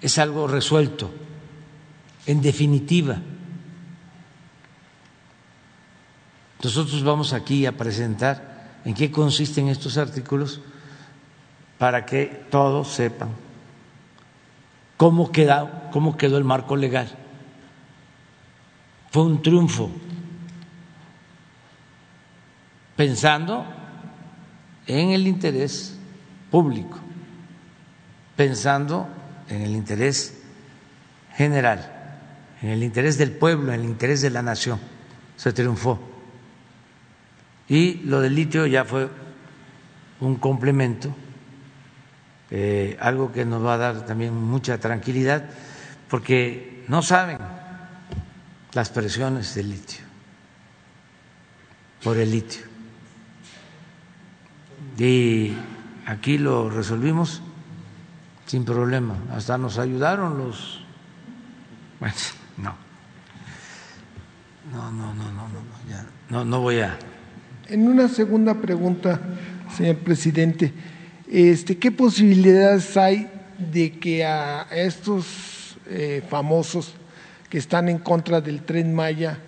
[0.00, 1.12] es algo resuelto,
[2.24, 3.18] en definitiva.
[6.62, 10.62] Nosotros vamos aquí a presentar en qué consisten estos artículos
[11.76, 13.44] para que todos sepan
[14.96, 15.30] cómo,
[16.16, 17.08] quedó el marco legal.
[19.10, 19.90] Fue un triunfo
[22.96, 23.64] pensando
[24.86, 25.98] en el interés
[26.50, 26.98] público,
[28.36, 29.08] pensando
[29.48, 30.40] en el interés
[31.34, 31.90] general,
[32.62, 34.78] en el interés del pueblo, en el interés de la nación.
[35.36, 36.00] Se triunfó.
[37.68, 39.08] Y lo del litio ya fue
[40.20, 41.14] un complemento
[42.50, 45.44] eh, algo que nos va a dar también mucha tranquilidad,
[46.08, 47.38] porque no saben
[48.72, 50.04] las presiones del litio,
[52.02, 52.62] por el litio.
[54.98, 55.52] Y
[56.06, 57.42] aquí lo resolvimos
[58.46, 60.80] sin problema, hasta nos ayudaron los...
[62.00, 62.14] Bueno,
[62.58, 62.74] no.
[64.72, 66.98] No, no, no, no, no, ya, no, no voy a...
[67.68, 69.20] En una segunda pregunta,
[69.76, 70.72] señor presidente,
[71.30, 76.92] este, ¿Qué posibilidades hay de que a estos eh, famosos
[77.48, 79.38] que están en contra del tren Maya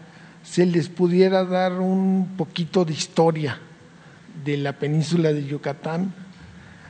[0.43, 3.59] se les pudiera dar un poquito de historia
[4.45, 6.15] de la península de Yucatán,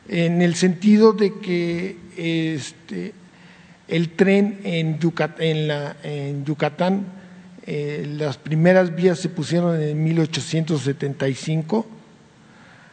[0.09, 3.13] en el sentido de que este,
[3.89, 4.99] el tren en,
[6.45, 7.07] Yucatán,
[7.67, 11.87] eh, las primeras vías se pusieron en 1875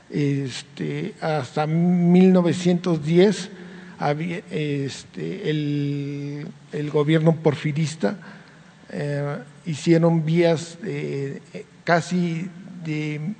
[0.09, 3.49] este, hasta 1910
[4.51, 6.47] este, el,
[6.91, 8.17] gobierno porfirista
[8.89, 10.77] eh, hicieron vías
[11.83, 12.49] casi
[12.83, 13.33] de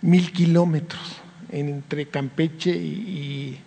[0.00, 1.21] mil kilómetros
[1.52, 3.60] entre Campeche y,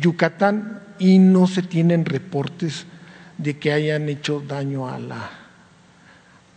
[0.00, 2.86] Yucatán y no se tienen reportes
[3.38, 5.30] de que hayan hecho daño a la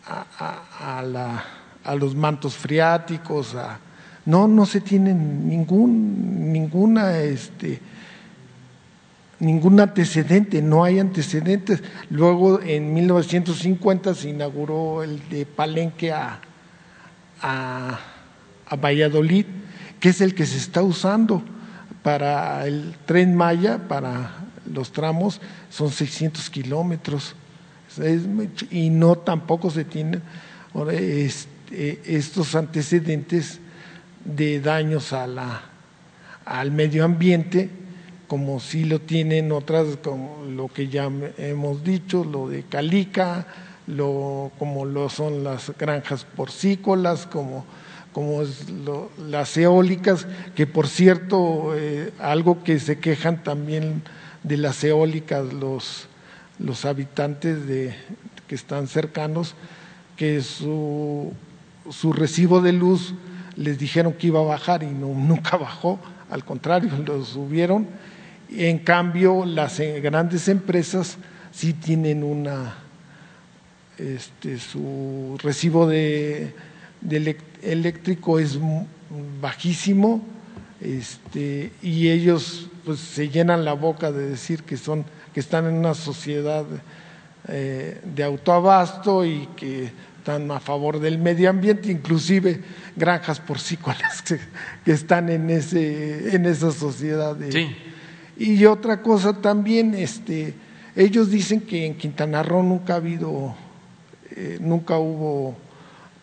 [0.07, 1.43] a, la,
[1.83, 3.79] a los mantos freáticos, a,
[4.25, 7.79] no, no se tiene ningún, ninguna, este,
[9.39, 11.83] ningún antecedente, no hay antecedentes.
[12.09, 16.39] Luego, en 1950 se inauguró el de Palenque a,
[17.41, 17.99] a,
[18.81, 19.45] Valladolid,
[20.05, 21.41] que es el que se está usando
[22.03, 24.35] para el tren Maya, para
[24.71, 25.41] los tramos,
[25.71, 27.33] son 600 kilómetros.
[28.69, 30.21] y no tampoco se tienen
[30.91, 33.59] este, estos antecedentes
[34.23, 35.63] de daños a la,
[36.45, 37.71] al medio ambiente,
[38.27, 41.09] como sí lo tienen otras, como lo que ya
[41.39, 43.47] hemos dicho, lo de Calica,
[43.87, 47.65] lo, como lo son las granjas porcícolas, como,
[48.15, 48.43] como
[49.27, 50.25] las eólicas,
[50.55, 54.03] que por cierto, eh, algo que se quejan también
[54.41, 56.07] de las eólicas los,
[56.57, 57.93] los habitantes de,
[58.47, 59.55] que están cercanos,
[60.15, 61.33] que su,
[61.89, 63.15] su recibo de luz
[63.57, 67.85] les dijeron que iba a bajar y nunca bajó, al contrario, lo subieron.
[68.49, 71.17] En cambio, las eh, grandes empresas
[71.51, 72.75] sí tienen una,
[73.97, 76.53] este, su recibo de,
[77.07, 78.59] de eléctrico es
[79.41, 80.21] bajísimo
[80.81, 85.75] este, y ellos pues, se llenan la boca de decir que, son, que están en
[85.75, 86.65] una sociedad
[87.47, 92.61] eh, de autoabasto y que están a favor del medio ambiente, inclusive
[92.95, 94.39] granjas porcícolas que,
[94.83, 97.37] que están en, ese, en esa sociedad.
[98.37, 100.53] Y otra cosa también, este,
[100.95, 103.55] ellos dicen que en Quintana Roo nunca ha habido,
[104.31, 105.55] eh, nunca hubo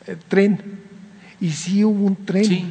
[0.06, 0.80] eh, tren,
[1.40, 2.70] y sí hubo un tren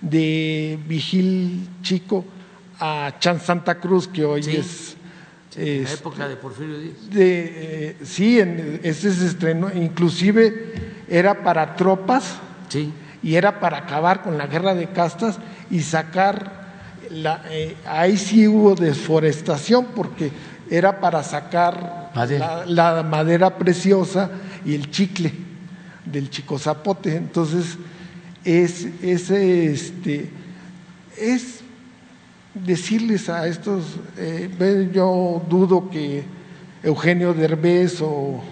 [0.00, 2.24] de Vigil Chico
[2.78, 4.96] a Chan Santa Cruz, que hoy es...
[5.56, 6.94] en la época de Porfirio Díaz.
[7.14, 10.72] Eh, sí, en, ese se estrenó, inclusive
[11.08, 12.36] era para tropas
[12.68, 12.92] sí.
[13.22, 15.38] y era para acabar con la guerra de castas
[15.70, 16.70] y sacar,
[17.10, 20.30] la, eh, ahí sí hubo desforestación porque
[20.70, 24.30] era para sacar la, la, madera preciosa
[24.64, 25.49] y el chicle
[26.10, 27.16] del chico zapote.
[27.16, 27.76] Entonces,
[28.44, 30.30] es, es, este,
[31.16, 31.60] es
[32.54, 36.24] decirles a estos, eh, yo dudo que
[36.82, 38.42] Eugenio Derbez o,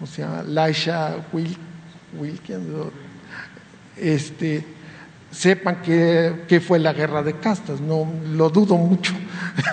[0.00, 2.62] o sea, Laisha Wilkins,
[3.96, 4.64] este,
[5.30, 9.14] sepan qué fue la guerra de castas, no lo dudo mucho,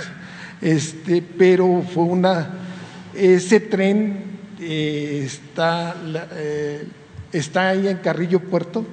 [0.61, 2.49] este, pero fue una,
[3.13, 5.95] ese tren eh, está,
[6.33, 6.87] eh,
[7.31, 8.85] está ahí en Carrillo Puerto,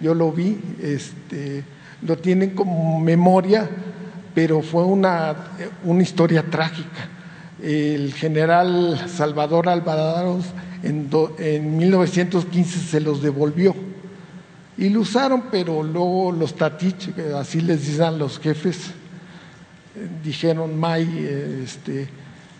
[0.00, 1.64] yo lo vi, este,
[2.02, 3.68] lo tienen como memoria,
[4.34, 5.34] pero fue una,
[5.84, 7.08] una historia trágica.
[7.62, 10.46] El general Salvador Alvarados
[10.82, 11.08] en,
[11.38, 13.74] en 1915 se los devolvió
[14.78, 18.90] y lo usaron, pero luego los tatich, así les dicen los jefes,
[20.22, 22.08] dijeron, May, este,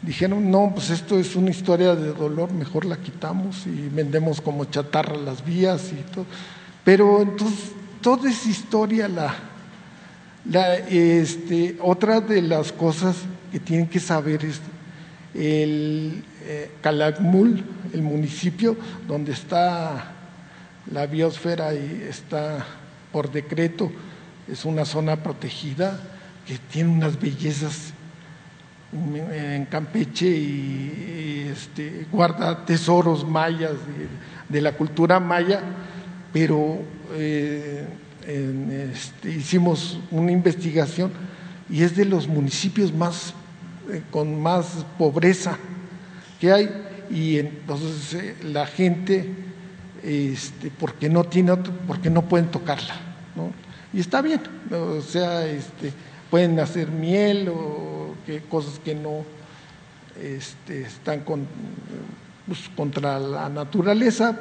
[0.03, 4.65] dijeron, no, pues esto es una historia de dolor, mejor la quitamos y vendemos como
[4.67, 6.27] chatarra las vías y todo.
[6.85, 9.35] Pero entonces, toda esa historia, la,
[10.45, 13.17] la, este, otra de las cosas
[13.51, 14.61] que tienen que saber es
[15.35, 20.13] el eh, Calakmul, el municipio donde está
[20.93, 22.65] la biosfera y está
[23.13, 23.91] por decreto,
[24.47, 25.99] es una zona protegida
[26.47, 27.93] que tiene unas bellezas
[28.93, 33.73] en Campeche y, este, guarda tesoros mayas
[34.49, 35.61] de la cultura maya
[36.33, 36.79] pero
[37.15, 37.87] eh,
[38.93, 41.11] este, hicimos una investigación
[41.71, 43.33] y es de los municipios más
[43.91, 45.57] eh, con más pobreza
[46.41, 46.71] que hay
[47.11, 49.31] y entonces eh, la gente
[50.03, 52.97] este, porque no tiene otro, porque no pueden tocarla
[53.93, 54.41] y está bien
[54.71, 55.93] o sea este,
[56.31, 59.25] pueden hacer miel o que, cosas que no
[60.21, 61.47] este, están con,
[62.47, 64.37] pues, contra la naturaleza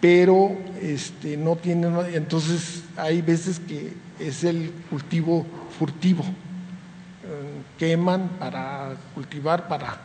[0.00, 5.46] pero este, no tienen, entonces hay veces que es el cultivo
[5.78, 10.00] furtivo, eh, queman para cultivar para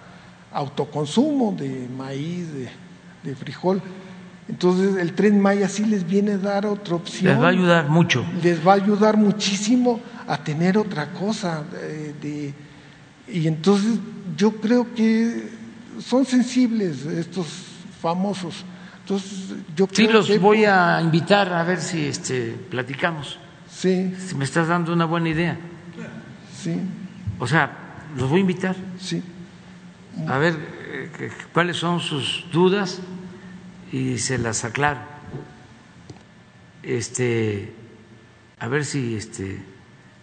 [0.52, 3.82] autoconsumo de maíz, de, frijol.
[4.48, 7.34] Entonces el tren Maya sí les viene a dar otra opción.
[7.34, 8.24] Les va a ayudar mucho.
[8.44, 11.64] Les va a ayudar muchísimo a tener otra cosa.
[12.22, 12.54] de,
[13.28, 14.00] y entonces
[14.38, 15.50] yo creo que
[16.00, 17.48] son sensibles estos
[18.02, 18.66] famosos
[19.06, 23.38] entonces, yo sí, los voy a invitar a ver si este, platicamos.
[23.70, 24.12] Sí.
[24.18, 25.60] Si me estás dando una buena idea.
[26.52, 26.82] Sí.
[27.38, 27.72] O sea,
[28.18, 28.76] los voy a invitar.
[29.00, 29.22] Sí.
[30.28, 33.00] A ver eh, cuáles son sus dudas
[33.92, 35.02] y se las aclaro.
[36.82, 37.76] Este,
[38.60, 39.62] a ver si, este,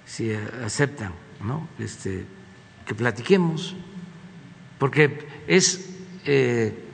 [0.06, 0.32] si
[0.64, 1.12] aceptan,
[1.44, 1.68] ¿no?
[1.78, 2.24] Este,
[2.86, 3.74] que platiquemos,
[4.78, 5.90] porque es
[6.24, 6.88] eh,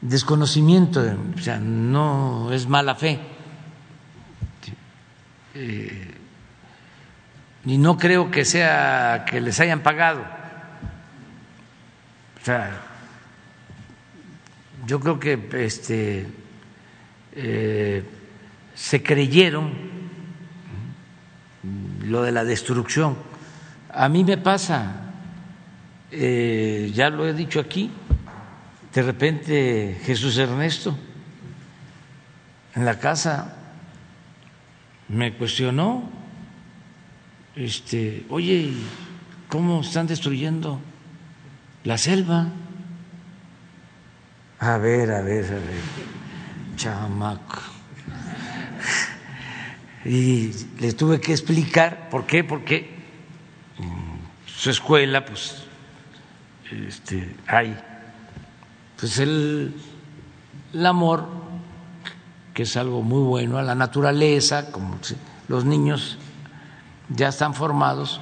[0.00, 1.02] desconocimiento,
[1.34, 3.20] o sea, no es mala fe.
[5.54, 6.14] Eh,
[7.66, 10.20] y no creo que sea que les hayan pagado.
[12.40, 12.82] O sea,
[14.86, 16.26] yo creo que este,
[17.32, 18.04] eh,
[18.74, 19.72] se creyeron
[22.04, 23.16] lo de la destrucción.
[23.90, 25.03] A mí me pasa,
[26.16, 27.90] eh, ya lo he dicho aquí,
[28.92, 30.96] de repente Jesús Ernesto
[32.74, 33.56] en la casa
[35.08, 36.08] me cuestionó,
[37.56, 38.72] este, oye,
[39.48, 40.80] ¿cómo están destruyendo
[41.84, 42.48] la selva?
[44.60, 45.82] A ver, a ver, a ver,
[46.76, 47.60] chamaco.
[50.06, 52.94] Y le tuve que explicar por qué, porque
[54.44, 55.63] su escuela, pues,
[56.88, 57.76] este, hay
[58.96, 59.74] pues él
[60.72, 61.26] el amor,
[62.52, 64.98] que es algo muy bueno, a la naturaleza, como
[65.46, 66.18] los niños
[67.08, 68.20] ya están formados,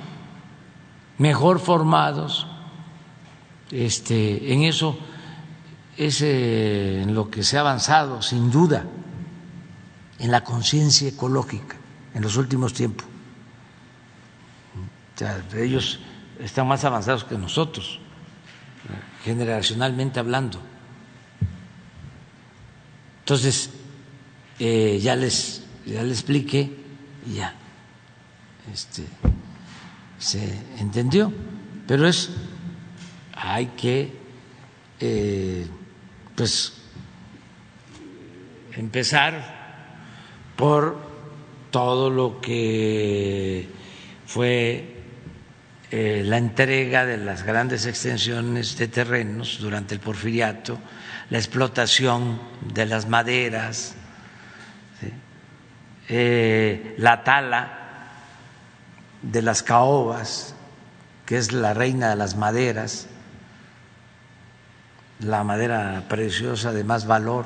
[1.19, 2.47] mejor formados,
[3.71, 4.99] este, en eso
[5.97, 8.85] es eh, en lo que se ha avanzado, sin duda,
[10.19, 11.77] en la conciencia ecológica
[12.15, 13.07] en los últimos tiempos.
[15.57, 16.01] ellos
[16.39, 18.01] están más avanzados que nosotros,
[19.25, 20.61] generacionalmente hablando.
[23.21, 23.71] Entonces,
[24.59, 26.71] eh, ya les ya les expliqué
[27.27, 27.55] y ya
[28.73, 29.05] este,
[30.19, 31.33] se entendió,
[31.87, 32.31] pero es
[33.35, 34.13] hay que
[35.01, 35.67] eh,
[36.37, 36.75] pues
[38.77, 39.63] empezar
[40.57, 40.97] por
[41.71, 43.69] todo lo que
[44.27, 45.02] fue
[45.95, 50.79] eh, la entrega de las grandes extensiones de terrenos durante el porfiriato,
[51.29, 52.41] la explotación
[52.73, 53.95] de las maderas,
[56.09, 57.79] eh, la tala
[59.21, 60.55] de las caobas,
[61.27, 63.07] que es la reina de las maderas,
[65.21, 67.45] la madera preciosa de más valor,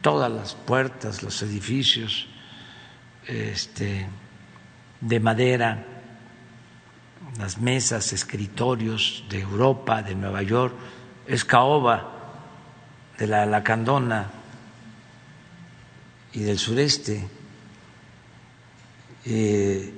[0.00, 2.28] todas las puertas, los edificios
[3.26, 4.06] este,
[5.02, 5.84] de madera,
[7.38, 10.74] las mesas, escritorios de Europa, de Nueva York,
[11.26, 12.12] es caoba
[13.18, 14.30] de la lacandona
[16.32, 17.28] y del sureste,
[19.24, 19.94] eh,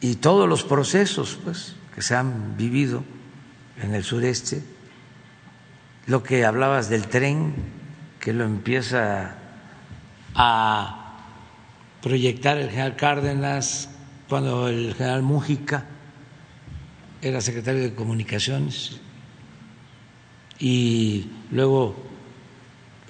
[0.00, 3.04] y todos los procesos pues, que se han vivido
[3.82, 4.62] en el sureste,
[6.06, 7.54] lo que hablabas del tren,
[8.18, 9.36] que lo empieza
[10.34, 11.00] a
[12.02, 13.90] proyectar el general Cárdenas
[14.28, 15.84] cuando el general Mújica
[17.22, 19.00] era secretario de Comunicaciones
[20.58, 21.96] y luego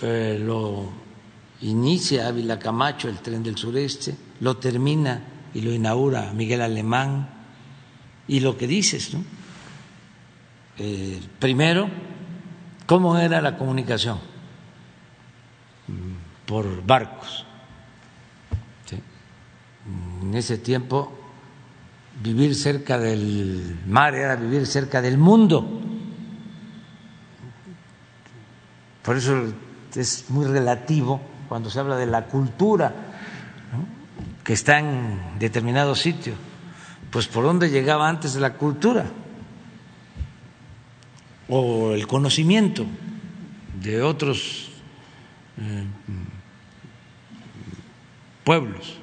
[0.03, 0.91] eh, lo
[1.63, 5.23] inicia Ávila Camacho, el tren del sureste, lo termina
[5.55, 7.29] y lo inaugura Miguel Alemán
[8.27, 9.25] y lo que dices, ¿no?
[10.79, 11.89] Eh, primero,
[12.87, 14.19] ¿cómo era la comunicación?
[16.47, 17.45] Por barcos.
[20.23, 21.20] En ese tiempo,
[22.23, 25.81] vivir cerca del mar era vivir cerca del mundo.
[29.03, 29.53] Por eso
[29.95, 32.95] es muy relativo cuando se habla de la cultura
[34.45, 36.35] que está en determinado sitio.
[37.11, 39.07] Pues por dónde llegaba antes la cultura
[41.49, 42.87] o el conocimiento
[43.83, 44.71] de otros
[45.59, 45.85] eh,
[48.45, 48.99] pueblos,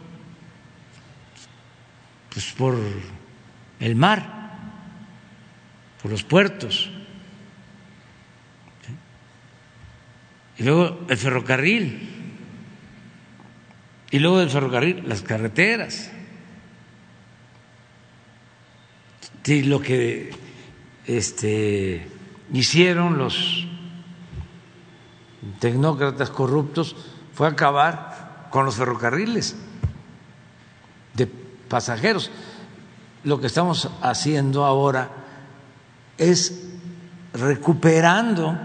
[2.37, 2.77] pues por
[3.79, 4.51] el mar,
[5.99, 6.87] por los puertos,
[10.55, 11.99] y luego el ferrocarril,
[14.11, 16.11] y luego del ferrocarril las carreteras.
[19.47, 20.29] Lo que
[21.07, 22.07] este
[22.53, 23.65] hicieron los
[25.59, 26.95] tecnócratas corruptos
[27.33, 29.55] fue acabar con los ferrocarriles
[31.67, 32.31] pasajeros.
[33.23, 35.09] Lo que estamos haciendo ahora
[36.17, 36.63] es
[37.33, 38.57] recuperando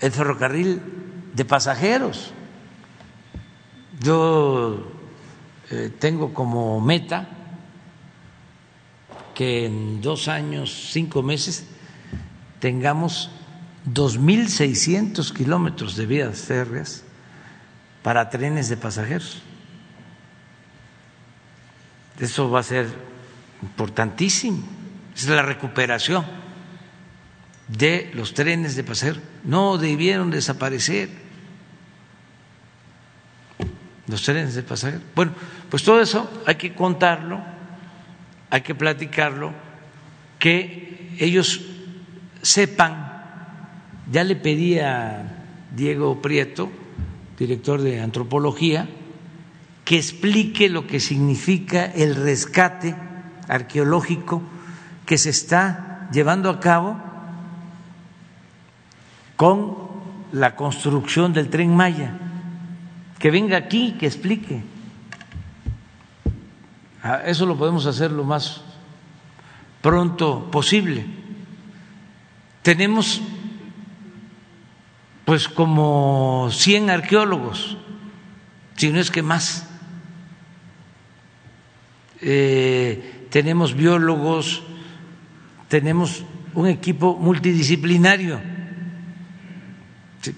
[0.00, 0.80] el ferrocarril
[1.34, 2.32] de pasajeros.
[4.00, 4.92] Yo
[5.70, 7.28] eh, tengo como meta
[9.34, 11.66] que en dos años, cinco meses,
[12.60, 13.30] tengamos
[13.86, 17.04] 2.600 kilómetros de vías férreas
[18.02, 19.42] para trenes de pasajeros.
[22.18, 22.86] Eso va a ser
[23.62, 24.66] importantísimo.
[25.14, 26.24] Es la recuperación
[27.68, 29.22] de los trenes de pasajeros.
[29.44, 31.08] No debieron desaparecer
[34.06, 35.02] los trenes de pasajeros.
[35.14, 35.32] Bueno,
[35.68, 37.58] pues todo eso hay que contarlo
[38.50, 39.52] hay que platicarlo,
[40.38, 41.60] que ellos
[42.42, 43.22] sepan,
[44.10, 45.24] ya le pedí a
[45.74, 46.70] Diego Prieto,
[47.38, 48.88] director de antropología,
[49.84, 52.94] que explique lo que significa el rescate
[53.48, 54.42] arqueológico
[55.06, 57.00] que se está llevando a cabo
[59.36, 59.88] con
[60.32, 62.18] la construcción del tren Maya.
[63.18, 64.62] Que venga aquí, que explique.
[67.02, 68.62] Ah, eso lo podemos hacer lo más
[69.80, 71.06] pronto posible.
[72.62, 73.22] Tenemos
[75.28, 77.76] pues como 100 arqueólogos,
[78.76, 79.68] si no es que más.
[82.22, 84.62] Eh, tenemos biólogos,
[85.68, 86.24] tenemos
[86.54, 88.40] un equipo multidisciplinario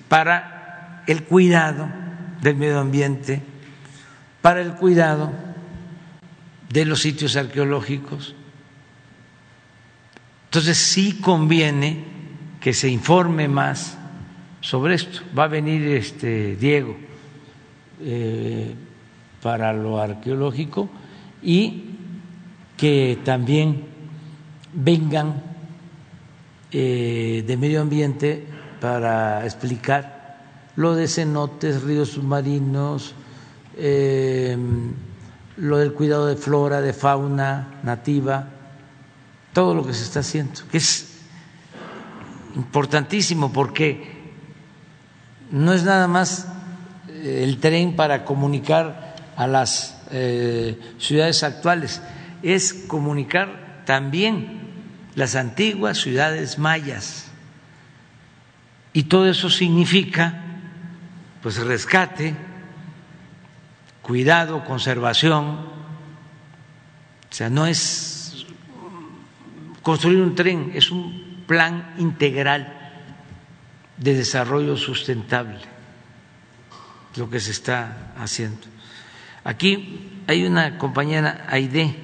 [0.09, 1.89] para el cuidado
[2.43, 3.43] del medio ambiente,
[4.43, 5.33] para el cuidado
[6.69, 8.35] de los sitios arqueológicos.
[10.47, 12.07] Entonces sí conviene
[12.61, 14.00] que se informe más
[14.61, 15.21] sobre esto.
[15.37, 16.97] Va a venir este Diego
[18.01, 18.75] eh,
[19.43, 20.89] para lo arqueológico
[21.43, 21.85] y
[22.77, 23.85] que también
[24.73, 25.43] vengan
[26.73, 28.47] eh, de medio ambiente
[28.81, 30.39] para explicar
[30.77, 33.15] lo de cenotes, ríos submarinos,
[33.77, 34.57] eh,
[35.57, 38.49] lo del cuidado de flora, de fauna nativa,
[39.53, 41.19] todo lo que se está haciendo, que es
[42.57, 44.20] importantísimo porque
[45.51, 46.47] no es nada más
[47.09, 52.03] eh, el tren para comunicar a las eh, ciudades actuales,
[52.43, 54.61] es comunicar también
[55.15, 57.27] las antiguas ciudades mayas.
[58.93, 60.45] Y todo eso significa
[61.43, 62.35] pues rescate,
[64.03, 65.47] cuidado, conservación.
[67.31, 68.47] O sea, no es
[69.83, 72.80] construir un tren, es un plan integral
[74.01, 75.59] de desarrollo sustentable,
[77.17, 78.67] lo que se está haciendo.
[79.45, 81.95] Aquí hay una compañera, Aide,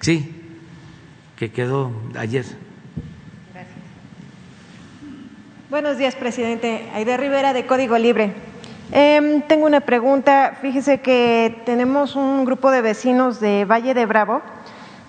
[0.00, 0.32] sí,
[1.36, 2.44] que quedó ayer.
[5.70, 6.88] Buenos días, presidente.
[6.94, 8.34] Aide Rivera, de Código Libre.
[8.92, 10.58] Em, tengo una pregunta.
[10.60, 14.42] Fíjese que tenemos un grupo de vecinos de Valle de Bravo,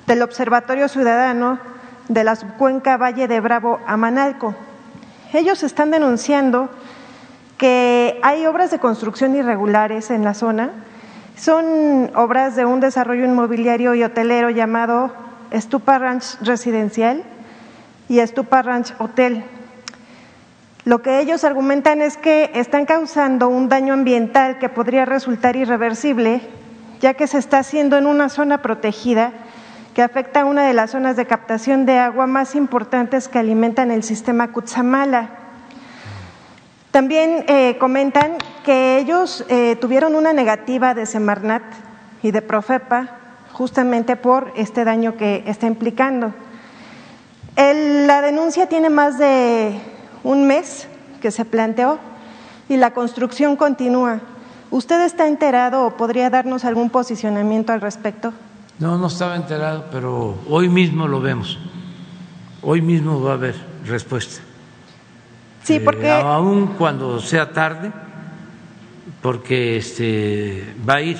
[0.07, 1.59] del Observatorio Ciudadano
[2.07, 4.55] de la subcuenca Valle de Bravo a Manalco
[5.33, 6.69] ellos están denunciando
[7.57, 10.71] que hay obras de construcción irregulares en la zona.
[11.35, 15.11] Son obras de un desarrollo inmobiliario y hotelero llamado
[15.51, 17.23] Estupa Ranch Residencial
[18.09, 19.43] y Estupa Ranch Hotel.
[20.85, 26.41] Lo que ellos argumentan es que están causando un daño ambiental que podría resultar irreversible,
[27.01, 29.33] ya que se está haciendo en una zona protegida
[29.97, 33.89] que afecta a una de las zonas de captación de agua más importantes que alimentan
[33.89, 35.31] el sistema Cutzamala.
[36.91, 38.33] También eh, comentan
[38.63, 41.63] que ellos eh, tuvieron una negativa de Semarnat
[42.21, 43.17] y de Profepa
[43.53, 46.31] justamente por este daño que está implicando.
[47.55, 49.81] la denuncia tiene más de
[50.23, 50.87] un mes
[51.23, 51.97] que se planteó
[52.69, 54.19] y la construcción continúa.
[54.69, 58.31] ¿Usted está enterado o podría darnos algún posicionamiento al respecto?
[58.79, 61.57] No, no estaba enterado, pero hoy mismo lo vemos.
[62.61, 63.55] Hoy mismo va a haber
[63.85, 64.41] respuesta.
[65.63, 66.09] Sí, eh, porque.
[66.09, 67.91] aún cuando sea tarde,
[69.21, 71.17] porque este, va a ir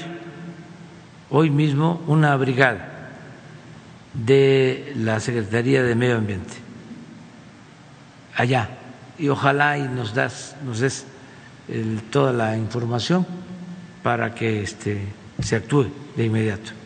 [1.29, 3.09] hoy mismo una brigada
[4.13, 6.67] de la Secretaría de Medio Ambiente
[8.35, 8.69] allá
[9.17, 11.05] y ojalá y nos das nos des
[12.11, 13.25] toda la información
[14.01, 15.03] para que este,
[15.41, 16.76] se actúe de inmediato.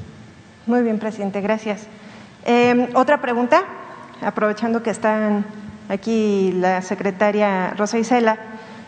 [0.72, 1.82] Muy bien, presidente, gracias.
[2.46, 3.66] Em, otra pregunta,
[4.22, 5.44] aprovechando que están
[5.90, 8.38] aquí la secretaria Rosa Isela.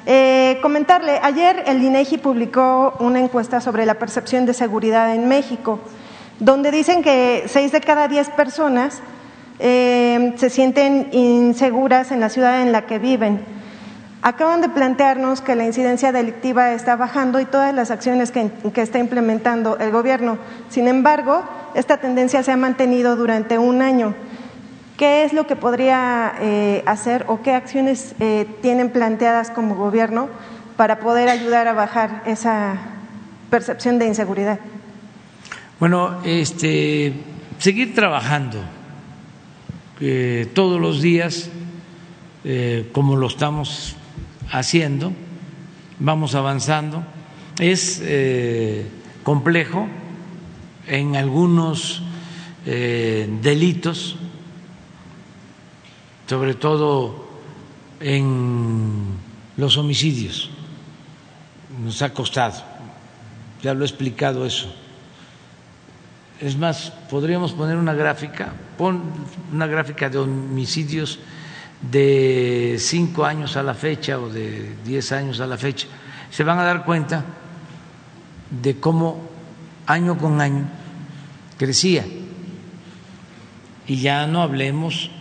[0.05, 5.81] Eh, comentarle, ayer el INEGI publicó una encuesta sobre la percepción de seguridad en México,
[6.39, 9.01] donde dicen que seis de cada diez personas
[9.59, 13.41] em, se sienten inseguras en la ciudad en la que viven.
[14.25, 18.99] Acaban de plantearnos que la incidencia delictiva está bajando y todas las acciones que está
[18.99, 20.37] implementando el gobierno.
[20.69, 21.43] Sin embargo,
[21.75, 24.13] esta tendencia se ha mantenido durante un año.
[24.97, 30.29] ¿Qué es lo que podría eh, hacer o qué acciones eh, tienen planteadas como gobierno
[30.77, 32.77] para poder ayudar a bajar esa
[33.49, 34.59] percepción de inseguridad?
[35.79, 37.13] Bueno, este,
[37.57, 38.59] seguir trabajando
[39.99, 41.49] eh, todos los días
[42.91, 43.95] como lo estamos
[44.51, 45.13] haciendo,
[45.97, 47.05] vamos avanzando.
[47.57, 48.03] Es
[49.23, 49.87] complejo
[50.87, 52.01] en algunos
[52.65, 54.15] eh, delitos,
[56.27, 57.27] sobre todo
[57.99, 59.17] en
[59.57, 60.49] los homicidios.
[61.83, 62.63] Nos ha costado,
[63.61, 64.73] ya lo he explicado eso.
[66.39, 69.01] Es más, podríamos poner una gráfica, pon
[69.51, 71.19] una gráfica de homicidios
[71.81, 75.87] de cinco años a la fecha o de diez años a la fecha.
[76.31, 77.23] Se van a dar cuenta
[78.49, 79.32] de cómo
[79.85, 80.65] año con año
[81.57, 82.05] crecía.
[83.87, 85.11] Y ya no hablemos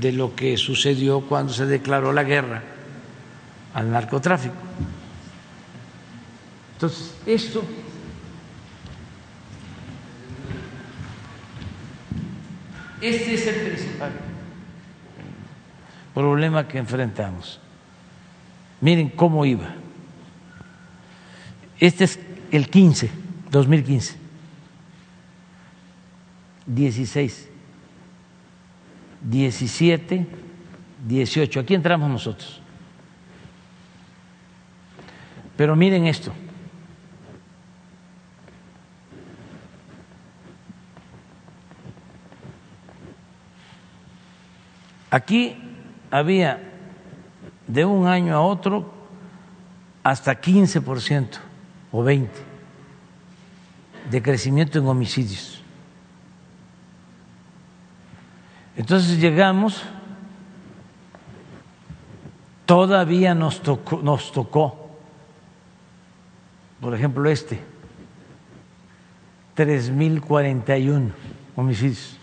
[0.00, 2.62] de lo que sucedió cuando se declaró la guerra
[3.74, 4.54] al narcotráfico.
[6.74, 7.62] Entonces, esto
[13.00, 14.12] este es el principal
[16.14, 17.60] problema que enfrentamos.
[18.80, 19.74] Miren cómo iba.
[21.78, 22.18] Este es
[22.50, 23.10] el 15,
[23.52, 24.16] 2015.
[26.66, 27.48] 16,
[29.20, 30.26] 17,
[31.06, 31.60] 18.
[31.60, 32.60] Aquí entramos nosotros.
[35.56, 36.32] Pero miren esto.
[45.10, 45.56] Aquí
[46.10, 46.58] había
[47.66, 48.90] de un año a otro
[50.02, 51.38] hasta 15%
[51.90, 52.51] o 20%
[54.10, 55.62] de crecimiento en homicidios.
[58.76, 59.82] Entonces llegamos,
[62.66, 64.90] todavía nos tocó, nos tocó
[66.80, 67.60] por ejemplo este,
[69.56, 71.12] 3.041
[71.54, 72.18] homicidios.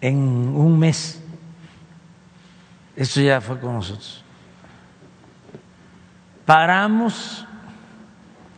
[0.00, 1.22] en un mes.
[2.96, 4.24] Esto ya fue con nosotros.
[6.44, 7.46] Paramos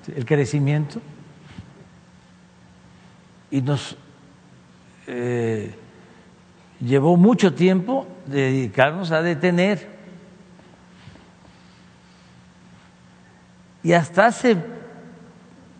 [0.08, 1.00] el crecimiento
[3.50, 3.96] y nos
[5.06, 5.74] eh,
[6.80, 9.90] llevó mucho tiempo dedicarnos a detener.
[13.82, 14.56] Y hasta hace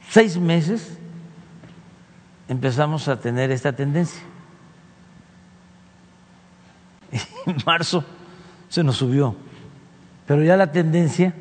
[0.09, 0.99] seis meses
[2.49, 4.23] empezamos a tener esta tendencia.
[7.47, 8.05] en marzo
[8.69, 9.35] se nos subió,
[10.27, 11.35] pero ya la tendencia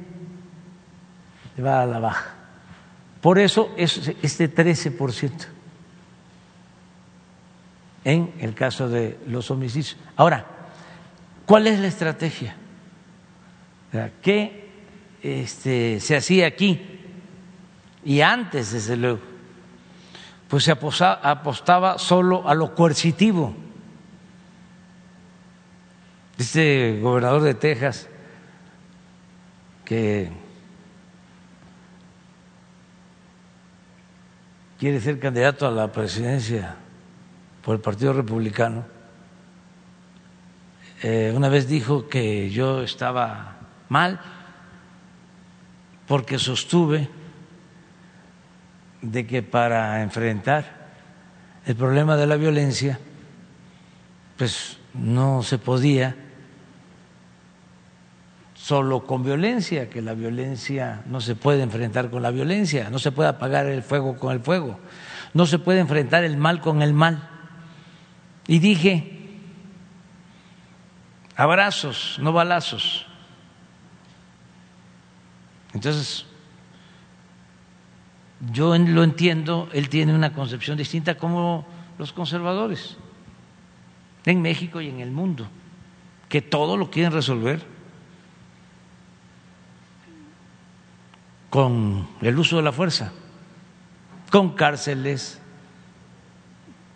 [1.62, 2.41] va a la baja.
[3.22, 5.32] Por eso es este 13%
[8.04, 9.96] en el caso de los homicidios.
[10.16, 10.46] Ahora,
[11.46, 12.56] ¿cuál es la estrategia?
[14.22, 14.70] ¿Qué
[15.22, 16.82] este, se hacía aquí?
[18.04, 19.20] Y antes, desde luego,
[20.48, 23.56] pues se apostaba solo a lo coercitivo
[26.42, 28.10] este gobernador de Texas
[29.86, 30.32] que
[34.82, 36.74] quiere ser candidato a la presidencia
[37.62, 38.84] por el Partido Republicano,
[41.04, 43.58] eh, una vez dijo que yo estaba
[43.90, 44.20] mal
[46.08, 47.08] porque sostuve
[49.04, 50.90] de que para enfrentar
[51.68, 52.98] el problema de la violencia,
[54.36, 56.16] pues no se podía
[58.72, 63.12] solo con violencia, que la violencia no se puede enfrentar con la violencia, no se
[63.12, 64.80] puede apagar el fuego con el fuego,
[65.34, 67.28] no se puede enfrentar el mal con el mal.
[68.48, 69.30] Y dije,
[71.36, 73.08] abrazos, no balazos.
[75.74, 76.26] Entonces,
[78.54, 81.68] yo lo entiendo, él tiene una concepción distinta como
[81.98, 82.96] los conservadores
[84.24, 85.46] en México y en el mundo,
[86.30, 87.71] que todo lo quieren resolver
[91.52, 93.12] con el uso de la fuerza,
[94.32, 95.38] con cárceles,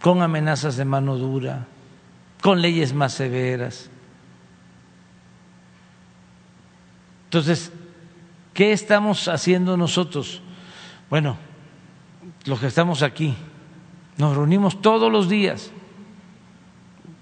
[0.01, 1.67] con amenazas de mano dura,
[2.41, 3.89] con leyes más severas.
[7.25, 7.73] Entonces,
[8.53, 10.41] ¿qué estamos haciendo nosotros?
[11.09, 11.35] Bueno,
[12.45, 13.35] los que estamos aquí,
[14.15, 15.69] nos reunimos todos los días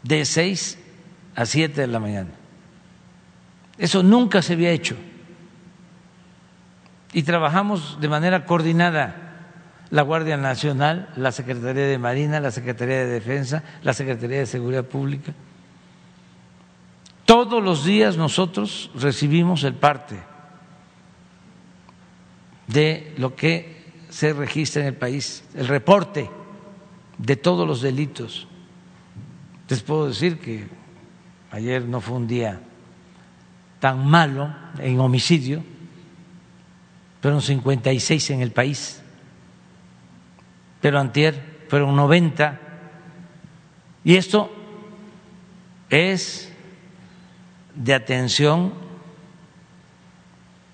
[0.04, 0.78] de seis
[1.36, 2.30] a siete de la mañana.
[3.80, 4.96] Eso nunca se había hecho
[7.14, 9.24] y trabajamos de manera coordinada
[9.92, 14.86] la Guardia Nacional, la Secretaría de Marina, la Secretaría de Defensa, la Secretaría de Seguridad
[14.86, 15.32] Pública.
[17.26, 20.20] Todos los días nosotros recibimos el parte
[22.68, 26.30] de lo que se registra en el país, el reporte
[27.20, 28.48] de todos los delitos.
[29.70, 30.68] Les puedo decir que
[31.52, 32.60] ayer no fue un día
[33.80, 35.64] tan malo en homicidio,
[37.24, 39.02] fueron 56 en el país,
[40.82, 42.60] pero antier fueron 90.
[44.04, 44.54] Y esto
[45.90, 46.52] es
[47.76, 48.74] de atención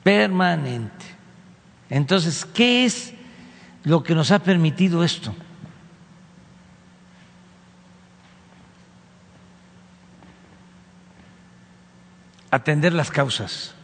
[0.02, 1.06] permanente.
[1.88, 3.14] Entonces, ¿qué es
[3.84, 5.36] lo que nos ha permitido esto?
[12.50, 13.76] Atender las causas.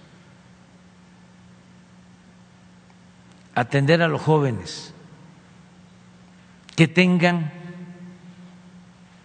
[3.55, 4.93] atender a los jóvenes
[6.75, 7.51] que tengan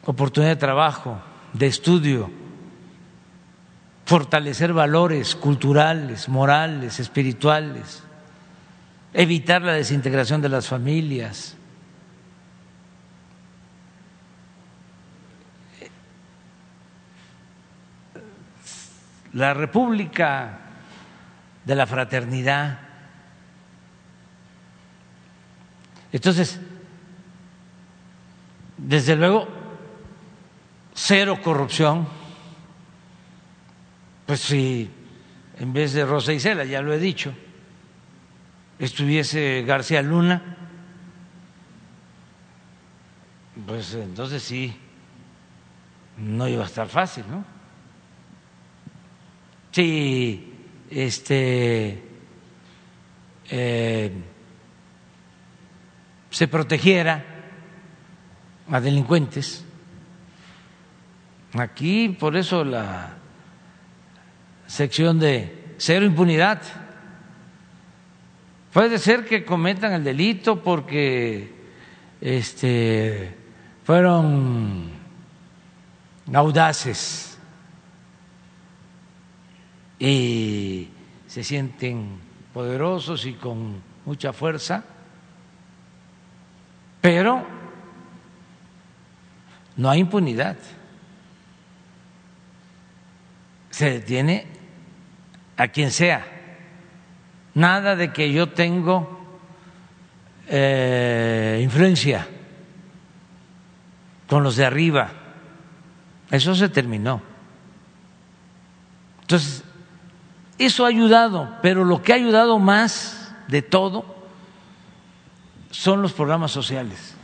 [0.07, 1.21] oportunidad de trabajo,
[1.53, 2.31] de estudio,
[4.07, 8.05] fortalecer valores culturales, morales, espirituales,
[9.13, 11.57] evitar la desintegración de las familias.
[19.33, 20.59] La República
[21.65, 22.90] de la Fraternidad
[26.13, 26.59] Entonces,
[28.77, 29.47] desde luego,
[30.95, 32.09] cero corrupción.
[34.27, 34.91] Pues si
[35.59, 37.35] en vez de Rosa Isela, ya lo he dicho,
[38.79, 40.57] estuviese García Luna,
[43.67, 44.75] pues entonces sí,
[46.17, 47.45] no iba a estar fácil, ¿no?
[49.73, 50.55] Si
[50.91, 52.03] este
[53.51, 54.13] eh,
[56.31, 57.25] se protegiera
[58.71, 59.65] a delincuentes,
[61.55, 63.15] aquí por eso la
[64.67, 66.63] sección de cero impunidad.
[68.73, 71.53] Puede ser que cometan el delito porque
[72.21, 73.35] este,
[73.85, 74.91] fueron
[76.33, 77.37] audaces
[79.99, 80.89] y
[81.27, 82.19] se sienten
[82.55, 84.85] poderosos y con mucha fuerza,
[87.01, 87.45] pero
[89.77, 90.57] no hay impunidad.
[93.71, 94.47] Se detiene
[95.57, 96.27] a quien sea.
[97.55, 99.21] Nada de que yo tengo
[100.49, 102.27] eh, influencia
[104.29, 105.13] con los de arriba.
[106.31, 107.23] Eso se terminó.
[109.23, 109.65] Entonces,
[110.59, 114.20] eso ha ayudado, pero lo que ha ayudado más de todo
[115.71, 117.15] son los programas sociales.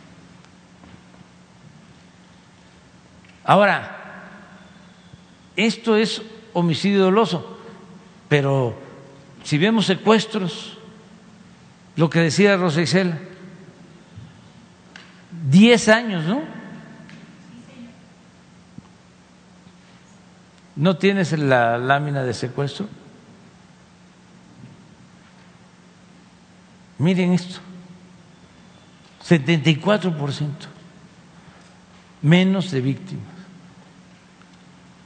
[3.45, 3.97] Ahora,
[5.57, 7.59] esto es homicidio doloso.
[8.29, 8.77] Pero
[9.45, 10.79] si vemos secuestros,
[11.97, 13.19] lo que decía Rosa Isela,
[15.49, 16.43] 10 años, ¿no?
[20.75, 22.87] ¿No tienes la lámina de secuestro?
[26.99, 27.61] Miren esto,
[29.29, 30.49] 74%
[32.23, 33.25] menos de víctimas.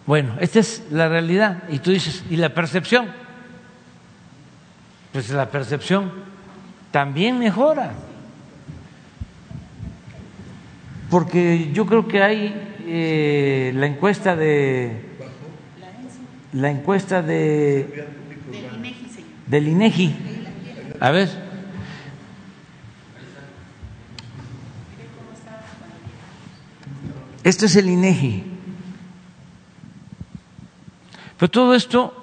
[0.07, 1.63] Bueno, esta es la realidad.
[1.69, 3.09] Y tú dices, ¿y la percepción?
[5.13, 6.11] Pues la percepción
[6.91, 7.93] también mejora.
[11.11, 15.09] Porque yo creo que hay eh, la encuesta de
[16.53, 18.09] la encuesta de
[19.47, 20.17] del INEGI.
[21.01, 21.50] A ver.
[27.43, 28.45] Esto es el INEGI.
[31.39, 32.15] Pero todo esto,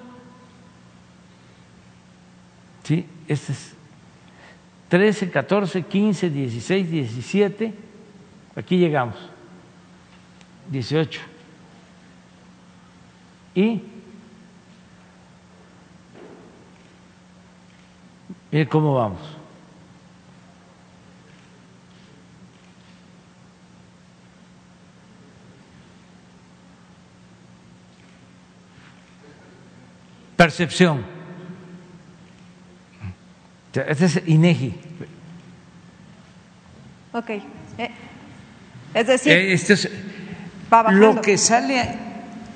[2.84, 3.04] ¿sí?
[3.26, 3.74] Este es
[4.88, 7.74] 13, 14, 15, 16, 17,
[8.54, 9.16] aquí llegamos,
[10.70, 11.20] 18.
[13.56, 13.82] Y
[18.52, 19.37] mire cómo vamos.
[30.38, 31.04] Percepción.
[33.74, 34.72] Este es INEGI.
[37.12, 37.30] Ok.
[37.30, 37.90] Eh,
[38.94, 39.90] es decir, eh, este es
[40.90, 41.96] lo que sale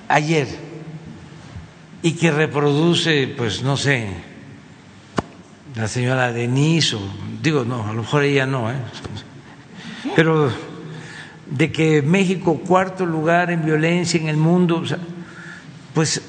[0.08, 0.46] ayer
[2.02, 4.08] y que reproduce, pues no sé,
[5.74, 7.00] la señora Denise, o,
[7.42, 8.76] digo, no, a lo mejor ella no, ¿eh?
[10.14, 10.52] pero
[11.50, 14.84] de que México cuarto lugar en violencia en el mundo,
[15.94, 16.22] pues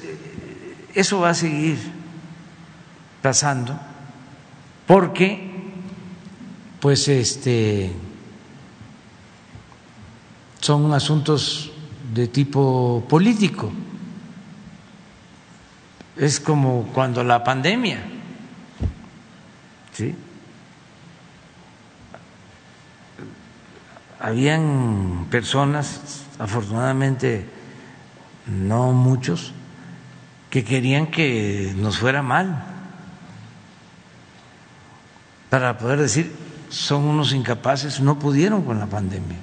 [0.94, 1.78] eso va a seguir
[3.22, 3.78] pasando
[4.86, 5.50] porque
[6.80, 7.92] pues este
[10.60, 11.72] son asuntos
[12.14, 13.70] de tipo político.
[16.16, 17.98] Es como cuando la pandemia,
[19.92, 20.14] ¿sí?
[24.20, 27.46] Habían personas, afortunadamente
[28.46, 29.52] no muchos,
[30.54, 32.62] que querían que nos fuera mal,
[35.50, 36.30] para poder decir,
[36.68, 39.38] son unos incapaces, no pudieron con la pandemia.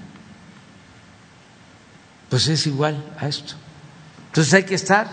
[2.29, 3.55] Pues es igual a esto.
[4.27, 5.05] Entonces hay que estar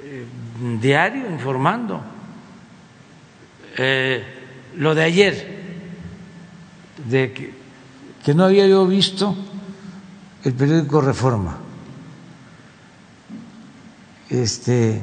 [0.00, 0.26] eh,
[0.80, 2.02] diario informando.
[3.78, 4.24] Eh,
[4.74, 5.62] lo de ayer,
[7.08, 7.54] de que,
[8.24, 9.36] que no había yo visto
[10.42, 11.62] el periódico Reforma
[14.32, 15.02] este,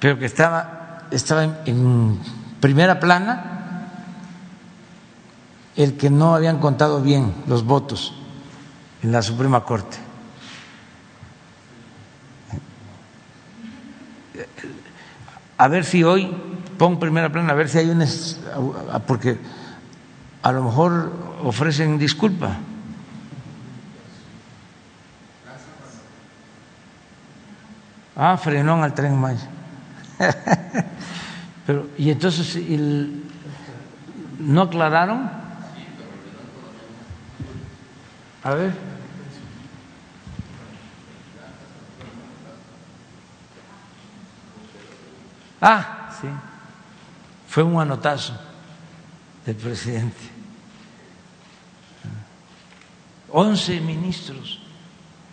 [0.00, 2.18] pero que estaba, estaba en, en
[2.60, 3.58] primera plana,
[5.76, 8.14] el que no habían contado bien los votos
[9.02, 9.98] en la Suprema Corte.
[15.56, 16.30] A ver si hoy,
[16.78, 18.02] pon primera plana, a ver si hay un...
[19.06, 19.38] porque
[20.42, 22.58] a lo mejor ofrecen disculpa.
[28.20, 29.48] Ah, frenón al tren Maya.
[31.66, 33.22] Pero, y entonces, el,
[34.40, 35.30] ¿no aclararon?
[38.42, 38.72] A ver.
[45.60, 46.26] Ah, sí.
[47.46, 48.36] Fue un manotazo
[49.46, 50.18] del presidente.
[53.30, 54.60] Once ministros,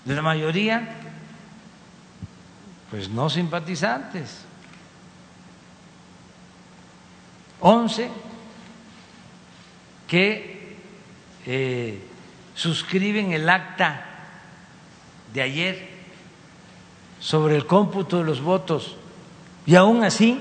[0.04, 1.05] de la mayoría,
[2.96, 4.38] pues no simpatizantes.
[7.60, 8.10] Once
[10.08, 10.78] que
[11.46, 12.02] eh,
[12.54, 14.06] suscriben el acta
[15.34, 15.90] de ayer
[17.20, 18.96] sobre el cómputo de los votos
[19.66, 20.40] y aún así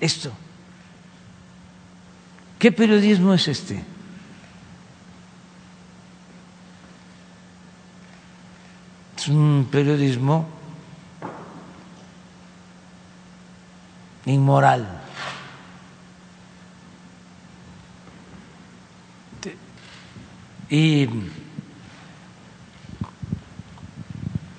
[0.00, 0.32] esto.
[2.58, 3.84] ¿Qué periodismo es este?
[9.16, 10.59] Es un periodismo
[14.30, 15.02] inmoral.
[20.68, 21.08] Y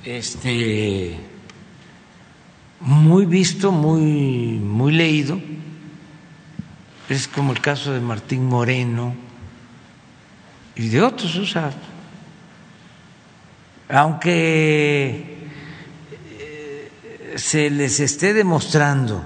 [0.04, 1.32] este
[2.82, 5.40] muy visto, muy, muy leído,
[7.10, 9.16] es como el caso de Martín Moreno
[10.76, 11.72] y de otros, o sea,
[13.88, 15.50] aunque
[16.40, 16.92] eh,
[17.36, 19.24] se les esté demostrando,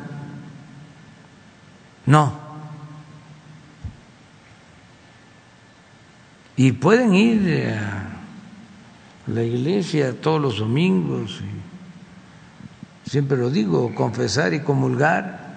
[2.05, 2.45] no,
[6.57, 8.03] Y pueden ir a
[9.27, 11.41] la iglesia todos los domingos,
[13.05, 15.55] siempre lo digo, confesar y comulgar,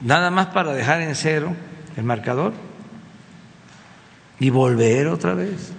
[0.00, 1.54] nada más para dejar en cero
[1.96, 2.54] el marcador
[4.40, 5.72] y volver otra vez.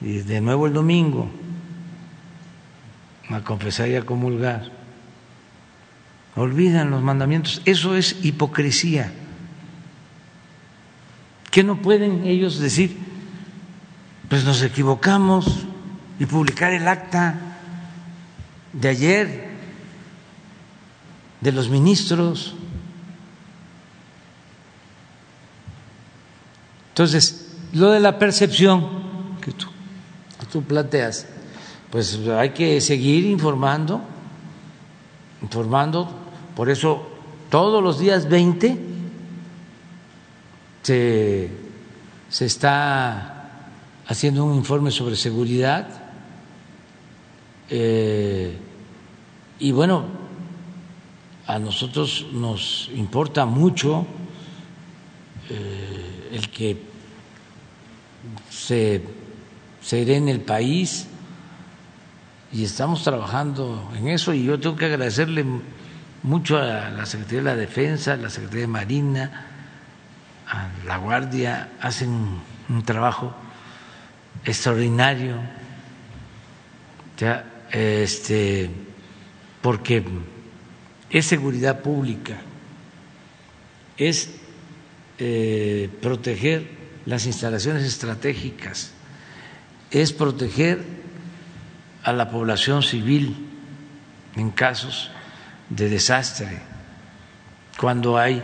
[0.00, 1.28] Y de nuevo el domingo
[3.30, 4.77] a confesar y a comulgar.
[6.38, 7.60] Olvidan los mandamientos.
[7.64, 9.12] Eso es hipocresía.
[11.50, 12.96] ¿Qué no pueden ellos decir?
[14.28, 15.66] Pues nos equivocamos
[16.20, 17.56] y publicar el acta
[18.72, 19.48] de ayer
[21.40, 22.54] de los ministros.
[26.90, 28.88] Entonces, lo de la percepción
[29.40, 29.66] que tú,
[30.38, 31.26] que tú planteas,
[31.90, 34.02] pues hay que seguir informando,
[35.42, 36.27] informando,
[36.58, 37.06] por eso
[37.50, 38.76] todos los días 20
[40.82, 41.50] se,
[42.30, 43.70] está
[44.08, 45.86] haciendo un informe sobre seguridad
[47.70, 48.58] eh,
[49.60, 50.06] y bueno,
[51.46, 54.04] a nosotros nos importa mucho
[55.50, 56.76] eh, el que
[58.50, 59.00] se,
[59.80, 61.06] se en el país
[62.52, 65.44] y estamos trabajando en eso y yo tengo que agradecerle
[66.22, 69.46] mucho a la Secretaría de la Defensa, a la Secretaría de Marina,
[70.86, 73.34] la Guardia hacen un trabajo
[74.44, 75.36] extraordinario,
[77.18, 78.70] ya, este,
[79.60, 80.04] porque
[81.10, 82.36] es seguridad pública,
[83.96, 84.30] es
[85.18, 86.68] eh, proteger
[87.04, 88.92] las instalaciones estratégicas,
[89.90, 90.82] es proteger
[92.02, 93.36] a la población civil
[94.36, 95.10] en casos
[95.70, 96.60] de desastre,
[97.78, 98.42] cuando hay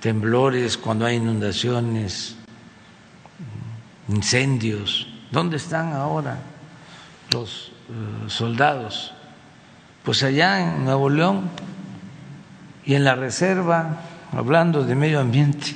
[0.00, 2.36] temblores, cuando hay inundaciones,
[4.08, 5.08] incendios.
[5.30, 6.38] ¿Dónde están ahora
[7.32, 9.12] los eh, soldados?
[10.04, 11.50] Pues allá en Nuevo León
[12.84, 14.00] y en la reserva,
[14.32, 15.74] hablando de medio ambiente,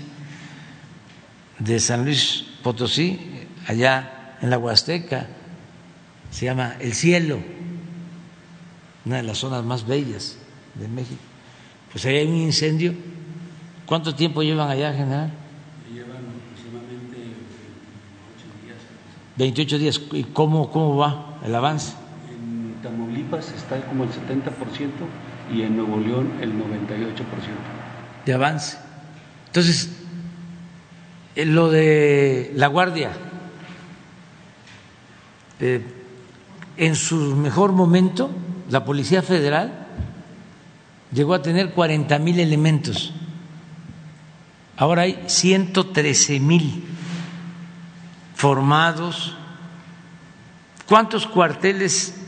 [1.58, 5.26] de San Luis Potosí, allá en la Huasteca,
[6.30, 7.40] se llama El Cielo,
[9.04, 10.36] una de las zonas más bellas
[10.74, 11.20] de México.
[11.92, 12.94] Pues ahí hay un incendio
[13.90, 15.32] ¿Cuánto tiempo llevan allá, general?
[15.92, 18.78] Llevan aproximadamente 28 días.
[19.36, 20.00] 28 días.
[20.12, 21.94] ¿Y cómo, cómo va el avance?
[22.30, 24.52] En Tamaulipas está como el 70%
[25.52, 26.60] y en Nuevo León el 98%.
[28.26, 28.78] De avance.
[29.48, 29.90] Entonces,
[31.34, 33.10] eh, lo de la Guardia,
[35.58, 35.84] eh,
[36.76, 38.30] en su mejor momento,
[38.70, 39.86] la Policía Federal
[41.12, 43.12] llegó a tener 40 mil elementos
[44.80, 46.82] Ahora hay 113 mil
[48.34, 49.36] formados.
[50.88, 52.18] ¿Cuántos cuarteles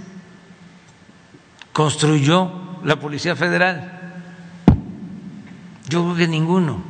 [1.72, 2.52] construyó
[2.84, 4.20] la Policía Federal?
[5.88, 6.82] Yo creo que ninguno.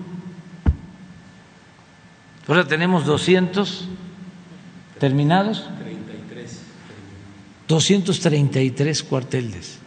[2.49, 3.89] Ahora tenemos 200
[4.99, 5.71] terminados.
[7.73, 9.79] 233 cuarteles.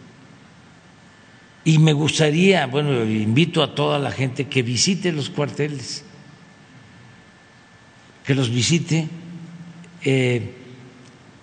[1.64, 6.04] Y me gustaría, bueno, invito a toda la gente que visite los cuarteles,
[8.24, 9.08] que los visite,
[10.02, 10.52] eh,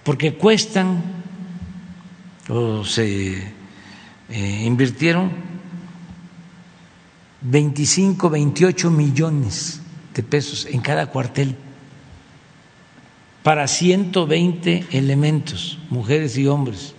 [0.04, 1.02] porque cuestan
[2.50, 3.38] o se
[4.30, 5.32] eh, invirtieron
[7.40, 9.82] 25, 28 millones
[10.14, 11.56] de pesos en cada cuartel
[13.44, 16.96] para 120 elementos, mujeres y hombres.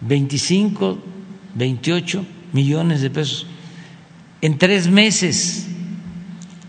[0.00, 0.98] 25,
[1.54, 3.46] 28 millones de pesos
[4.40, 5.66] en tres meses,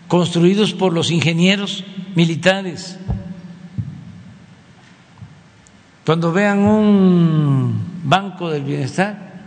[0.07, 1.83] construidos por los ingenieros
[2.15, 2.97] militares.
[6.05, 9.43] Cuando vean un banco del bienestar,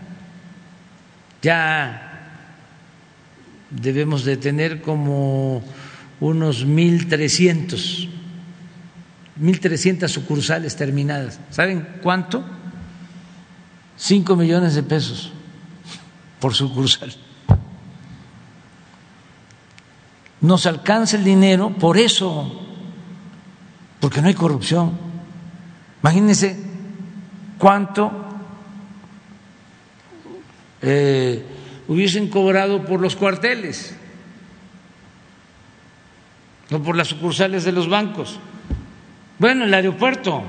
[1.40, 2.05] ya
[3.70, 5.62] debemos de tener como
[6.20, 8.08] unos 1.300,
[9.40, 11.40] 1.300 sucursales terminadas.
[11.50, 12.44] ¿Saben cuánto?
[13.96, 15.32] Cinco millones de pesos
[16.40, 17.14] por sucursal.
[20.40, 22.64] Nos alcanza el dinero por eso,
[24.00, 24.92] porque no hay corrupción.
[26.00, 26.56] Imagínense
[27.58, 28.12] cuánto
[30.80, 31.44] eh,
[31.88, 33.96] hubiesen cobrado por los cuarteles,
[36.70, 38.38] no por las sucursales de los bancos.
[39.38, 40.42] Bueno, el aeropuerto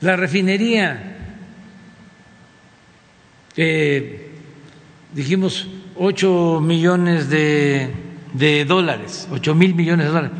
[0.00, 1.16] la refinería,
[5.14, 7.90] dijimos 8 millones de,
[8.34, 10.38] de, dólares, 8 mil millones de dólares,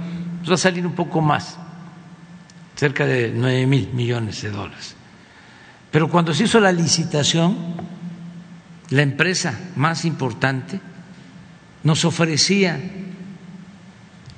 [0.48, 1.59] va a salir un poco más,
[2.74, 4.94] cerca de 9 mil millones de dólares.
[5.90, 7.56] Pero cuando se hizo la licitación,
[8.90, 10.78] la empresa más importante
[11.82, 12.78] nos ofrecía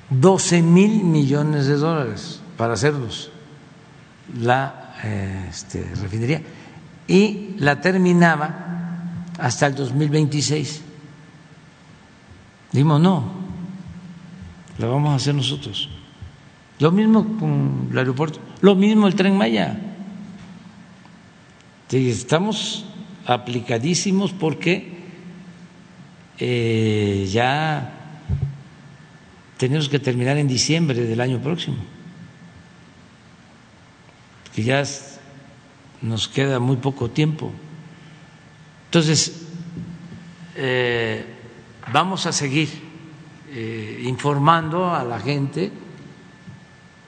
[0.09, 3.31] 12 mil millones de dólares para hacerlos
[4.37, 4.95] la
[5.49, 6.41] este, refinería
[7.07, 10.81] y la terminaba hasta el 2026.
[12.71, 13.23] Dijimos, no,
[14.77, 15.89] la vamos a hacer nosotros.
[16.79, 19.79] Lo mismo con el aeropuerto, lo mismo el tren Maya.
[21.91, 22.85] Estamos
[23.25, 24.99] aplicadísimos porque
[26.37, 27.98] eh, ya
[29.59, 31.75] tenemos que terminar en diciembre del año próximo
[34.55, 34.83] que ya
[36.01, 37.51] nos queda muy poco tiempo.
[38.85, 39.47] Entonces,
[40.55, 41.25] eh,
[41.91, 42.69] vamos a seguir
[43.51, 45.71] eh, informando a la gente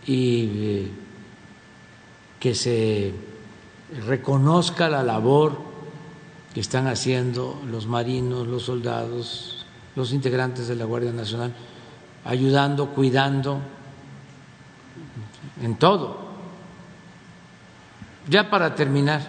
[0.06, 0.92] y eh,
[2.38, 3.14] que se
[4.06, 5.58] reconozca la labor
[6.54, 9.66] que están haciendo los marinos, los soldados,
[9.96, 11.54] los integrantes de la Guardia Nacional,
[12.26, 13.60] ayudando, cuidando
[15.62, 16.32] en todo
[18.28, 19.22] ya para terminar,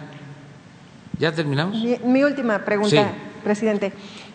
[1.17, 1.77] ¿ya terminamos?
[2.03, 3.13] Mi, última pregunta,
[3.43, 3.93] presidente.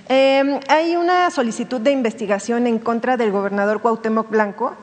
[0.08, 4.74] Em, hay una solicitud de investigación en contra del gobernador Cuauhtémoc Blanco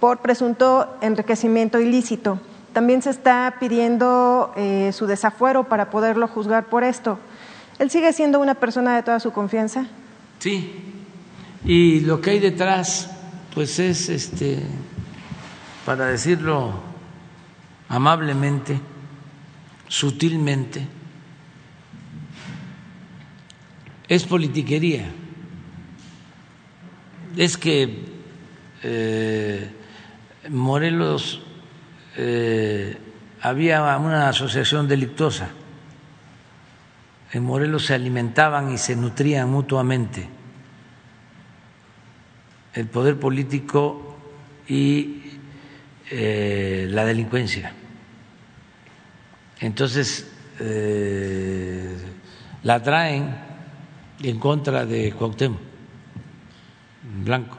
[0.00, 2.38] por presunto enriquecimiento ilícito.
[2.72, 7.18] También se está pidiendo eh, su desafuero para poderlo juzgar por esto.
[7.78, 9.86] ¿Él sigue siendo una persona de toda su confianza?
[10.38, 10.82] Sí.
[11.64, 13.15] Y lo que hay detrás,
[13.56, 14.58] pues es, este,
[15.86, 16.74] para decirlo
[17.88, 18.78] amablemente,
[19.88, 20.86] sutilmente,
[24.06, 25.06] es politiquería.
[27.34, 28.04] Es que
[28.82, 29.70] eh,
[30.50, 31.40] Morelos
[32.18, 32.94] eh,
[33.40, 35.48] había una asociación delictuosa.
[37.32, 40.35] En Morelos se alimentaban y se nutrían mutuamente
[42.76, 44.16] el poder político
[44.68, 45.22] y
[46.10, 47.72] eh, la delincuencia.
[49.58, 50.30] Entonces,
[50.60, 51.96] eh,
[52.62, 53.34] la traen
[54.22, 55.60] en contra de Cuauhtémoc
[57.24, 57.58] Blanco.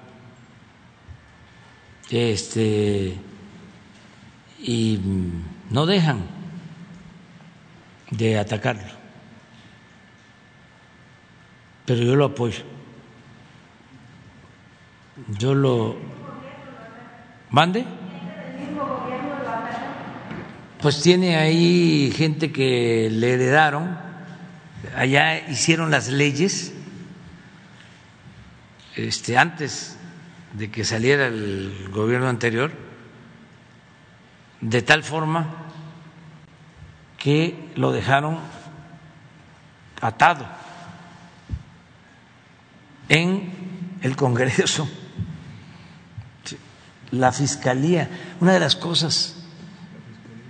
[2.10, 3.18] Este,
[4.60, 5.00] y
[5.72, 6.22] no dejan
[8.12, 8.94] de atacarlo.
[11.86, 12.77] Pero yo lo apoyo.
[15.38, 15.96] Yo lo.
[17.50, 17.86] ¿Mande?
[20.82, 23.98] pues tiene ahí gente que le heredaron,
[24.96, 26.74] allá hicieron las leyes
[28.96, 29.98] este, antes
[30.54, 32.72] de que saliera el gobierno anterior,
[34.62, 35.48] de tal forma
[37.18, 38.40] que lo dejaron
[40.00, 40.48] atado
[43.10, 44.88] en el Congreso.
[47.12, 48.10] La Fiscalía,
[48.42, 49.36] una de las cosas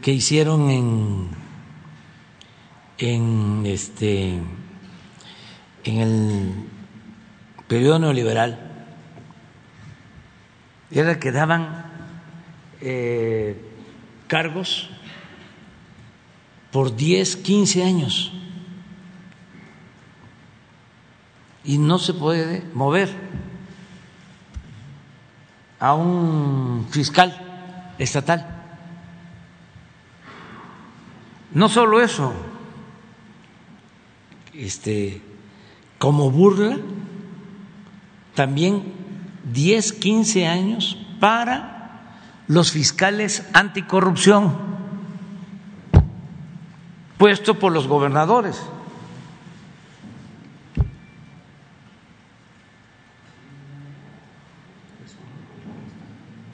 [0.01, 1.29] que hicieron en,
[2.97, 4.39] en, este,
[5.83, 6.53] en el
[7.67, 8.67] periodo neoliberal
[10.89, 11.85] era que daban
[12.81, 13.59] eh,
[14.27, 14.89] cargos
[16.71, 18.31] por 10, 15 años.
[21.63, 23.09] Y no se puede mover
[25.79, 27.35] a un fiscal
[27.97, 28.45] estatal.
[31.53, 32.33] No solo eso,
[34.53, 35.21] este,
[35.97, 36.77] como burla,
[38.35, 38.93] también
[39.51, 41.77] 10, 15 años para
[42.47, 44.55] los fiscales anticorrupción,
[47.17, 48.61] puesto por los gobernadores.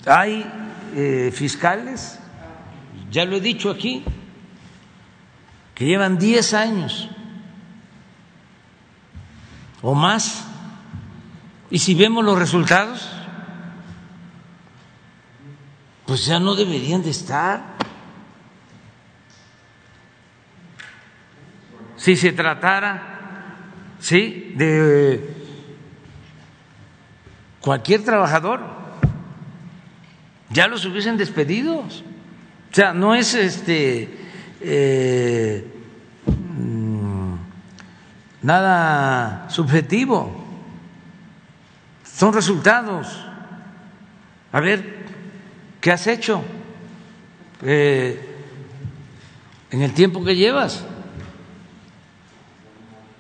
[0.05, 0.45] Hay
[0.95, 2.19] eh, fiscales,
[3.09, 4.03] ya lo he dicho aquí,
[5.73, 7.09] que llevan 10 años
[9.81, 10.45] o más,
[11.69, 13.09] y si vemos los resultados,
[16.05, 17.73] pues ya no deberían de estar.
[21.97, 23.61] Si se tratara,
[23.99, 25.35] ¿sí?, de
[27.61, 28.82] cualquier trabajador,
[30.53, 32.03] ya los hubiesen despedidos.
[32.71, 34.09] O sea, no es este
[34.61, 35.67] eh,
[36.25, 37.35] mm,
[38.43, 40.45] nada subjetivo,
[42.03, 43.25] son resultados.
[44.51, 45.05] A ver,
[45.81, 46.43] ¿qué has hecho
[47.63, 48.19] eh,
[49.71, 50.85] en el tiempo que llevas?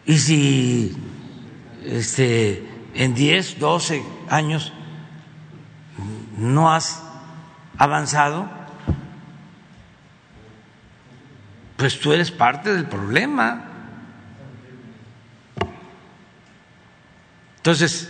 [0.05, 0.95] Y si
[1.85, 4.73] este, en 10, 12 años
[6.37, 7.12] no has
[7.77, 8.49] avanzado,
[11.77, 13.65] pues tú eres parte del problema.
[17.57, 18.09] Entonces,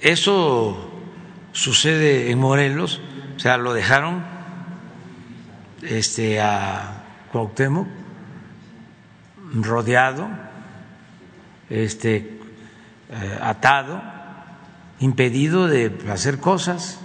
[0.00, 0.90] eso
[1.52, 3.00] sucede en Morelos,
[3.36, 4.24] o sea, lo dejaron
[5.82, 7.88] este a Cuauhtémoc
[9.54, 10.28] rodeado,
[11.68, 12.38] este
[13.10, 14.02] eh, atado,
[15.00, 17.00] impedido de hacer cosas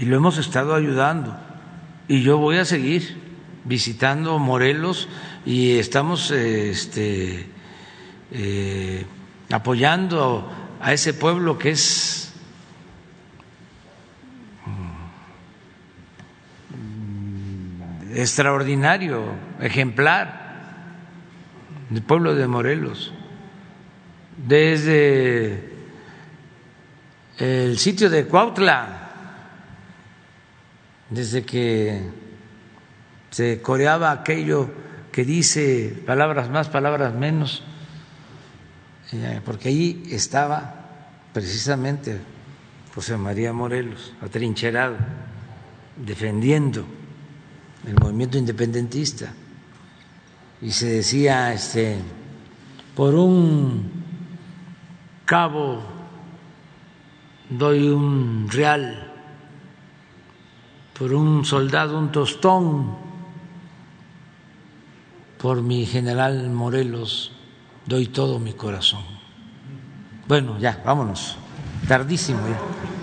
[0.00, 1.36] y lo hemos estado ayudando
[2.08, 3.18] y yo voy a seguir
[3.66, 5.10] visitando Morelos
[5.44, 7.46] y estamos este,
[8.32, 9.04] eh,
[9.52, 12.32] apoyando a ese pueblo que es
[16.70, 19.22] mm, extraordinario,
[19.60, 20.94] ejemplar,
[21.94, 23.12] el pueblo de Morelos.
[24.48, 25.74] Desde
[27.36, 29.09] el sitio de Cuautla,
[31.10, 32.00] desde que
[33.30, 34.70] se coreaba aquello
[35.12, 37.62] que dice palabras más, palabras menos,
[39.12, 40.86] eh, porque ahí estaba
[41.32, 42.20] precisamente
[42.94, 44.96] José María Morelos, atrincherado,
[45.96, 46.84] defendiendo
[47.86, 49.32] el movimiento independentista.
[50.62, 51.96] Y se decía, este,
[52.94, 53.90] por un
[55.24, 55.82] cabo
[57.48, 59.09] doy un real,
[61.00, 62.94] por un soldado un tostón,
[65.40, 67.32] por mi general Morelos
[67.86, 69.00] doy todo mi corazón.
[70.28, 71.38] Bueno, ya, vámonos.
[71.88, 72.99] Tardísimo ya.